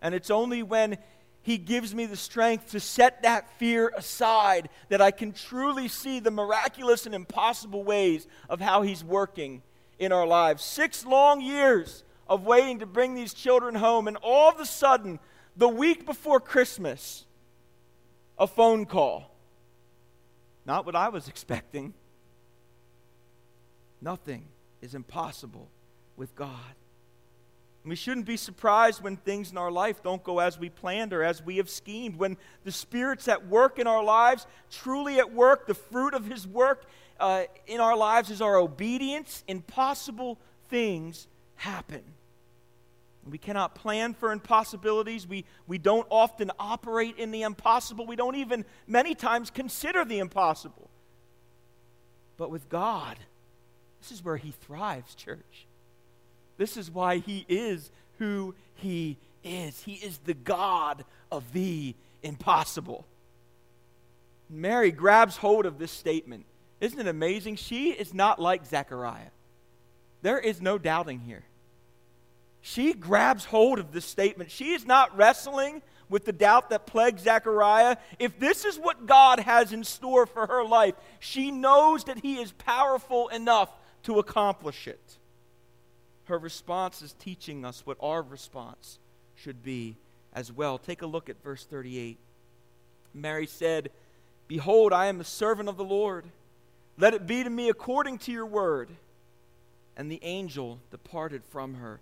And 0.02 0.16
it's 0.16 0.30
only 0.30 0.64
when 0.64 0.98
He 1.42 1.58
gives 1.58 1.94
me 1.94 2.06
the 2.06 2.16
strength 2.16 2.72
to 2.72 2.80
set 2.80 3.24
that 3.24 3.60
fear 3.60 3.92
aside 3.98 4.70
that 4.88 5.02
I 5.02 5.12
can 5.12 5.34
truly 5.34 5.90
see 5.90 6.22
the 6.22 6.32
miraculous 6.32 7.06
and 7.06 7.14
impossible 7.14 7.84
ways 7.84 8.28
of 8.50 8.62
how 8.62 8.82
He's 8.82 9.04
working 9.04 9.62
in 10.00 10.14
our 10.14 10.26
lives. 10.26 10.64
Six 10.64 11.06
long 11.06 11.42
years 11.42 12.06
of 12.30 12.46
waiting 12.46 12.80
to 12.80 12.86
bring 12.86 13.14
these 13.14 13.34
children 13.34 13.76
home, 13.76 14.08
and 14.08 14.16
all 14.22 14.50
of 14.50 14.60
a 14.62 14.66
sudden, 14.66 15.20
the 15.58 15.68
week 15.68 16.06
before 16.06 16.40
Christmas, 16.40 17.26
a 18.40 18.48
phone 18.48 18.86
call 18.86 19.33
not 20.66 20.86
what 20.86 20.96
I 20.96 21.10
was 21.10 21.28
expecting. 21.28 21.94
Nothing 24.02 24.46
is 24.82 24.96
impossible 24.96 25.70
with 26.16 26.36
God. 26.36 26.76
We 27.86 27.96
shouldn't 27.96 28.26
be 28.26 28.38
surprised 28.38 29.04
when 29.04 29.18
things 29.18 29.52
in 29.52 29.58
our 29.58 29.72
life 29.72 30.02
don't 30.02 30.24
go 30.24 30.40
as 30.40 30.58
we 30.58 30.70
planned 30.70 31.12
or 31.12 31.22
as 31.22 31.44
we 31.44 31.58
have 31.58 31.70
schemed. 31.70 32.16
When 32.16 32.38
the 32.64 32.72
Spirit's 32.72 33.28
at 33.28 33.48
work 33.48 33.78
in 33.78 33.88
our 33.88 34.04
lives, 34.04 34.48
truly 34.72 35.20
at 35.20 35.34
work, 35.34 35.68
the 35.68 35.74
fruit 35.74 36.14
of 36.14 36.26
His 36.26 36.48
work 36.48 36.86
uh, 37.20 37.44
in 37.68 37.82
our 37.82 37.98
lives 37.98 38.30
is 38.30 38.42
our 38.42 38.56
obedience, 38.56 39.44
impossible 39.48 40.40
things 40.70 41.28
happen. 41.56 42.04
We 43.30 43.38
cannot 43.38 43.76
plan 43.76 44.14
for 44.14 44.32
impossibilities. 44.32 45.28
We, 45.28 45.46
we 45.66 45.78
don't 45.78 46.08
often 46.10 46.52
operate 46.60 47.18
in 47.18 47.32
the 47.32 47.44
impossible. 47.44 48.06
We 48.06 48.16
don't 48.16 48.36
even, 48.36 48.66
many 48.86 49.16
times, 49.16 49.50
consider 49.50 50.04
the 50.04 50.20
impossible. 50.20 50.90
But 52.38 52.52
with 52.52 52.68
God, 52.68 53.18
this 54.02 54.12
is 54.12 54.24
where 54.24 54.38
He 54.38 54.52
thrives, 54.52 55.16
church. 55.16 55.68
This 56.58 56.76
is 56.76 56.92
why 56.92 57.20
He 57.20 57.46
is 57.48 57.92
who 58.20 58.56
He 58.76 59.18
is. 59.44 59.82
He 59.84 59.94
is 59.94 60.18
the 60.20 60.34
God 60.34 61.06
of 61.32 61.54
the 61.54 61.96
impossible. 62.22 63.06
Mary 64.50 64.92
grabs 64.92 65.38
hold 65.38 65.66
of 65.66 65.80
this 65.80 65.92
statement. 65.92 66.46
Isn't 66.82 67.00
it 67.00 67.08
amazing? 67.08 67.56
She 67.56 67.92
is 67.92 68.14
not 68.14 68.40
like 68.40 68.66
Zechariah. 68.66 69.32
There 70.22 70.40
is 70.40 70.62
no 70.62 70.78
doubting 70.78 71.22
here 71.22 71.44
she 72.66 72.94
grabs 72.94 73.44
hold 73.44 73.78
of 73.78 73.92
this 73.92 74.06
statement. 74.06 74.50
She 74.50 74.72
is 74.72 74.86
not 74.86 75.18
wrestling 75.18 75.82
with 76.08 76.24
the 76.24 76.32
doubt 76.32 76.70
that 76.70 76.88
plagued 76.88 77.20
Zechariah. 77.20 77.98
If 78.20 78.40
this 78.40 78.64
is 78.64 78.78
what 78.78 79.06
God 79.06 79.42
has 79.42 79.74
in 79.74 79.84
store 79.84 80.26
for 80.26 80.48
her 80.48 80.64
life, 80.64 80.96
she 81.20 81.52
knows 81.52 82.06
that 82.06 82.20
He 82.20 82.38
is 82.38 82.54
powerful 82.54 83.28
enough 83.28 83.70
to 84.04 84.18
accomplish 84.18 84.88
it. 84.88 85.18
Her 86.24 86.38
response 86.38 87.02
is 87.02 87.12
teaching 87.12 87.66
us 87.66 87.86
what 87.86 87.98
our 88.00 88.22
response 88.22 88.98
should 89.36 89.62
be 89.62 89.98
as 90.32 90.50
well. 90.50 90.78
Take 90.78 91.02
a 91.02 91.06
look 91.06 91.30
at 91.30 91.44
verse 91.44 91.66
38. 91.66 92.18
Mary 93.14 93.46
said, 93.46 93.90
Behold, 94.48 94.94
I 94.94 95.08
am 95.08 95.18
the 95.18 95.26
servant 95.26 95.68
of 95.68 95.76
the 95.76 95.84
Lord. 95.84 96.24
Let 96.98 97.14
it 97.14 97.28
be 97.28 97.44
to 97.44 97.50
me 97.50 97.68
according 97.68 98.20
to 98.20 98.32
your 98.32 98.46
word. 98.46 98.88
And 99.98 100.10
the 100.10 100.24
angel 100.24 100.80
departed 100.92 101.44
from 101.44 101.74
her. 101.74 102.00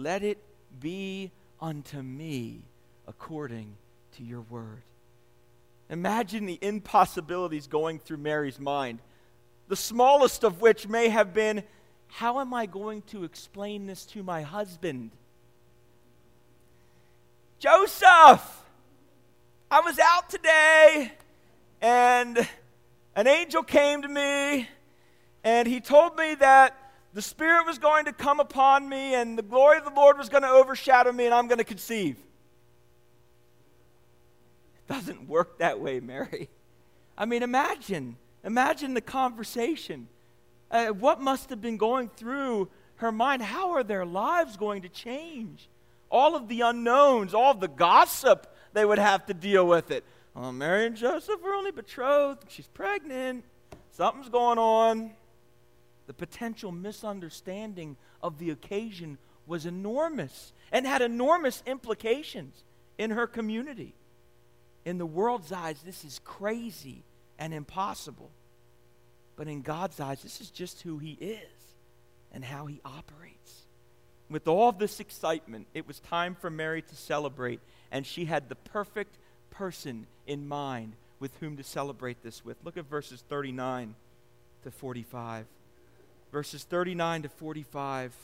Let 0.00 0.22
it 0.22 0.38
be 0.80 1.30
unto 1.60 2.00
me 2.00 2.62
according 3.06 3.76
to 4.16 4.22
your 4.22 4.40
word. 4.40 4.82
Imagine 5.90 6.46
the 6.46 6.58
impossibilities 6.62 7.66
going 7.66 7.98
through 7.98 8.16
Mary's 8.16 8.58
mind. 8.58 9.00
the 9.68 9.76
smallest 9.76 10.42
of 10.42 10.60
which 10.60 10.88
may 10.88 11.10
have 11.10 11.32
been 11.32 11.62
how 12.08 12.40
am 12.40 12.52
I 12.52 12.66
going 12.66 13.02
to 13.02 13.22
explain 13.22 13.86
this 13.86 14.04
to 14.06 14.22
my 14.22 14.42
husband? 14.42 15.10
Joseph, 17.60 18.64
I 19.70 19.80
was 19.80 19.98
out 20.00 20.28
today 20.30 21.12
and 21.80 22.48
an 23.14 23.26
angel 23.28 23.62
came 23.62 24.02
to 24.02 24.08
me 24.08 24.66
and 25.44 25.68
he 25.68 25.80
told 25.80 26.16
me 26.16 26.34
that 26.36 26.89
the 27.12 27.22
Spirit 27.22 27.66
was 27.66 27.78
going 27.78 28.04
to 28.04 28.12
come 28.12 28.40
upon 28.40 28.88
me 28.88 29.14
and 29.14 29.36
the 29.36 29.42
glory 29.42 29.78
of 29.78 29.84
the 29.84 29.90
Lord 29.90 30.16
was 30.16 30.28
going 30.28 30.42
to 30.42 30.48
overshadow 30.48 31.10
me 31.10 31.24
and 31.26 31.34
I'm 31.34 31.48
going 31.48 31.58
to 31.58 31.64
conceive. 31.64 32.16
It 34.76 34.92
doesn't 34.92 35.28
work 35.28 35.58
that 35.58 35.80
way, 35.80 36.00
Mary. 36.00 36.48
I 37.18 37.24
mean, 37.24 37.42
imagine, 37.42 38.16
imagine 38.44 38.94
the 38.94 39.00
conversation. 39.00 40.08
Uh, 40.70 40.86
what 40.88 41.20
must 41.20 41.50
have 41.50 41.60
been 41.60 41.76
going 41.76 42.08
through 42.08 42.68
her 42.96 43.10
mind? 43.10 43.42
How 43.42 43.72
are 43.72 43.82
their 43.82 44.06
lives 44.06 44.56
going 44.56 44.82
to 44.82 44.88
change? 44.88 45.68
All 46.10 46.36
of 46.36 46.48
the 46.48 46.60
unknowns, 46.60 47.34
all 47.34 47.50
of 47.50 47.60
the 47.60 47.68
gossip 47.68 48.54
they 48.72 48.84
would 48.84 48.98
have 48.98 49.26
to 49.26 49.34
deal 49.34 49.66
with 49.66 49.90
it. 49.90 50.04
Oh, 50.36 50.52
Mary 50.52 50.86
and 50.86 50.96
Joseph 50.96 51.42
were 51.42 51.54
only 51.54 51.72
betrothed. 51.72 52.44
She's 52.48 52.68
pregnant. 52.68 53.44
Something's 53.90 54.28
going 54.28 54.58
on. 54.58 55.10
The 56.10 56.14
potential 56.14 56.72
misunderstanding 56.72 57.96
of 58.20 58.40
the 58.40 58.50
occasion 58.50 59.16
was 59.46 59.64
enormous 59.64 60.52
and 60.72 60.84
had 60.84 61.02
enormous 61.02 61.62
implications 61.66 62.64
in 62.98 63.12
her 63.12 63.28
community. 63.28 63.94
In 64.84 64.98
the 64.98 65.06
world's 65.06 65.52
eyes, 65.52 65.80
this 65.84 66.04
is 66.04 66.20
crazy 66.24 67.04
and 67.38 67.54
impossible. 67.54 68.32
But 69.36 69.46
in 69.46 69.62
God's 69.62 70.00
eyes, 70.00 70.20
this 70.20 70.40
is 70.40 70.50
just 70.50 70.82
who 70.82 70.98
He 70.98 71.12
is 71.12 71.76
and 72.32 72.44
how 72.44 72.66
He 72.66 72.80
operates. 72.84 73.66
With 74.28 74.48
all 74.48 74.72
this 74.72 74.98
excitement, 74.98 75.68
it 75.74 75.86
was 75.86 76.00
time 76.00 76.34
for 76.34 76.50
Mary 76.50 76.82
to 76.82 76.96
celebrate, 76.96 77.60
and 77.92 78.04
she 78.04 78.24
had 78.24 78.48
the 78.48 78.56
perfect 78.56 79.16
person 79.50 80.08
in 80.26 80.48
mind 80.48 80.94
with 81.20 81.30
whom 81.38 81.56
to 81.56 81.62
celebrate 81.62 82.20
this 82.24 82.44
with. 82.44 82.56
Look 82.64 82.76
at 82.76 82.90
verses 82.90 83.22
39 83.28 83.94
to 84.64 84.72
45. 84.72 85.46
Verses 86.32 86.64
39 86.64 87.22
to 87.22 87.28
45. 87.28 88.14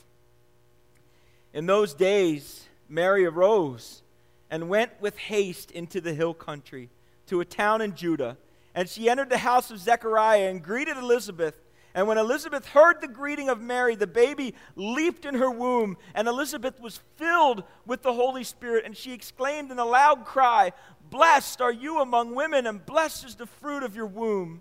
In 1.53 1.67
those 1.67 1.95
days, 1.95 2.67
Mary 2.89 3.25
arose 3.25 4.03
and 4.51 4.69
went 4.69 4.93
with 5.01 5.17
haste 5.17 5.71
into 5.71 6.01
the 6.01 6.15
hill 6.15 6.35
country 6.35 6.89
to 7.27 7.41
a 7.41 7.45
town 7.45 7.81
in 7.81 7.95
Judah. 7.95 8.37
And 8.75 8.89
she 8.89 9.09
entered 9.09 9.31
the 9.31 9.39
house 9.39 9.71
of 9.71 9.79
Zechariah 9.79 10.49
and 10.49 10.63
greeted 10.63 10.97
Elizabeth. 10.97 11.57
And 11.95 12.07
when 12.07 12.19
Elizabeth 12.19 12.67
heard 12.67 13.01
the 13.01 13.09
greeting 13.09 13.49
of 13.49 13.61
Mary, 13.61 13.97
the 13.97 14.07
baby 14.07 14.55
leaped 14.75 15.25
in 15.25 15.35
her 15.37 15.51
womb, 15.51 15.97
and 16.15 16.29
Elizabeth 16.29 16.79
was 16.79 17.01
filled 17.17 17.65
with 17.87 18.03
the 18.03 18.13
Holy 18.13 18.45
Spirit. 18.45 18.85
And 18.85 18.95
she 18.95 19.13
exclaimed 19.13 19.71
in 19.71 19.79
a 19.79 19.85
loud 19.85 20.27
cry, 20.27 20.73
Blessed 21.11 21.61
are 21.63 21.73
you 21.73 22.01
among 22.01 22.35
women, 22.35 22.67
and 22.67 22.85
blessed 22.85 23.25
is 23.25 23.35
the 23.37 23.47
fruit 23.47 23.83
of 23.83 23.97
your 23.97 24.07
womb. 24.07 24.61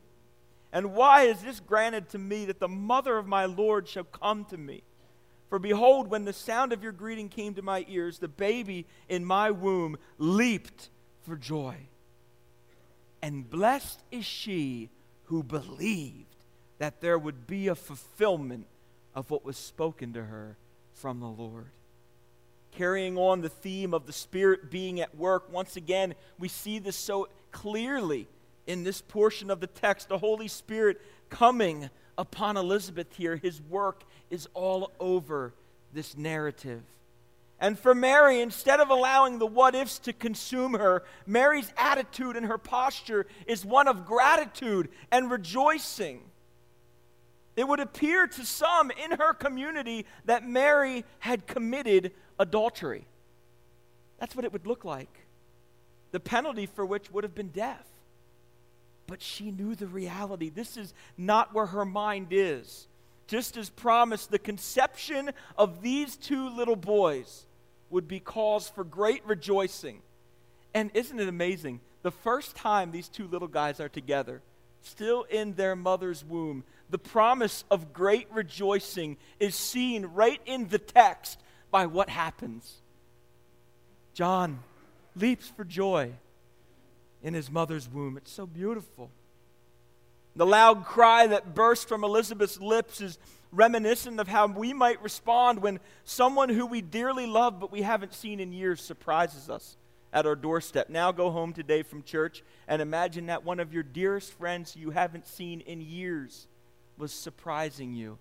And 0.75 0.93
why 0.93 1.21
is 1.21 1.39
this 1.39 1.61
granted 1.61 2.09
to 2.09 2.17
me 2.17 2.43
that 2.45 2.59
the 2.59 2.67
mother 2.67 3.17
of 3.17 3.25
my 3.25 3.45
Lord 3.45 3.87
shall 3.87 4.03
come 4.03 4.43
to 4.45 4.57
me? 4.57 4.83
For 5.49 5.57
behold, 5.57 6.09
when 6.09 6.25
the 6.25 6.33
sound 6.33 6.73
of 6.73 6.83
your 6.83 6.91
greeting 6.91 7.29
came 7.29 7.53
to 7.53 7.61
my 7.61 7.85
ears, 7.87 8.19
the 8.19 8.27
baby 8.27 8.85
in 9.07 9.23
my 9.23 9.51
womb 9.51 9.95
leaped 10.17 10.89
for 11.23 11.37
joy. 11.37 11.77
And 13.21 13.49
blessed 13.49 14.01
is 14.11 14.25
she 14.25 14.89
who 15.23 15.43
believed 15.43 16.35
that 16.77 16.99
there 16.99 17.17
would 17.17 17.47
be 17.47 17.69
a 17.69 17.75
fulfillment 17.75 18.67
of 19.15 19.31
what 19.31 19.45
was 19.45 19.55
spoken 19.55 20.11
to 20.11 20.25
her 20.25 20.57
from 20.93 21.21
the 21.21 21.25
Lord. 21.25 21.67
Carrying 22.71 23.17
on 23.17 23.39
the 23.39 23.47
theme 23.47 23.93
of 23.93 24.07
the 24.07 24.11
Spirit 24.11 24.69
being 24.69 24.99
at 24.99 25.15
work, 25.15 25.49
once 25.49 25.77
again, 25.77 26.15
we 26.37 26.49
see 26.49 26.79
this 26.79 26.97
so 26.97 27.29
clearly 27.53 28.27
in 28.67 28.83
this 28.83 29.01
portion 29.01 29.49
of 29.49 29.59
the 29.59 29.67
text. 29.67 30.09
The 30.09 30.17
Holy 30.17 30.47
Spirit 30.47 31.01
coming 31.29 31.89
upon 32.17 32.57
Elizabeth 32.57 33.15
here. 33.15 33.35
His 33.35 33.61
work 33.61 34.03
is 34.29 34.47
all 34.53 34.91
over 34.99 35.53
this 35.93 36.17
narrative. 36.17 36.83
And 37.59 37.79
for 37.79 37.95
Mary, 37.95 38.41
instead 38.41 38.79
of 38.81 38.89
allowing 38.89 39.39
the 39.39 39.45
what 39.45 39.75
ifs 39.75 39.99
to 39.99 40.13
consume 40.13 40.73
her, 40.73 41.03
Mary's 41.25 41.71
attitude 41.77 42.35
and 42.35 42.45
her 42.47 42.57
posture 42.57 43.25
is 43.47 43.63
one 43.63 43.87
of 43.87 44.05
gratitude 44.05 44.89
and 45.11 45.31
rejoicing. 45.31 46.21
It 47.55 47.65
would 47.65 47.79
appear 47.79 48.27
to 48.27 48.45
some 48.45 48.91
in 48.91 49.17
her 49.17 49.33
community 49.33 50.05
that 50.25 50.45
Mary 50.45 51.05
had 51.19 51.47
committed 51.47 52.11
adultery. 52.37 53.07
That's 54.19 54.35
what 54.35 54.43
it 54.43 54.51
would 54.51 54.67
look 54.67 54.83
like. 54.83 55.25
The 56.11 56.19
penalty 56.19 56.65
for 56.65 56.85
which 56.85 57.09
would 57.11 57.23
have 57.23 57.35
been 57.35 57.49
death. 57.49 57.89
But 59.07 59.21
she 59.21 59.51
knew 59.51 59.75
the 59.75 59.87
reality. 59.87 60.49
This 60.49 60.77
is 60.77 60.93
not 61.17 61.53
where 61.53 61.67
her 61.67 61.85
mind 61.85 62.27
is. 62.31 62.87
Just 63.27 63.57
as 63.57 63.69
promised, 63.69 64.31
the 64.31 64.39
conception 64.39 65.31
of 65.57 65.81
these 65.81 66.15
two 66.15 66.49
little 66.49 66.75
boys 66.75 67.45
would 67.89 68.07
be 68.07 68.19
cause 68.19 68.69
for 68.69 68.83
great 68.83 69.25
rejoicing. 69.25 70.01
And 70.73 70.91
isn't 70.93 71.19
it 71.19 71.27
amazing? 71.27 71.81
The 72.01 72.11
first 72.11 72.55
time 72.55 72.91
these 72.91 73.09
two 73.09 73.27
little 73.27 73.47
guys 73.47 73.79
are 73.79 73.89
together, 73.89 74.41
still 74.81 75.23
in 75.23 75.53
their 75.53 75.75
mother's 75.75 76.23
womb, 76.23 76.63
the 76.89 76.99
promise 76.99 77.63
of 77.71 77.93
great 77.93 78.27
rejoicing 78.31 79.17
is 79.39 79.55
seen 79.55 80.05
right 80.05 80.41
in 80.45 80.67
the 80.67 80.77
text 80.77 81.39
by 81.71 81.87
what 81.87 82.09
happens. 82.09 82.81
John 84.13 84.59
leaps 85.15 85.47
for 85.47 85.63
joy 85.63 86.13
in 87.25 87.33
his 87.33 87.49
mother's 87.49 87.89
womb. 87.89 88.17
It's 88.17 88.31
so 88.31 88.45
beautiful. 88.45 89.09
The 90.35 90.45
loud 90.45 90.85
cry 90.85 91.25
that 91.25 91.55
burst 91.55 91.89
from 91.89 92.03
Elizabeth's 92.03 92.61
lips 92.61 93.01
is 93.01 93.17
reminiscent 93.51 94.19
of 94.19 94.27
how 94.27 94.45
we 94.45 94.73
might 94.73 95.01
respond 95.01 95.63
when 95.63 95.79
someone 96.03 96.49
who 96.49 96.67
we 96.67 96.81
dearly 96.81 97.25
love 97.25 97.59
but 97.59 97.71
we 97.71 97.81
haven't 97.81 98.13
seen 98.13 98.39
in 98.39 98.53
years 98.53 98.79
surprises 98.79 99.49
us 99.49 99.75
at 100.13 100.27
our 100.27 100.35
doorstep. 100.35 100.89
Now 100.89 101.11
go 101.11 101.31
home 101.31 101.51
today 101.51 101.81
from 101.81 102.03
church 102.03 102.43
and 102.67 102.79
imagine 102.79 103.25
that 103.25 103.43
one 103.43 103.59
of 103.59 103.73
your 103.73 103.81
dearest 103.81 104.31
friends 104.33 104.75
you 104.75 104.91
haven't 104.91 105.27
seen 105.27 105.61
in 105.61 105.81
years 105.81 106.47
was 106.95 107.11
surprising 107.11 107.95
you 107.95 108.19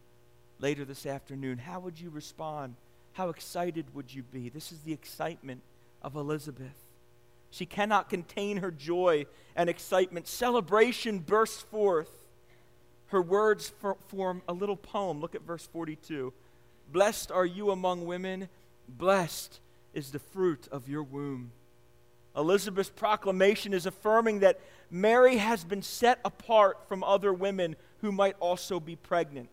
later 0.60 0.86
this 0.86 1.04
afternoon. 1.04 1.58
How 1.58 1.78
would 1.78 2.00
you 2.00 2.08
respond? 2.08 2.76
How 3.12 3.28
excited 3.28 3.94
would 3.94 4.14
you 4.14 4.22
be? 4.22 4.48
This 4.48 4.72
is 4.72 4.80
the 4.80 4.94
excitement 4.94 5.60
of 6.00 6.16
Elizabeth. 6.16 6.83
She 7.54 7.66
cannot 7.66 8.10
contain 8.10 8.56
her 8.56 8.72
joy 8.72 9.26
and 9.54 9.70
excitement. 9.70 10.26
Celebration 10.26 11.20
bursts 11.20 11.62
forth. 11.62 12.10
Her 13.06 13.22
words 13.22 13.72
for, 13.80 13.96
form 14.08 14.42
a 14.48 14.52
little 14.52 14.74
poem. 14.74 15.20
Look 15.20 15.36
at 15.36 15.42
verse 15.42 15.64
42. 15.72 16.32
Blessed 16.90 17.30
are 17.30 17.46
you 17.46 17.70
among 17.70 18.06
women, 18.06 18.48
blessed 18.88 19.60
is 19.92 20.10
the 20.10 20.18
fruit 20.18 20.66
of 20.72 20.88
your 20.88 21.04
womb. 21.04 21.52
Elizabeth's 22.36 22.90
proclamation 22.90 23.72
is 23.72 23.86
affirming 23.86 24.40
that 24.40 24.58
Mary 24.90 25.36
has 25.36 25.62
been 25.62 25.82
set 25.82 26.18
apart 26.24 26.88
from 26.88 27.04
other 27.04 27.32
women 27.32 27.76
who 28.00 28.10
might 28.10 28.34
also 28.40 28.80
be 28.80 28.96
pregnant. 28.96 29.48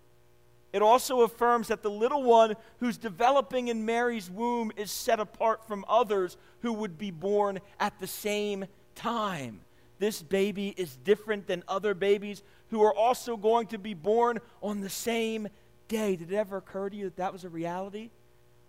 It 0.73 0.81
also 0.81 1.21
affirms 1.21 1.67
that 1.67 1.81
the 1.83 1.91
little 1.91 2.23
one 2.23 2.55
who's 2.79 2.97
developing 2.97 3.67
in 3.67 3.85
Mary's 3.85 4.29
womb 4.29 4.71
is 4.77 4.89
set 4.89 5.19
apart 5.19 5.67
from 5.67 5.83
others 5.87 6.37
who 6.61 6.71
would 6.73 6.97
be 6.97 7.11
born 7.11 7.59
at 7.79 7.99
the 7.99 8.07
same 8.07 8.65
time. 8.95 9.61
This 9.99 10.21
baby 10.21 10.73
is 10.77 10.95
different 10.95 11.45
than 11.45 11.63
other 11.67 11.93
babies 11.93 12.41
who 12.69 12.81
are 12.83 12.95
also 12.95 13.35
going 13.35 13.67
to 13.67 13.77
be 13.77 13.93
born 13.93 14.39
on 14.61 14.79
the 14.81 14.89
same 14.89 15.49
day. 15.89 16.15
Did 16.15 16.31
it 16.31 16.35
ever 16.35 16.57
occur 16.57 16.89
to 16.89 16.95
you 16.95 17.05
that 17.05 17.17
that 17.17 17.33
was 17.33 17.43
a 17.43 17.49
reality? 17.49 18.09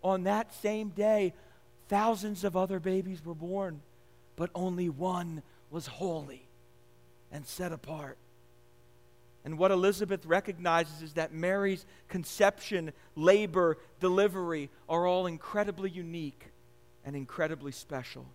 On 0.03 0.25
that 0.25 0.53
same 0.55 0.88
day, 0.88 1.33
thousands 1.88 2.43
of 2.43 2.57
other 2.57 2.81
babies 2.81 3.25
were 3.25 3.35
born, 3.35 3.81
but 4.35 4.51
only 4.55 4.88
one 4.88 5.43
was 5.71 5.87
holy 5.87 6.49
and 7.31 7.47
set 7.47 7.73
apart. 7.73 8.19
And 9.44 9.59
what 9.59 9.70
Elizabeth 9.72 10.24
recognizes 10.24 11.02
is 11.02 11.14
that 11.14 11.33
Mary's 11.33 11.85
conception, 12.09 12.92
labor, 13.16 13.78
delivery 13.98 14.70
are 14.88 15.07
all 15.07 15.26
incredibly 15.26 15.90
unique 15.90 16.46
and 17.05 17.16
incredibly 17.16 17.72
special. 17.72 18.26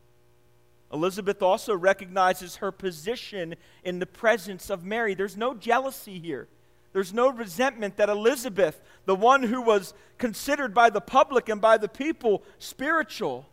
Elizabeth 0.91 1.41
also 1.41 1.75
recognizes 1.75 2.57
her 2.57 2.71
position 2.71 3.55
in 3.83 3.99
the 3.99 4.05
presence 4.05 4.69
of 4.69 4.83
Mary. 4.83 5.13
There's 5.13 5.37
no 5.37 5.53
jealousy 5.53 6.19
here. 6.19 6.47
There's 6.93 7.13
no 7.13 7.29
resentment 7.29 7.97
that 7.97 8.09
Elizabeth, 8.09 8.81
the 9.05 9.15
one 9.15 9.43
who 9.43 9.61
was 9.61 9.93
considered 10.17 10.73
by 10.73 10.89
the 10.89 11.01
public 11.01 11.47
and 11.49 11.61
by 11.61 11.77
the 11.77 11.89
people 11.89 12.43
spiritual, 12.57 13.45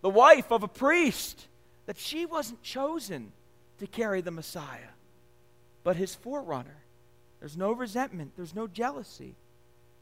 the 0.00 0.10
wife 0.10 0.50
of 0.50 0.62
a 0.62 0.68
priest, 0.68 1.46
that 1.86 1.98
she 1.98 2.26
wasn't 2.26 2.62
chosen 2.62 3.32
to 3.78 3.86
carry 3.86 4.20
the 4.20 4.30
Messiah 4.30 4.95
but 5.86 5.94
his 5.94 6.16
forerunner. 6.16 6.82
There's 7.38 7.56
no 7.56 7.70
resentment, 7.70 8.32
there's 8.34 8.56
no 8.56 8.66
jealousy. 8.66 9.36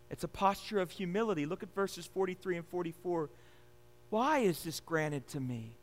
It's 0.08 0.24
a 0.24 0.28
posture 0.28 0.80
of 0.80 0.90
humility. 0.90 1.44
Look 1.44 1.62
at 1.62 1.74
verses 1.74 2.06
43 2.06 2.56
and 2.56 2.66
44. 2.68 3.28
Why 4.08 4.38
is 4.38 4.62
this 4.62 4.80
granted 4.80 5.28
to 5.28 5.40
me? 5.40 5.76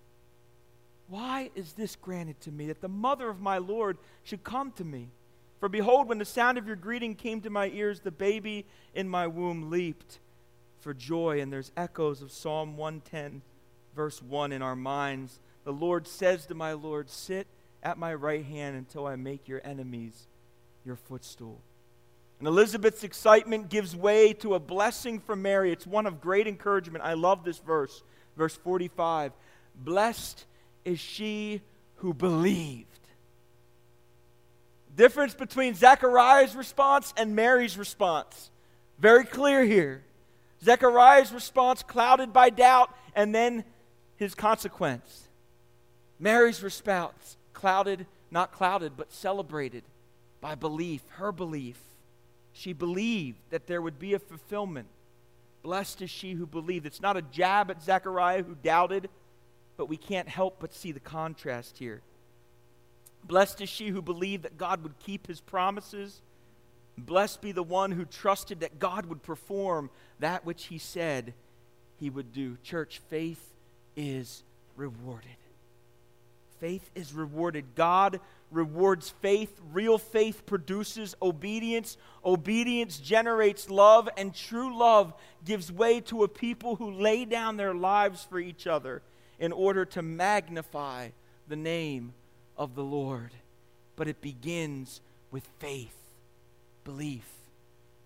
Why 1.07 1.51
is 1.53 1.73
this 1.73 1.95
granted 1.95 2.41
to 2.41 2.51
me 2.51 2.65
that 2.65 2.81
the 2.81 2.87
mother 2.87 3.29
of 3.29 3.41
my 3.41 3.59
Lord 3.59 3.99
should 4.23 4.43
come 4.43 4.71
to 4.77 4.83
me? 4.83 5.09
For 5.59 5.69
behold, 5.69 6.09
when 6.09 6.17
the 6.17 6.25
sound 6.25 6.57
of 6.57 6.65
your 6.65 6.77
greeting 6.77 7.13
came 7.13 7.41
to 7.41 7.51
my 7.51 7.67
ears, 7.67 7.99
the 7.99 8.09
baby 8.09 8.65
in 8.95 9.07
my 9.07 9.27
womb 9.27 9.69
leaped 9.69 10.17
for 10.79 10.95
joy. 10.95 11.41
And 11.41 11.53
there's 11.53 11.71
echoes 11.77 12.23
of 12.23 12.31
Psalm 12.31 12.75
110, 12.75 13.43
verse 13.95 14.19
1 14.19 14.51
in 14.51 14.63
our 14.63 14.75
minds. 14.75 15.37
The 15.63 15.73
Lord 15.73 16.07
says 16.07 16.47
to 16.47 16.55
my 16.55 16.73
Lord, 16.73 17.07
Sit 17.07 17.45
at 17.83 17.97
my 17.97 18.13
right 18.13 18.45
hand 18.45 18.75
until 18.75 19.07
I 19.07 19.15
make 19.15 19.47
your 19.47 19.61
enemies 19.63 20.27
your 20.85 20.95
footstool. 20.95 21.61
And 22.39 22.47
Elizabeth's 22.47 23.03
excitement 23.03 23.69
gives 23.69 23.95
way 23.95 24.33
to 24.33 24.55
a 24.55 24.59
blessing 24.59 25.19
from 25.19 25.43
Mary. 25.43 25.71
It's 25.71 25.85
one 25.85 26.07
of 26.07 26.21
great 26.21 26.47
encouragement. 26.47 27.03
I 27.03 27.13
love 27.13 27.43
this 27.43 27.59
verse, 27.59 28.03
verse 28.35 28.55
45. 28.55 29.31
Blessed 29.75 30.45
is 30.83 30.99
she 30.99 31.61
who 31.97 32.13
believed. 32.13 32.87
Difference 34.95 35.35
between 35.35 35.75
Zechariah's 35.75 36.55
response 36.55 37.13
and 37.15 37.35
Mary's 37.35 37.77
response. 37.77 38.49
Very 38.97 39.23
clear 39.23 39.63
here. 39.63 40.03
Zechariah's 40.63 41.31
response 41.31 41.83
clouded 41.83 42.33
by 42.33 42.49
doubt 42.49 42.89
and 43.15 43.33
then 43.33 43.63
his 44.15 44.35
consequence. 44.35 45.27
Mary's 46.19 46.61
response 46.61 47.37
clouded, 47.53 48.05
not 48.29 48.51
clouded, 48.51 48.93
but 48.97 49.11
celebrated 49.11 49.83
by 50.39 50.55
belief, 50.55 51.01
her 51.09 51.31
belief. 51.31 51.79
She 52.53 52.73
believed 52.73 53.39
that 53.49 53.67
there 53.67 53.81
would 53.81 53.99
be 53.99 54.13
a 54.13 54.19
fulfillment. 54.19 54.87
Blessed 55.63 56.01
is 56.01 56.09
she 56.09 56.33
who 56.33 56.45
believed. 56.45 56.85
It's 56.85 57.01
not 57.01 57.17
a 57.17 57.21
jab 57.21 57.69
at 57.71 57.81
Zechariah 57.81 58.43
who 58.43 58.55
doubted 58.55 59.09
but 59.81 59.89
we 59.89 59.97
can't 59.97 60.29
help 60.29 60.57
but 60.59 60.75
see 60.75 60.91
the 60.91 60.99
contrast 60.99 61.79
here. 61.79 62.03
Blessed 63.23 63.61
is 63.61 63.69
she 63.69 63.87
who 63.87 63.99
believed 63.99 64.43
that 64.43 64.55
God 64.55 64.83
would 64.83 64.99
keep 64.99 65.25
his 65.25 65.41
promises. 65.41 66.21
Blessed 66.99 67.41
be 67.41 67.51
the 67.51 67.63
one 67.63 67.91
who 67.91 68.05
trusted 68.05 68.59
that 68.59 68.77
God 68.77 69.07
would 69.07 69.23
perform 69.23 69.89
that 70.19 70.45
which 70.45 70.65
he 70.65 70.77
said 70.77 71.33
he 71.99 72.11
would 72.11 72.31
do. 72.31 72.57
Church, 72.61 73.01
faith 73.09 73.55
is 73.95 74.43
rewarded. 74.75 75.31
Faith 76.61 76.91
is 76.93 77.11
rewarded. 77.11 77.73
God 77.73 78.19
rewards 78.51 79.09
faith. 79.19 79.59
Real 79.73 79.97
faith 79.97 80.45
produces 80.45 81.15
obedience. 81.19 81.97
Obedience 82.23 82.99
generates 82.99 83.71
love, 83.71 84.07
and 84.15 84.31
true 84.31 84.77
love 84.77 85.15
gives 85.43 85.71
way 85.71 86.01
to 86.01 86.23
a 86.23 86.27
people 86.27 86.75
who 86.75 86.91
lay 86.91 87.25
down 87.25 87.57
their 87.57 87.73
lives 87.73 88.23
for 88.29 88.39
each 88.39 88.67
other 88.67 89.01
in 89.39 89.51
order 89.51 89.85
to 89.85 90.03
magnify 90.03 91.09
the 91.47 91.55
name 91.55 92.13
of 92.55 92.75
the 92.75 92.83
Lord. 92.83 93.31
But 93.95 94.07
it 94.07 94.21
begins 94.21 95.01
with 95.31 95.47
faith, 95.57 95.97
belief. 96.83 97.40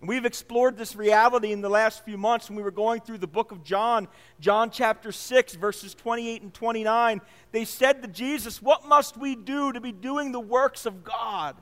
We've 0.06 0.24
explored 0.24 0.76
this 0.76 0.94
reality 0.94 1.52
in 1.52 1.60
the 1.60 1.68
last 1.68 2.04
few 2.04 2.16
months 2.16 2.48
when 2.48 2.56
we 2.56 2.62
were 2.62 2.70
going 2.70 3.00
through 3.00 3.18
the 3.18 3.26
book 3.26 3.52
of 3.52 3.64
John, 3.64 4.08
John 4.40 4.70
chapter 4.70 5.12
6, 5.12 5.54
verses 5.56 5.94
28 5.94 6.42
and 6.42 6.54
29. 6.54 7.20
They 7.52 7.64
said 7.64 8.02
to 8.02 8.08
Jesus, 8.08 8.62
What 8.62 8.86
must 8.86 9.16
we 9.16 9.34
do 9.34 9.72
to 9.72 9.80
be 9.80 9.92
doing 9.92 10.32
the 10.32 10.40
works 10.40 10.86
of 10.86 11.02
God? 11.02 11.56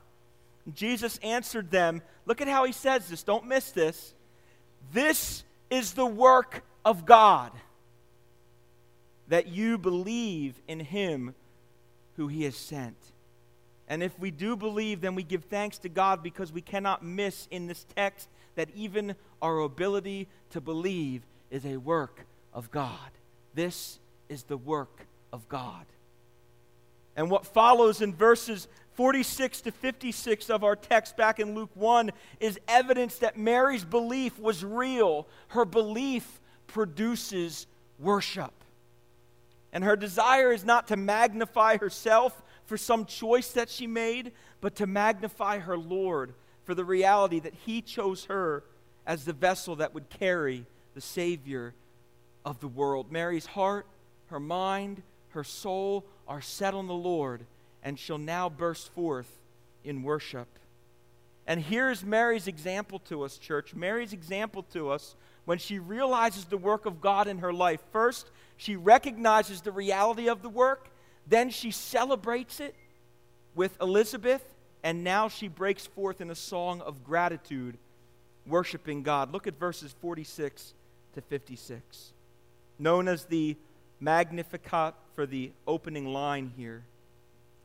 And 0.64 0.74
Jesus 0.74 1.18
answered 1.22 1.70
them, 1.70 2.02
Look 2.26 2.40
at 2.40 2.48
how 2.48 2.64
he 2.64 2.72
says 2.72 3.08
this, 3.08 3.22
don't 3.22 3.46
miss 3.46 3.70
this. 3.70 4.14
This 4.92 5.44
is 5.70 5.92
the 5.92 6.06
work 6.06 6.64
of 6.84 7.06
God 7.06 7.52
that 9.28 9.48
you 9.48 9.78
believe 9.78 10.60
in 10.68 10.80
him 10.80 11.34
who 12.16 12.28
he 12.28 12.44
has 12.44 12.56
sent. 12.56 12.96
And 13.88 14.02
if 14.02 14.18
we 14.18 14.30
do 14.30 14.56
believe, 14.56 15.00
then 15.00 15.14
we 15.14 15.22
give 15.22 15.44
thanks 15.44 15.78
to 15.78 15.88
God 15.88 16.22
because 16.22 16.52
we 16.52 16.62
cannot 16.62 17.04
miss 17.04 17.46
in 17.50 17.66
this 17.66 17.84
text 17.94 18.28
that 18.54 18.68
even 18.74 19.14
our 19.42 19.58
ability 19.58 20.28
to 20.50 20.60
believe 20.60 21.22
is 21.50 21.64
a 21.66 21.76
work 21.76 22.24
of 22.52 22.70
God. 22.70 23.10
This 23.54 23.98
is 24.28 24.44
the 24.44 24.56
work 24.56 25.06
of 25.32 25.48
God. 25.48 25.84
And 27.16 27.30
what 27.30 27.46
follows 27.46 28.00
in 28.00 28.14
verses 28.14 28.68
46 28.94 29.62
to 29.62 29.72
56 29.72 30.50
of 30.50 30.64
our 30.64 30.76
text 30.76 31.16
back 31.16 31.38
in 31.38 31.54
Luke 31.54 31.70
1 31.74 32.10
is 32.40 32.58
evidence 32.68 33.18
that 33.18 33.36
Mary's 33.36 33.84
belief 33.84 34.38
was 34.38 34.64
real. 34.64 35.26
Her 35.48 35.64
belief 35.64 36.40
produces 36.66 37.66
worship. 37.98 38.52
And 39.72 39.82
her 39.82 39.96
desire 39.96 40.52
is 40.52 40.64
not 40.64 40.88
to 40.88 40.96
magnify 40.96 41.76
herself 41.78 42.40
for 42.66 42.76
some 42.76 43.04
choice 43.04 43.52
that 43.52 43.68
she 43.68 43.86
made, 43.86 44.32
but 44.60 44.76
to 44.76 44.86
magnify 44.86 45.58
her 45.58 45.76
Lord 45.76 46.34
for 46.64 46.74
the 46.74 46.84
reality 46.84 47.40
that 47.40 47.54
He 47.66 47.82
chose 47.82 48.24
her 48.26 48.64
as 49.06 49.24
the 49.24 49.32
vessel 49.32 49.76
that 49.76 49.94
would 49.94 50.08
carry 50.08 50.66
the 50.94 51.00
Savior 51.00 51.74
of 52.44 52.60
the 52.60 52.68
world. 52.68 53.12
Mary's 53.12 53.46
heart, 53.46 53.86
her 54.26 54.40
mind, 54.40 55.02
her 55.30 55.44
soul 55.44 56.04
are 56.26 56.40
set 56.40 56.74
on 56.74 56.86
the 56.86 56.94
Lord, 56.94 57.44
and 57.82 57.98
she'll 57.98 58.18
now 58.18 58.48
burst 58.48 58.92
forth 58.92 59.40
in 59.82 60.02
worship. 60.02 60.48
And 61.46 61.60
here's 61.60 62.02
Mary's 62.04 62.46
example 62.46 62.98
to 63.00 63.22
us, 63.22 63.36
church. 63.36 63.74
Mary's 63.74 64.14
example 64.14 64.62
to 64.72 64.90
us 64.90 65.14
when 65.44 65.58
she 65.58 65.78
realizes 65.78 66.46
the 66.46 66.56
work 66.56 66.86
of 66.86 67.02
God 67.02 67.28
in 67.28 67.38
her 67.38 67.52
life. 67.52 67.80
First, 67.92 68.30
she 68.56 68.76
recognizes 68.76 69.60
the 69.60 69.72
reality 69.72 70.28
of 70.28 70.40
the 70.40 70.48
work, 70.48 70.88
then 71.26 71.50
she 71.50 71.70
celebrates 71.70 72.60
it 72.60 72.74
with 73.54 73.80
Elizabeth, 73.80 74.42
and 74.82 75.04
now 75.04 75.28
she 75.28 75.48
breaks 75.48 75.86
forth 75.86 76.20
in 76.20 76.30
a 76.30 76.34
song 76.34 76.80
of 76.82 77.04
gratitude, 77.04 77.78
worshiping 78.46 79.02
God. 79.02 79.32
Look 79.32 79.46
at 79.46 79.58
verses 79.58 79.94
46 80.00 80.74
to 81.14 81.20
56, 81.20 82.12
known 82.78 83.08
as 83.08 83.24
the 83.24 83.56
Magnificat 84.00 84.94
for 85.14 85.24
the 85.24 85.52
opening 85.66 86.12
line 86.12 86.52
here. 86.56 86.82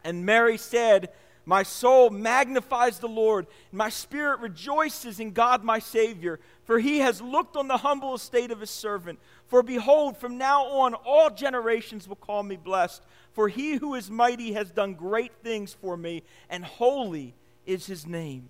And 0.03 0.25
Mary 0.25 0.57
said, 0.57 1.09
my 1.49 1.63
soul 1.63 2.11
magnifies 2.11 2.99
the 2.99 3.07
Lord, 3.07 3.47
and 3.71 3.77
my 3.79 3.89
spirit 3.89 4.39
rejoices 4.39 5.19
in 5.19 5.31
God 5.31 5.63
my 5.63 5.79
Savior, 5.79 6.39
for 6.63 6.77
he 6.77 6.99
has 6.99 7.21
looked 7.21 7.57
on 7.57 7.67
the 7.67 7.77
humble 7.77 8.13
estate 8.13 8.51
of 8.51 8.59
his 8.59 8.69
servant. 8.69 9.17
For 9.47 9.63
behold, 9.63 10.15
from 10.15 10.37
now 10.37 10.65
on 10.65 10.93
all 10.93 11.31
generations 11.31 12.07
will 12.07 12.17
call 12.17 12.43
me 12.43 12.55
blessed. 12.55 13.01
For 13.39 13.47
he 13.47 13.75
who 13.75 13.95
is 13.95 14.11
mighty 14.11 14.51
has 14.51 14.69
done 14.69 14.95
great 14.95 15.31
things 15.41 15.73
for 15.73 15.95
me, 15.95 16.23
and 16.49 16.65
holy 16.65 17.35
is 17.65 17.85
his 17.85 18.05
name. 18.05 18.49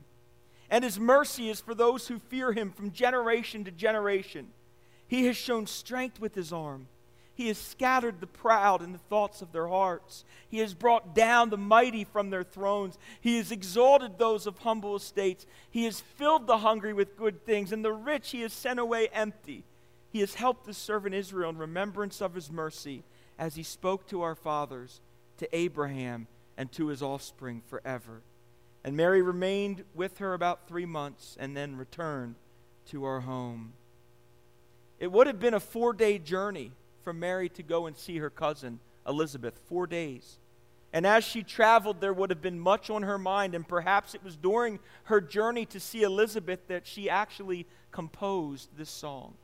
And 0.68 0.84
his 0.84 1.00
mercy 1.00 1.48
is 1.52 1.62
for 1.62 1.76
those 1.76 2.08
who 2.08 2.18
fear 2.18 2.54
him 2.54 2.72
from 2.72 2.92
generation 2.92 3.64
to 3.66 3.72
generation. 3.72 4.48
He 5.08 5.28
has 5.28 5.38
shown 5.38 5.68
strength 5.68 6.20
with 6.20 6.34
his 6.34 6.52
arm. 6.52 6.88
He 7.36 7.50
has 7.50 7.60
scattered 7.60 8.20
the 8.20 8.26
proud 8.26 8.82
in 8.82 8.92
the 8.92 8.98
thoughts 8.98 9.44
of 9.44 9.52
their 9.52 9.68
hearts. 9.68 10.26
He 10.50 10.58
has 10.58 10.74
brought 10.74 11.14
down 11.14 11.52
the 11.52 11.56
mighty 11.58 12.04
from 12.04 12.32
their 12.32 12.44
thrones. 12.44 12.98
He 13.22 13.38
has 13.38 13.52
exalted 13.52 14.18
those 14.18 14.48
of 14.48 14.58
humble 14.58 14.96
estates. 14.96 15.46
He 15.70 15.84
has 15.84 16.00
filled 16.00 16.48
the 16.48 16.58
hungry 16.58 16.94
with 16.94 17.16
good 17.16 17.46
things, 17.46 17.72
and 17.72 17.86
the 17.86 17.94
rich 17.94 18.32
he 18.32 18.42
has 18.42 18.54
sent 18.54 18.80
away 18.80 19.08
empty. 19.14 19.66
He 20.10 20.22
has 20.22 20.34
helped 20.34 20.66
his 20.66 20.78
servant 20.78 21.14
Israel 21.14 21.52
in 21.52 21.60
remembrance 21.60 22.24
of 22.24 22.34
his 22.34 22.52
mercy, 22.52 23.04
as 23.40 23.56
he 23.56 23.64
spoke 23.64 24.06
to 24.08 24.22
our 24.22 24.36
fathers, 24.36 25.00
to 25.38 25.56
Abraham, 25.56 26.28
and 26.58 26.72
to 26.74 26.88
his 26.88 27.02
offspring 27.02 27.64
forever. 27.68 28.22
And 28.84 28.96
Mary 28.96 29.22
remained 29.22 29.86
with 29.96 30.20
her 30.20 30.34
about 30.34 30.68
three 30.68 30.86
months 30.86 31.38
and 31.40 31.56
then 31.56 31.78
returned 31.78 32.36
to 32.88 33.06
our 33.06 33.22
home. 33.22 33.74
It 35.00 35.12
would 35.12 35.28
have 35.28 35.40
been 35.40 35.54
a 35.54 35.60
four 35.60 35.94
day 35.94 36.20
journey 36.20 36.72
for 37.02 37.14
Mary 37.14 37.48
to 37.50 37.64
go 37.64 37.88
and 37.88 37.96
see 37.98 38.18
her 38.18 38.30
cousin 38.30 38.80
Elizabeth, 39.08 39.58
four 39.68 39.88
days. 39.88 40.38
And 40.92 41.06
as 41.06 41.24
she 41.24 41.44
traveled, 41.44 42.02
there 42.02 42.14
would 42.14 42.32
have 42.32 42.42
been 42.42 42.60
much 42.60 42.90
on 42.90 43.04
her 43.04 43.18
mind, 43.18 43.56
and 43.56 43.68
perhaps 43.68 44.16
it 44.16 44.24
was 44.24 44.36
during 44.36 44.80
her 45.04 45.22
journey 45.22 45.66
to 45.68 45.80
see 45.80 46.02
Elizabeth 46.02 46.68
that 46.68 46.86
she 46.86 47.10
actually 47.10 47.68
composed 47.92 48.70
this 48.76 48.90
song. 48.90 49.36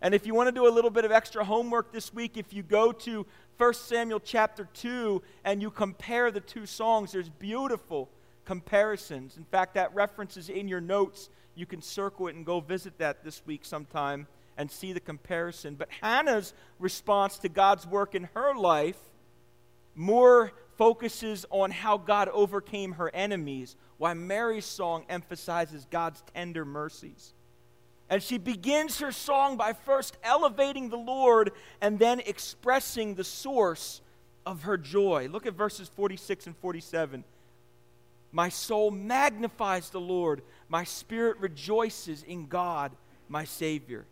And 0.00 0.14
if 0.14 0.26
you 0.26 0.34
want 0.34 0.48
to 0.48 0.52
do 0.52 0.68
a 0.68 0.70
little 0.70 0.90
bit 0.90 1.04
of 1.04 1.12
extra 1.12 1.44
homework 1.44 1.90
this 1.90 2.12
week, 2.12 2.36
if 2.36 2.52
you 2.52 2.62
go 2.62 2.92
to 2.92 3.26
1 3.56 3.74
Samuel 3.74 4.20
chapter 4.20 4.68
2 4.74 5.22
and 5.44 5.62
you 5.62 5.70
compare 5.70 6.30
the 6.30 6.40
two 6.40 6.66
songs, 6.66 7.12
there's 7.12 7.28
beautiful 7.28 8.10
comparisons. 8.44 9.36
In 9.36 9.44
fact, 9.44 9.74
that 9.74 9.94
reference 9.94 10.36
is 10.36 10.48
in 10.48 10.68
your 10.68 10.80
notes. 10.80 11.28
You 11.54 11.66
can 11.66 11.80
circle 11.80 12.28
it 12.28 12.34
and 12.34 12.44
go 12.44 12.60
visit 12.60 12.98
that 12.98 13.24
this 13.24 13.42
week 13.46 13.64
sometime 13.64 14.26
and 14.56 14.70
see 14.70 14.92
the 14.92 15.00
comparison. 15.00 15.74
But 15.74 15.88
Hannah's 16.00 16.52
response 16.78 17.38
to 17.38 17.48
God's 17.48 17.86
work 17.86 18.14
in 18.14 18.28
her 18.34 18.54
life 18.54 18.98
more 19.94 20.52
focuses 20.76 21.46
on 21.50 21.70
how 21.70 21.96
God 21.96 22.28
overcame 22.28 22.92
her 22.92 23.10
enemies, 23.14 23.76
while 23.98 24.14
Mary's 24.14 24.64
song 24.64 25.04
emphasizes 25.08 25.86
God's 25.88 26.22
tender 26.34 26.64
mercies. 26.64 27.32
And 28.10 28.22
she 28.22 28.38
begins 28.38 28.98
her 29.00 29.12
song 29.12 29.56
by 29.56 29.72
first 29.72 30.16
elevating 30.22 30.90
the 30.90 30.98
Lord 30.98 31.52
and 31.80 31.98
then 31.98 32.20
expressing 32.20 33.14
the 33.14 33.24
source 33.24 34.00
of 34.44 34.62
her 34.62 34.76
joy. 34.76 35.28
Look 35.30 35.46
at 35.46 35.54
verses 35.54 35.88
46 35.88 36.46
and 36.46 36.56
47. 36.56 37.24
My 38.30 38.48
soul 38.48 38.90
magnifies 38.90 39.90
the 39.90 40.00
Lord, 40.00 40.42
my 40.68 40.84
spirit 40.84 41.38
rejoices 41.38 42.22
in 42.24 42.46
God, 42.46 42.92
my 43.28 43.44
Savior. 43.44 44.06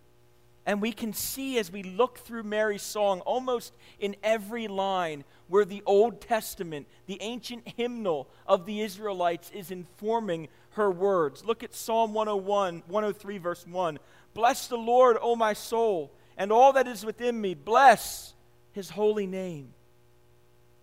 And 0.64 0.80
we 0.80 0.92
can 0.92 1.12
see 1.12 1.58
as 1.58 1.72
we 1.72 1.82
look 1.82 2.18
through 2.18 2.44
Mary's 2.44 2.82
song, 2.82 3.20
almost 3.20 3.72
in 3.98 4.14
every 4.22 4.68
line, 4.68 5.24
where 5.48 5.64
the 5.64 5.82
Old 5.86 6.20
Testament, 6.20 6.86
the 7.06 7.18
ancient 7.20 7.66
hymnal 7.76 8.28
of 8.46 8.64
the 8.64 8.80
Israelites, 8.80 9.50
is 9.52 9.72
informing 9.72 10.48
her 10.70 10.90
words. 10.90 11.44
Look 11.44 11.64
at 11.64 11.74
Psalm 11.74 12.14
101, 12.14 12.84
103, 12.86 13.38
verse 13.38 13.66
1. 13.66 13.98
Bless 14.34 14.68
the 14.68 14.76
Lord, 14.76 15.18
O 15.20 15.34
my 15.34 15.52
soul, 15.52 16.12
and 16.36 16.52
all 16.52 16.72
that 16.74 16.86
is 16.86 17.04
within 17.04 17.40
me. 17.40 17.54
Bless 17.54 18.32
his 18.72 18.90
holy 18.90 19.26
name. 19.26 19.74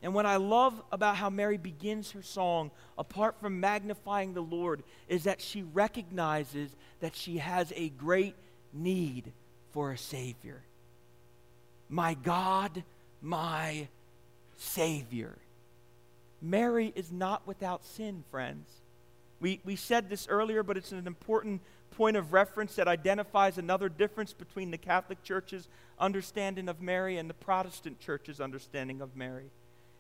And 0.02 0.14
what 0.14 0.26
I 0.26 0.38
love 0.38 0.82
about 0.92 1.16
how 1.16 1.30
Mary 1.30 1.58
begins 1.58 2.12
her 2.12 2.22
song, 2.22 2.72
apart 2.98 3.40
from 3.40 3.60
magnifying 3.60 4.34
the 4.34 4.42
Lord, 4.42 4.84
is 5.08 5.24
that 5.24 5.42
she 5.42 5.64
recognizes 5.64 6.76
that 7.00 7.16
she 7.16 7.38
has 7.38 7.72
a 7.76 7.90
great 7.90 8.36
need 8.74 9.32
for 9.72 9.92
a 9.92 9.98
Savior. 9.98 10.62
My 11.90 12.14
God, 12.14 12.84
my 13.22 13.88
Savior. 14.58 15.36
Mary 16.42 16.92
is 16.96 17.12
not 17.12 17.46
without 17.48 17.84
sin, 17.84 18.24
friends. 18.32 18.70
We, 19.40 19.60
we 19.64 19.76
said 19.76 20.10
this 20.10 20.28
earlier, 20.30 20.64
but 20.64 20.78
it's 20.78 20.92
an 20.92 21.08
important 21.08 21.62
point 21.92 22.18
of 22.18 22.34
reference 22.34 22.76
that 22.76 22.88
identifies 22.88 23.58
another 23.58 23.90
difference 23.90 24.34
between 24.34 24.72
the 24.72 24.78
Catholic 24.78 25.24
Church's 25.24 25.68
understanding 26.00 26.70
of 26.70 26.82
Mary 26.82 27.18
and 27.18 27.30
the 27.30 27.34
Protestant 27.34 28.00
Church's 28.00 28.40
understanding 28.40 29.02
of 29.02 29.16
Mary. 29.16 29.50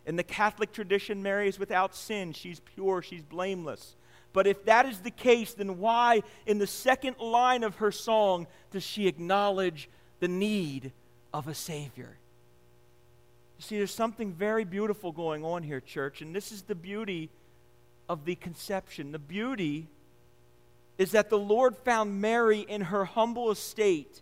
In 0.06 0.16
the 0.16 0.24
Catholic 0.24 0.72
tradition, 0.72 1.22
Mary 1.22 1.48
is 1.48 1.60
without 1.60 1.96
sin. 1.96 2.34
She's 2.34 2.62
pure. 2.62 3.02
She's 3.02 3.22
blameless. 3.22 3.96
But 4.32 4.48
if 4.48 4.66
that 4.66 4.86
is 4.86 5.00
the 5.00 5.12
case, 5.12 5.54
then 5.54 5.80
why, 5.80 6.22
in 6.46 6.60
the 6.60 6.68
second 6.68 7.18
line 7.20 7.64
of 7.64 7.78
her 7.78 7.92
song, 7.92 8.48
does 8.72 8.84
she 8.84 9.08
acknowledge 9.08 9.90
the 10.20 10.28
need 10.28 10.92
of 11.34 11.48
a 11.48 11.54
Savior? 11.54 12.18
You 13.58 13.64
see, 13.64 13.78
there's 13.78 13.94
something 13.94 14.32
very 14.32 14.64
beautiful 14.64 15.12
going 15.12 15.44
on 15.44 15.64
here, 15.64 15.82
church, 15.82 16.22
and 16.22 16.36
this 16.36 16.52
is 16.52 16.62
the 16.62 16.76
beauty 16.76 17.30
of 18.08 18.26
the 18.26 18.36
conception. 18.36 19.12
The 19.12 19.20
beauty 19.20 19.88
is 20.98 21.12
that 21.12 21.30
the 21.30 21.38
Lord 21.38 21.76
found 21.78 22.22
Mary 22.22 22.60
in 22.60 22.82
her 22.82 23.06
humble 23.06 23.52
estate, 23.52 24.22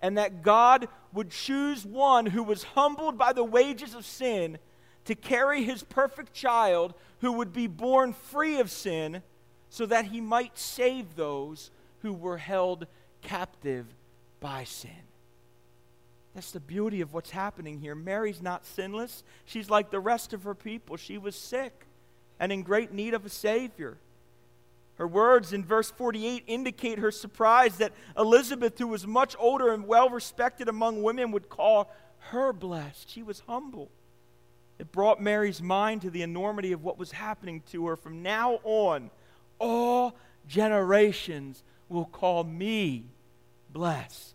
and 0.00 0.16
that 0.16 0.42
God 0.42 0.88
would 1.12 1.30
choose 1.30 1.84
one 1.84 2.26
who 2.26 2.42
was 2.42 2.62
humbled 2.62 3.18
by 3.18 3.32
the 3.32 3.44
wages 3.44 3.94
of 3.94 4.06
sin 4.06 4.58
to 5.06 5.14
carry 5.14 5.64
his 5.64 5.82
perfect 5.82 6.32
child 6.32 6.94
who 7.20 7.32
would 7.32 7.52
be 7.52 7.66
born 7.66 8.12
free 8.12 8.60
of 8.60 8.70
sin 8.70 9.22
so 9.70 9.86
that 9.86 10.06
he 10.06 10.20
might 10.20 10.58
save 10.58 11.16
those 11.16 11.70
who 12.02 12.12
were 12.12 12.38
held 12.38 12.86
captive 13.22 13.86
by 14.40 14.64
sin. 14.64 14.90
That's 16.34 16.52
the 16.52 16.60
beauty 16.60 17.00
of 17.00 17.12
what's 17.12 17.30
happening 17.30 17.80
here. 17.80 17.94
Mary's 17.94 18.40
not 18.40 18.64
sinless. 18.64 19.24
She's 19.44 19.68
like 19.68 19.90
the 19.90 20.00
rest 20.00 20.32
of 20.32 20.44
her 20.44 20.54
people. 20.54 20.96
She 20.96 21.18
was 21.18 21.34
sick 21.34 21.86
and 22.38 22.52
in 22.52 22.62
great 22.62 22.92
need 22.92 23.14
of 23.14 23.26
a 23.26 23.28
Savior. 23.28 23.98
Her 24.94 25.06
words 25.06 25.52
in 25.52 25.64
verse 25.64 25.90
48 25.90 26.44
indicate 26.46 26.98
her 26.98 27.10
surprise 27.10 27.78
that 27.78 27.92
Elizabeth, 28.16 28.78
who 28.78 28.88
was 28.88 29.06
much 29.06 29.36
older 29.38 29.72
and 29.72 29.86
well 29.86 30.10
respected 30.10 30.68
among 30.68 31.02
women, 31.02 31.30
would 31.30 31.48
call 31.48 31.90
her 32.30 32.52
blessed. 32.52 33.08
She 33.08 33.22
was 33.22 33.42
humble. 33.46 33.90
It 34.78 34.92
brought 34.92 35.20
Mary's 35.20 35.62
mind 35.62 36.02
to 36.02 36.10
the 36.10 36.22
enormity 36.22 36.72
of 36.72 36.84
what 36.84 36.98
was 36.98 37.12
happening 37.12 37.62
to 37.70 37.86
her. 37.86 37.96
From 37.96 38.22
now 38.22 38.60
on, 38.64 39.10
all 39.58 40.16
generations 40.46 41.62
will 41.88 42.04
call 42.04 42.44
me 42.44 43.06
blessed. 43.70 44.34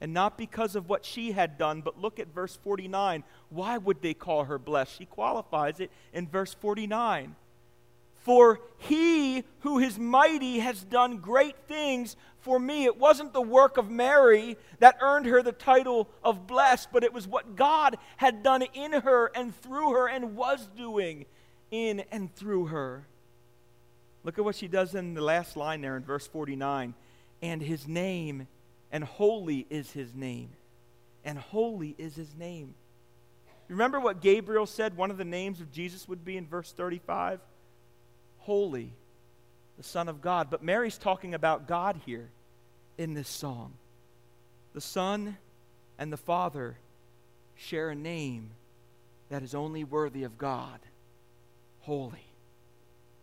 And 0.00 0.12
not 0.12 0.36
because 0.36 0.74
of 0.74 0.88
what 0.88 1.04
she 1.04 1.30
had 1.30 1.58
done, 1.58 1.80
but 1.80 2.00
look 2.00 2.18
at 2.18 2.34
verse 2.34 2.58
49. 2.64 3.22
Why 3.50 3.78
would 3.78 4.02
they 4.02 4.14
call 4.14 4.44
her 4.44 4.58
blessed? 4.58 4.98
She 4.98 5.06
qualifies 5.06 5.78
it 5.78 5.92
in 6.12 6.26
verse 6.26 6.54
49. 6.54 7.36
For 8.14 8.60
he 8.78 9.44
who 9.60 9.78
is 9.78 9.98
mighty 9.98 10.58
has 10.60 10.82
done 10.84 11.18
great 11.18 11.56
things 11.66 12.16
for 12.40 12.58
me. 12.58 12.84
It 12.84 12.96
wasn't 12.96 13.32
the 13.32 13.40
work 13.40 13.76
of 13.76 13.90
Mary 13.90 14.56
that 14.80 14.98
earned 15.00 15.26
her 15.26 15.42
the 15.42 15.52
title 15.52 16.08
of 16.22 16.46
blessed, 16.46 16.88
but 16.92 17.04
it 17.04 17.12
was 17.12 17.26
what 17.26 17.56
God 17.56 17.96
had 18.16 18.42
done 18.42 18.62
in 18.74 18.92
her 18.92 19.30
and 19.34 19.54
through 19.54 19.92
her 19.92 20.08
and 20.08 20.36
was 20.36 20.68
doing 20.76 21.26
in 21.70 22.00
and 22.12 22.32
through 22.34 22.66
her. 22.66 23.06
Look 24.24 24.38
at 24.38 24.44
what 24.44 24.54
she 24.54 24.68
does 24.68 24.94
in 24.94 25.14
the 25.14 25.20
last 25.20 25.56
line 25.56 25.80
there 25.80 25.96
in 25.96 26.04
verse 26.04 26.26
49. 26.26 26.94
And 27.40 27.62
his 27.62 27.88
name, 27.88 28.46
and 28.90 29.02
holy 29.02 29.66
is 29.68 29.90
his 29.90 30.14
name. 30.14 30.50
And 31.24 31.38
holy 31.38 31.94
is 31.98 32.14
his 32.14 32.34
name. 32.34 32.74
Remember 33.68 33.98
what 33.98 34.20
Gabriel 34.20 34.66
said 34.66 34.96
one 34.96 35.10
of 35.10 35.18
the 35.18 35.24
names 35.24 35.60
of 35.60 35.72
Jesus 35.72 36.06
would 36.08 36.24
be 36.24 36.36
in 36.36 36.46
verse 36.46 36.72
35? 36.72 37.40
holy, 38.42 38.92
the 39.76 39.82
Son 39.82 40.08
of 40.08 40.20
God. 40.20 40.48
But 40.50 40.62
Mary's 40.62 40.98
talking 40.98 41.34
about 41.34 41.66
God 41.66 42.00
here 42.04 42.28
in 42.98 43.14
this 43.14 43.28
song. 43.28 43.72
The 44.74 44.80
Son 44.80 45.36
and 45.98 46.12
the 46.12 46.16
Father 46.16 46.76
share 47.56 47.90
a 47.90 47.94
name 47.94 48.50
that 49.28 49.42
is 49.42 49.54
only 49.54 49.84
worthy 49.84 50.24
of 50.24 50.38
God 50.38 50.80
holy, 51.80 52.24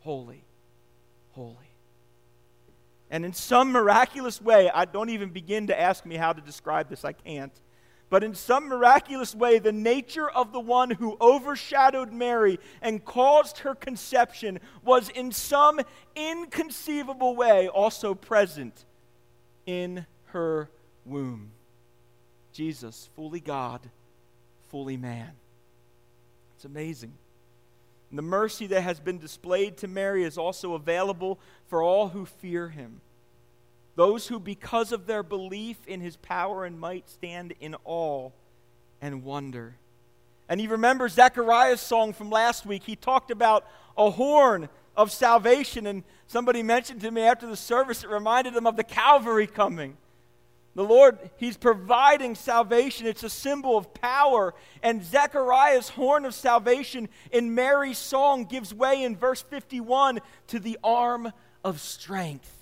holy, 0.01 0.43
holy. 1.39 1.55
And 3.09 3.23
in 3.23 3.31
some 3.31 3.71
miraculous 3.71 4.41
way, 4.41 4.69
I 4.69 4.83
don't 4.83 5.09
even 5.09 5.29
begin 5.29 5.67
to 5.67 5.79
ask 5.79 6.05
me 6.05 6.15
how 6.15 6.33
to 6.33 6.41
describe 6.41 6.89
this, 6.89 7.05
I 7.05 7.13
can't. 7.13 7.53
But 8.09 8.25
in 8.25 8.35
some 8.35 8.67
miraculous 8.67 9.33
way, 9.33 9.59
the 9.59 9.71
nature 9.71 10.29
of 10.29 10.51
the 10.51 10.59
one 10.59 10.89
who 10.89 11.15
overshadowed 11.21 12.11
Mary 12.11 12.59
and 12.81 13.05
caused 13.05 13.59
her 13.59 13.73
conception 13.73 14.59
was 14.83 15.07
in 15.09 15.31
some 15.31 15.79
inconceivable 16.13 17.37
way 17.37 17.69
also 17.69 18.13
present 18.13 18.83
in 19.65 20.05
her 20.25 20.69
womb. 21.05 21.51
Jesus, 22.51 23.09
fully 23.15 23.39
God, 23.39 23.79
fully 24.67 24.97
man. 24.97 25.31
It's 26.55 26.65
amazing. 26.65 27.13
And 28.09 28.17
the 28.17 28.23
mercy 28.23 28.67
that 28.67 28.81
has 28.81 28.99
been 28.99 29.19
displayed 29.19 29.77
to 29.77 29.87
Mary 29.87 30.23
is 30.23 30.37
also 30.37 30.73
available 30.73 31.39
for 31.67 31.83
all 31.83 32.09
who 32.09 32.25
fear 32.25 32.69
him. 32.69 33.01
Those 33.95 34.27
who, 34.27 34.39
because 34.39 34.91
of 34.91 35.05
their 35.05 35.23
belief 35.23 35.77
in 35.85 36.01
his 36.01 36.15
power 36.15 36.65
and 36.65 36.79
might, 36.79 37.09
stand 37.09 37.53
in 37.59 37.75
awe 37.83 38.31
and 39.01 39.23
wonder. 39.23 39.75
And 40.47 40.59
you 40.59 40.69
remember 40.69 41.07
Zechariah's 41.07 41.81
song 41.81 42.13
from 42.13 42.29
last 42.29 42.65
week. 42.65 42.83
He 42.83 42.95
talked 42.95 43.29
about 43.29 43.67
a 43.97 44.09
horn 44.09 44.69
of 44.95 45.11
salvation, 45.11 45.85
and 45.85 46.03
somebody 46.27 46.63
mentioned 46.63 47.01
to 47.01 47.11
me 47.11 47.21
after 47.21 47.45
the 47.45 47.55
service, 47.55 48.03
it 48.03 48.09
reminded 48.09 48.53
them 48.53 48.65
of 48.65 48.75
the 48.75 48.83
Calvary 48.83 49.47
coming. 49.47 49.97
The 50.75 50.83
Lord, 50.83 51.17
He's 51.37 51.57
providing 51.57 52.35
salvation. 52.35 53.07
It's 53.07 53.23
a 53.23 53.29
symbol 53.29 53.77
of 53.77 53.93
power. 53.93 54.53
And 54.81 55.03
Zechariah's 55.03 55.89
horn 55.89 56.25
of 56.25 56.33
salvation 56.33 57.09
in 57.31 57.55
Mary's 57.55 57.97
song 57.97 58.45
gives 58.45 58.73
way 58.73 59.03
in 59.03 59.15
verse 59.15 59.41
51 59.41 60.19
to 60.47 60.59
the 60.59 60.77
arm 60.83 61.31
of 61.63 61.79
strength. 61.79 62.55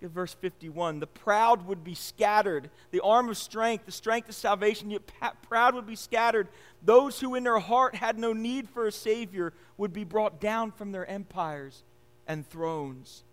Look 0.00 0.10
at 0.10 0.14
verse 0.14 0.34
51. 0.34 1.00
The 1.00 1.08
proud 1.08 1.66
would 1.66 1.82
be 1.82 1.94
scattered. 1.94 2.70
The 2.92 3.00
arm 3.00 3.28
of 3.28 3.36
strength, 3.36 3.84
the 3.84 3.90
strength 3.90 4.28
of 4.28 4.36
salvation, 4.36 4.92
yet 4.92 5.02
proud 5.42 5.74
would 5.74 5.86
be 5.86 5.96
scattered. 5.96 6.46
Those 6.84 7.18
who 7.18 7.34
in 7.34 7.42
their 7.42 7.58
heart 7.58 7.96
had 7.96 8.16
no 8.16 8.32
need 8.32 8.68
for 8.68 8.86
a 8.86 8.92
Savior 8.92 9.52
would 9.76 9.92
be 9.92 10.04
brought 10.04 10.40
down 10.40 10.70
from 10.70 10.92
their 10.92 11.04
empires 11.06 11.82
and 12.28 12.48
thrones. 12.48 13.24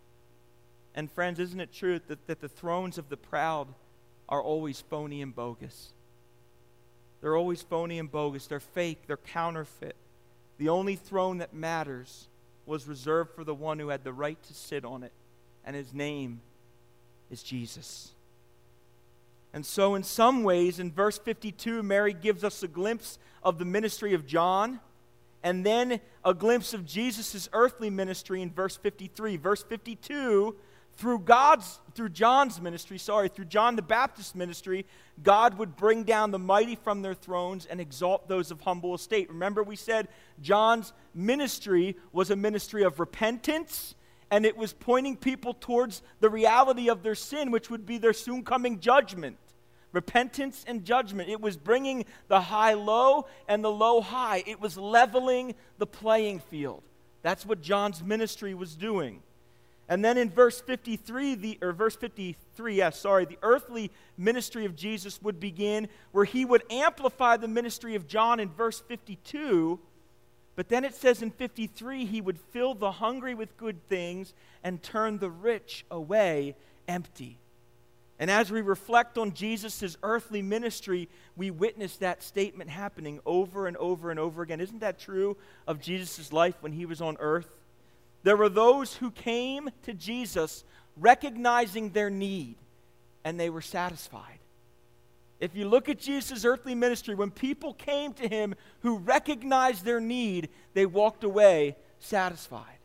And, 0.95 1.11
friends, 1.11 1.39
isn't 1.39 1.59
it 1.59 1.73
true 1.73 1.99
that, 2.07 2.25
that 2.27 2.39
the 2.39 2.47
thrones 2.47 2.97
of 2.97 3.09
the 3.09 3.17
proud 3.17 3.67
are 4.29 4.41
always 4.41 4.79
phony 4.79 5.21
and 5.21 5.35
bogus? 5.35 5.91
They're 7.21 7.35
always 7.35 7.61
phony 7.61 7.99
and 7.99 8.09
bogus. 8.09 8.47
They're 8.47 8.59
fake, 8.61 9.03
they're 9.05 9.17
counterfeit. 9.17 9.95
The 10.57 10.69
only 10.69 10.95
throne 10.95 11.39
that 11.39 11.53
matters 11.53 12.29
was 12.65 12.87
reserved 12.87 13.31
for 13.35 13.43
the 13.43 13.53
one 13.53 13.77
who 13.77 13.89
had 13.89 14.05
the 14.05 14.13
right 14.13 14.41
to 14.43 14.53
sit 14.53 14.85
on 14.85 15.03
it, 15.03 15.11
and 15.65 15.75
his 15.75 15.93
name 15.93 16.39
is 17.29 17.43
Jesus. 17.43 18.13
And 19.53 19.65
so, 19.65 19.95
in 19.95 20.03
some 20.03 20.43
ways, 20.43 20.79
in 20.79 20.91
verse 20.91 21.17
52, 21.17 21.83
Mary 21.83 22.13
gives 22.13 22.43
us 22.43 22.63
a 22.63 22.67
glimpse 22.67 23.19
of 23.43 23.57
the 23.57 23.65
ministry 23.65 24.13
of 24.13 24.25
John 24.25 24.79
and 25.43 25.65
then 25.65 25.99
a 26.23 26.33
glimpse 26.33 26.73
of 26.73 26.85
Jesus' 26.85 27.47
earthly 27.53 27.89
ministry 27.89 28.41
in 28.41 28.51
verse 28.51 28.77
53. 28.77 29.37
Verse 29.37 29.61
52 29.61 30.55
through 30.97 31.19
God's 31.19 31.79
through 31.93 32.09
John's 32.09 32.59
ministry, 32.61 32.97
sorry, 32.97 33.29
through 33.29 33.45
John 33.45 33.75
the 33.75 33.81
Baptist's 33.81 34.35
ministry, 34.35 34.85
God 35.23 35.57
would 35.57 35.77
bring 35.77 36.03
down 36.03 36.31
the 36.31 36.39
mighty 36.39 36.75
from 36.75 37.01
their 37.01 37.13
thrones 37.13 37.65
and 37.65 37.79
exalt 37.79 38.27
those 38.27 38.51
of 38.51 38.61
humble 38.61 38.93
estate. 38.93 39.29
Remember 39.29 39.63
we 39.63 39.77
said 39.77 40.09
John's 40.41 40.91
ministry 41.13 41.95
was 42.11 42.31
a 42.31 42.35
ministry 42.35 42.83
of 42.83 42.99
repentance 42.99 43.95
and 44.31 44.45
it 44.45 44.57
was 44.57 44.73
pointing 44.73 45.15
people 45.15 45.53
towards 45.53 46.01
the 46.19 46.29
reality 46.29 46.89
of 46.89 47.03
their 47.03 47.15
sin, 47.15 47.51
which 47.51 47.69
would 47.69 47.85
be 47.85 47.97
their 47.97 48.13
soon 48.13 48.43
coming 48.43 48.79
judgment. 48.79 49.37
Repentance 49.93 50.65
and 50.67 50.83
judgment. 50.83 51.29
It 51.29 51.39
was 51.39 51.55
bringing 51.55 52.05
the 52.27 52.41
high 52.41 52.73
low 52.73 53.27
and 53.47 53.63
the 53.63 53.71
low 53.71 54.01
high. 54.01 54.43
It 54.45 54.59
was 54.59 54.77
leveling 54.77 55.55
the 55.77 55.87
playing 55.87 56.39
field. 56.39 56.83
That's 57.21 57.45
what 57.45 57.61
John's 57.61 58.03
ministry 58.03 58.53
was 58.53 58.75
doing. 58.75 59.21
And 59.87 60.03
then 60.03 60.17
in 60.17 60.29
verse 60.29 60.61
53, 60.61 61.35
the, 61.35 61.59
or 61.61 61.71
verse 61.71 61.95
53, 61.95 62.75
yeah, 62.75 62.89
sorry, 62.89 63.25
the 63.25 63.37
earthly 63.43 63.91
ministry 64.17 64.65
of 64.65 64.75
Jesus 64.75 65.21
would 65.21 65.39
begin 65.39 65.87
where 66.11 66.25
he 66.25 66.43
would 66.43 66.63
amplify 66.71 67.37
the 67.37 67.47
ministry 67.47 67.93
of 67.93 68.07
John 68.07 68.39
in 68.39 68.49
verse 68.49 68.79
52. 68.79 69.79
But 70.55 70.69
then 70.69 70.85
it 70.85 70.95
says 70.95 71.21
in 71.21 71.29
53, 71.29 72.05
he 72.05 72.21
would 72.21 72.39
fill 72.39 72.73
the 72.73 72.93
hungry 72.93 73.35
with 73.35 73.57
good 73.57 73.87
things 73.87 74.33
and 74.63 74.81
turn 74.81 75.19
the 75.19 75.29
rich 75.29 75.85
away 75.91 76.55
empty. 76.87 77.37
And 78.17 78.31
as 78.31 78.49
we 78.49 78.61
reflect 78.61 79.17
on 79.17 79.33
Jesus' 79.33 79.97
earthly 80.01 80.41
ministry, 80.41 81.09
we 81.35 81.51
witness 81.51 81.97
that 81.97 82.23
statement 82.23 82.69
happening 82.69 83.19
over 83.25 83.67
and 83.67 83.75
over 83.77 84.09
and 84.09 84.19
over 84.19 84.41
again. 84.41 84.61
Isn't 84.61 84.79
that 84.79 84.97
true 84.97 85.35
of 85.67 85.81
Jesus' 85.81 86.31
life 86.31 86.55
when 86.61 86.71
he 86.71 86.85
was 86.85 87.01
on 87.01 87.17
earth? 87.19 87.49
There 88.25 88.35
were 88.35 88.49
those 88.49 88.95
who 88.95 89.11
came 89.11 89.69
to 89.83 89.93
Jesus 89.93 90.63
recognizing 90.97 91.91
their 91.91 92.09
need, 92.09 92.55
and 93.23 93.39
they 93.39 93.51
were 93.51 93.61
satisfied. 93.61 94.39
If 95.39 95.55
you 95.55 95.69
look 95.69 95.89
at 95.89 95.99
Jesus' 95.99 96.43
earthly 96.43 96.73
ministry, 96.73 97.13
when 97.13 97.29
people 97.29 97.75
came 97.75 98.13
to 98.13 98.27
him 98.27 98.55
who 98.79 98.97
recognized 98.97 99.85
their 99.85 99.99
need, 99.99 100.49
they 100.73 100.87
walked 100.87 101.23
away 101.23 101.75
satisfied. 101.99 102.79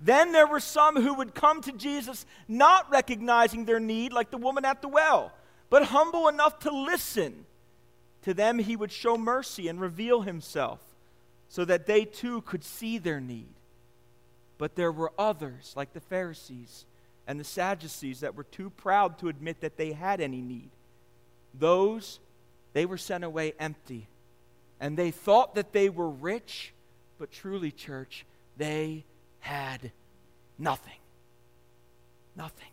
Then 0.00 0.32
there 0.32 0.48
were 0.48 0.58
some 0.58 1.00
who 1.00 1.14
would 1.14 1.32
come 1.32 1.60
to 1.60 1.72
Jesus 1.72 2.26
not 2.48 2.90
recognizing 2.90 3.66
their 3.66 3.78
need, 3.78 4.12
like 4.12 4.32
the 4.32 4.36
woman 4.36 4.64
at 4.64 4.82
the 4.82 4.88
well, 4.88 5.32
but 5.68 5.84
humble 5.84 6.26
enough 6.26 6.58
to 6.60 6.72
listen. 6.72 7.46
To 8.22 8.34
them, 8.34 8.58
he 8.58 8.74
would 8.74 8.90
show 8.90 9.16
mercy 9.16 9.68
and 9.68 9.80
reveal 9.80 10.22
himself 10.22 10.80
so 11.48 11.64
that 11.66 11.86
they 11.86 12.04
too 12.04 12.40
could 12.40 12.64
see 12.64 12.98
their 12.98 13.20
need. 13.20 13.54
But 14.60 14.76
there 14.76 14.92
were 14.92 15.10
others, 15.18 15.72
like 15.74 15.94
the 15.94 16.00
Pharisees 16.00 16.84
and 17.26 17.40
the 17.40 17.44
Sadducees, 17.44 18.20
that 18.20 18.34
were 18.34 18.44
too 18.44 18.68
proud 18.68 19.18
to 19.20 19.28
admit 19.28 19.62
that 19.62 19.78
they 19.78 19.92
had 19.92 20.20
any 20.20 20.42
need. 20.42 20.68
Those, 21.54 22.20
they 22.74 22.84
were 22.84 22.98
sent 22.98 23.24
away 23.24 23.54
empty. 23.58 24.06
And 24.78 24.98
they 24.98 25.12
thought 25.12 25.54
that 25.54 25.72
they 25.72 25.88
were 25.88 26.10
rich, 26.10 26.74
but 27.18 27.32
truly, 27.32 27.70
church, 27.70 28.26
they 28.58 29.06
had 29.38 29.92
nothing. 30.58 30.98
Nothing. 32.36 32.68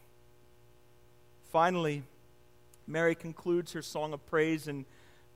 Finally, 1.53 2.03
Mary 2.85 3.15
concludes 3.15 3.71
her 3.71 3.81
song 3.81 4.11
of 4.11 4.25
praise 4.25 4.67
in 4.67 4.85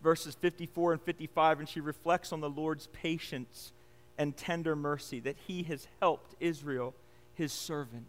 verses 0.04 0.36
54 0.36 0.92
and 0.92 1.02
55, 1.02 1.60
and 1.60 1.70
she 1.70 1.80
reflects 1.80 2.34
on 2.34 2.42
the 2.42 2.50
Lord's 2.50 2.88
patience 2.88 3.72
and 4.22 4.38
tender 4.38 4.76
mercy 4.76 5.20
that 5.20 5.36
he 5.48 5.64
has 5.64 5.88
helped 6.00 6.36
Israel, 6.40 6.94
his 7.34 7.52
servant. 7.52 8.06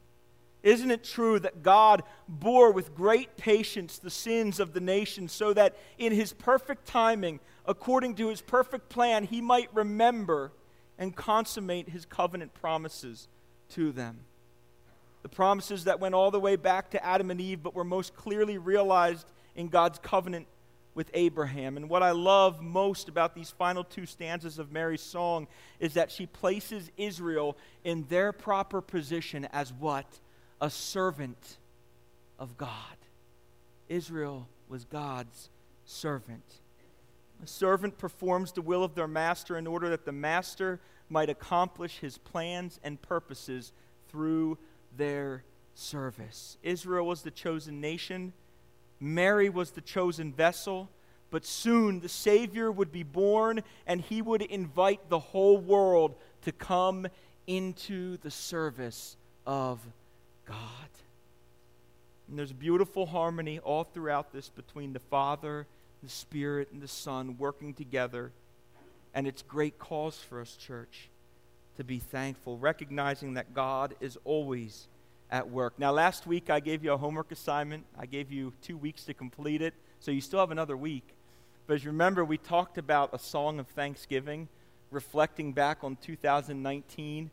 Isn't 0.63 0.91
it 0.91 1.05
true 1.05 1.39
that 1.39 1.63
God 1.63 2.03
bore 2.29 2.71
with 2.71 2.95
great 2.95 3.39
patience 3.39 3.97
the 3.97 4.11
sins 4.11 4.61
of 4.61 4.75
the 4.75 4.81
nation 4.81 5.27
so 5.27 5.55
that 5.55 5.75
in 5.97 6.13
his 6.13 6.35
perfect 6.35 6.85
timing, 6.87 7.41
according 7.65 8.17
to 8.17 8.29
his 8.29 8.43
perfect 8.43 8.91
plan, 8.91 9.25
he 9.25 9.41
might 9.41 9.75
remember 9.75 10.53
and 10.99 11.17
consummate 11.17 11.89
his 11.89 12.05
covenant 12.05 12.53
promises 12.53 13.27
to 13.71 13.91
them? 13.91 14.19
The 15.23 15.31
promises 15.31 15.85
that 15.85 15.99
went 15.99 16.15
all 16.15 16.31
the 16.31 16.39
way 16.39 16.57
back 16.57 16.91
to 16.91 17.03
Adam 17.03 17.31
and 17.31 17.41
Eve, 17.41 17.63
but 17.63 17.75
were 17.75 17.85
most 17.85 18.15
clearly 18.15 18.59
realized 18.59 19.27
in 19.57 19.69
God's 19.69 19.99
covenant 19.99 20.47
with 20.95 21.11
Abraham. 21.15 21.77
And 21.77 21.89
what 21.89 22.03
I 22.03 22.11
love 22.11 22.61
most 22.61 23.09
about 23.09 23.35
these 23.35 23.51
final 23.51 23.85
two 23.85 24.07
stanzas 24.07 24.59
of 24.59 24.73
Mary's 24.73 25.01
song 25.01 25.47
is 25.81 25.95
that 25.95 26.11
she 26.11 26.27
places 26.27 26.91
Israel 26.97 27.57
in 27.85 28.05
their 28.09 28.33
proper 28.33 28.81
position 28.81 29.47
as 29.53 29.73
what? 29.73 30.07
A 30.61 30.71
servant 30.71 31.59
of 32.39 32.57
God. 32.57 32.71
Israel 33.89 34.49
was 34.69 34.85
God's 34.85 35.51
servant. 35.85 36.61
A 37.43 37.47
servant 37.47 37.99
performs 37.99 38.53
the 38.53 38.63
will 38.63 38.85
of 38.85 38.95
their 38.95 39.09
master 39.09 39.57
in 39.57 39.67
order 39.67 39.89
that 39.91 40.05
the 40.05 40.13
master 40.13 40.81
might 41.09 41.29
accomplish 41.29 41.99
his 41.99 42.19
plans 42.19 42.79
and 42.85 43.01
purposes 43.03 43.73
through 44.09 44.59
their 44.97 45.43
service. 45.75 46.57
Israel 46.63 47.07
was 47.07 47.23
the 47.23 47.31
chosen 47.31 47.81
nation 47.81 48.33
Mary 49.03 49.49
was 49.49 49.73
the 49.73 49.81
chosen 49.81 50.33
vessel, 50.33 50.89
but 51.33 51.45
soon 51.45 51.99
the 51.99 52.09
Savior 52.09 52.71
would 52.71 52.93
be 52.93 53.03
born 53.03 53.61
and 53.85 54.01
he 54.01 54.23
would 54.23 54.43
invite 54.43 55.09
the 55.09 55.19
whole 55.19 55.59
world 55.59 56.15
to 56.43 56.53
come 56.53 57.09
into 57.49 58.17
the 58.19 58.31
service 58.31 59.17
of 59.45 59.81
God. 60.47 60.59
And 62.29 62.39
there's 62.39 62.53
beautiful 62.53 63.07
harmony 63.07 63.59
all 63.59 63.83
throughout 63.83 64.33
this 64.33 64.49
between 64.49 64.93
the 64.93 65.01
Father, 65.01 65.67
the 66.01 66.09
Spirit, 66.09 66.69
and 66.73 66.81
the 66.81 66.87
Son 66.87 67.37
working 67.39 67.75
together. 67.75 68.31
And 69.15 69.27
it's 69.27 69.43
great 69.43 69.81
cause 69.81 70.17
for 70.17 70.41
us, 70.41 70.55
church, 70.55 71.09
to 71.77 71.83
be 71.83 71.99
thankful, 71.99 72.57
recognizing 72.57 73.35
that 73.35 73.53
God 73.53 73.97
is 74.01 74.17
always 74.25 74.87
at 75.33 75.51
work. 75.51 75.73
Now, 75.79 75.91
last 75.91 76.27
week 76.27 76.51
I 76.51 76.61
gave 76.61 76.85
you 76.85 76.93
a 76.93 76.97
homework 76.97 77.33
assignment. 77.33 77.85
I 77.99 78.05
gave 78.05 78.31
you 78.31 78.53
two 78.63 78.77
weeks 78.77 79.05
to 79.05 79.15
complete 79.15 79.63
it, 79.63 79.73
so 79.99 80.11
you 80.11 80.21
still 80.21 80.41
have 80.41 80.51
another 80.51 80.77
week. 80.77 81.09
But 81.67 81.75
as 81.75 81.85
you 81.85 81.91
remember, 81.91 82.23
we 82.23 82.37
talked 82.37 82.77
about 82.77 83.11
a 83.15 83.19
song 83.19 83.59
of 83.59 83.67
thanksgiving, 83.69 84.49
reflecting 84.91 85.55
back 85.55 85.79
on 85.83 85.97
2019, 85.97 87.31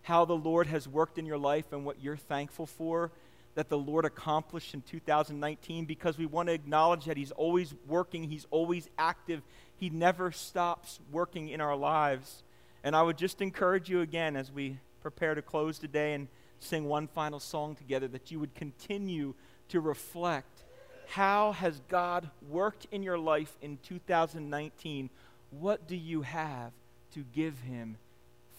how 0.00 0.24
the 0.24 0.34
Lord 0.34 0.66
has 0.68 0.88
worked 0.88 1.18
in 1.18 1.26
your 1.26 1.36
life 1.36 1.72
and 1.72 1.84
what 1.84 2.02
you're 2.02 2.16
thankful 2.16 2.66
for 2.66 3.12
that 3.54 3.68
the 3.68 3.76
Lord 3.76 4.06
accomplished 4.06 4.72
in 4.72 4.80
2019 4.80 5.84
because 5.84 6.16
we 6.16 6.24
want 6.24 6.48
to 6.48 6.54
acknowledge 6.54 7.04
that 7.04 7.18
He's 7.18 7.32
always 7.32 7.74
working, 7.86 8.24
He's 8.24 8.46
always 8.50 8.88
active, 8.96 9.42
He 9.76 9.90
never 9.90 10.32
stops 10.32 11.00
working 11.10 11.50
in 11.50 11.60
our 11.60 11.76
lives. 11.76 12.44
And 12.82 12.96
I 12.96 13.02
would 13.02 13.18
just 13.18 13.42
encourage 13.42 13.90
you 13.90 14.00
again 14.00 14.36
as 14.36 14.50
we 14.50 14.78
prepare 15.02 15.34
to 15.34 15.42
close 15.42 15.78
today 15.78 16.14
and 16.14 16.28
sing 16.62 16.84
one 16.84 17.06
final 17.08 17.40
song 17.40 17.74
together, 17.74 18.08
that 18.08 18.30
you 18.30 18.40
would 18.40 18.54
continue 18.54 19.34
to 19.68 19.80
reflect 19.80 20.64
how 21.08 21.52
has 21.52 21.80
God 21.88 22.30
worked 22.48 22.86
in 22.90 23.02
your 23.02 23.18
life 23.18 23.56
in 23.60 23.78
2019? 23.82 25.10
What 25.50 25.86
do 25.86 25.96
you 25.96 26.22
have 26.22 26.72
to 27.12 27.24
give 27.34 27.60
him 27.60 27.98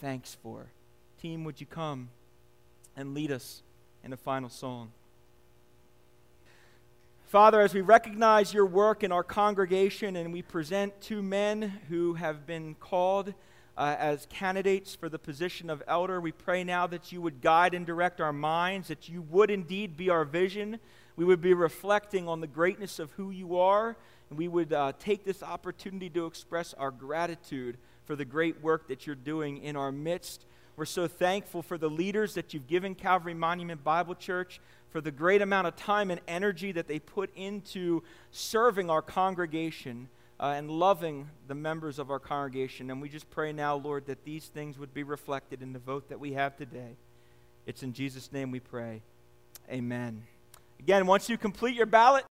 thanks 0.00 0.36
for? 0.40 0.66
Team, 1.20 1.42
would 1.44 1.60
you 1.60 1.66
come 1.66 2.10
and 2.96 3.14
lead 3.14 3.32
us 3.32 3.62
in 4.04 4.12
a 4.12 4.16
final 4.16 4.48
song? 4.48 4.92
Father, 7.24 7.60
as 7.60 7.74
we 7.74 7.80
recognize 7.80 8.54
your 8.54 8.66
work 8.66 9.02
in 9.02 9.10
our 9.10 9.24
congregation 9.24 10.14
and 10.14 10.32
we 10.32 10.40
present 10.40 11.00
two 11.00 11.20
men 11.20 11.80
who 11.88 12.14
have 12.14 12.46
been 12.46 12.76
called 12.76 13.34
uh, 13.76 13.96
as 13.98 14.26
candidates 14.26 14.94
for 14.94 15.08
the 15.08 15.18
position 15.18 15.70
of 15.70 15.82
elder. 15.86 16.20
We 16.20 16.32
pray 16.32 16.64
now 16.64 16.86
that 16.86 17.12
you 17.12 17.20
would 17.22 17.40
guide 17.40 17.74
and 17.74 17.84
direct 17.84 18.20
our 18.20 18.32
minds, 18.32 18.88
that 18.88 19.08
you 19.08 19.22
would 19.22 19.50
indeed 19.50 19.96
be 19.96 20.10
our 20.10 20.24
vision. 20.24 20.78
We 21.16 21.24
would 21.24 21.40
be 21.40 21.54
reflecting 21.54 22.28
on 22.28 22.40
the 22.40 22.46
greatness 22.46 22.98
of 22.98 23.10
who 23.12 23.30
you 23.30 23.56
are, 23.56 23.96
and 24.30 24.38
we 24.38 24.48
would 24.48 24.72
uh, 24.72 24.92
take 24.98 25.24
this 25.24 25.42
opportunity 25.42 26.10
to 26.10 26.26
express 26.26 26.74
our 26.74 26.90
gratitude 26.90 27.78
for 28.04 28.16
the 28.16 28.24
great 28.24 28.62
work 28.62 28.88
that 28.88 29.06
you're 29.06 29.16
doing 29.16 29.58
in 29.58 29.76
our 29.76 29.92
midst. 29.92 30.44
We're 30.76 30.84
so 30.86 31.06
thankful 31.06 31.62
for 31.62 31.78
the 31.78 31.88
leaders 31.88 32.34
that 32.34 32.52
you've 32.52 32.66
given 32.66 32.94
Calvary 32.94 33.34
Monument 33.34 33.84
Bible 33.84 34.14
Church, 34.14 34.60
for 34.90 35.00
the 35.00 35.10
great 35.10 35.42
amount 35.42 35.66
of 35.66 35.74
time 35.74 36.12
and 36.12 36.20
energy 36.28 36.70
that 36.70 36.86
they 36.86 37.00
put 37.00 37.28
into 37.34 38.02
serving 38.30 38.90
our 38.90 39.02
congregation 39.02 40.08
uh, 40.40 40.54
and 40.56 40.70
loving 40.70 41.28
the 41.46 41.54
members 41.54 41.98
of 41.98 42.10
our 42.10 42.18
congregation. 42.18 42.90
And 42.90 43.00
we 43.00 43.08
just 43.08 43.30
pray 43.30 43.52
now, 43.52 43.76
Lord, 43.76 44.06
that 44.06 44.24
these 44.24 44.46
things 44.46 44.78
would 44.78 44.92
be 44.92 45.02
reflected 45.02 45.62
in 45.62 45.72
the 45.72 45.78
vote 45.78 46.08
that 46.08 46.20
we 46.20 46.32
have 46.32 46.56
today. 46.56 46.96
It's 47.66 47.82
in 47.82 47.92
Jesus' 47.92 48.32
name 48.32 48.50
we 48.50 48.60
pray. 48.60 49.02
Amen. 49.70 50.24
Again, 50.78 51.06
once 51.06 51.28
you 51.28 51.38
complete 51.38 51.74
your 51.74 51.86
ballot, 51.86 52.24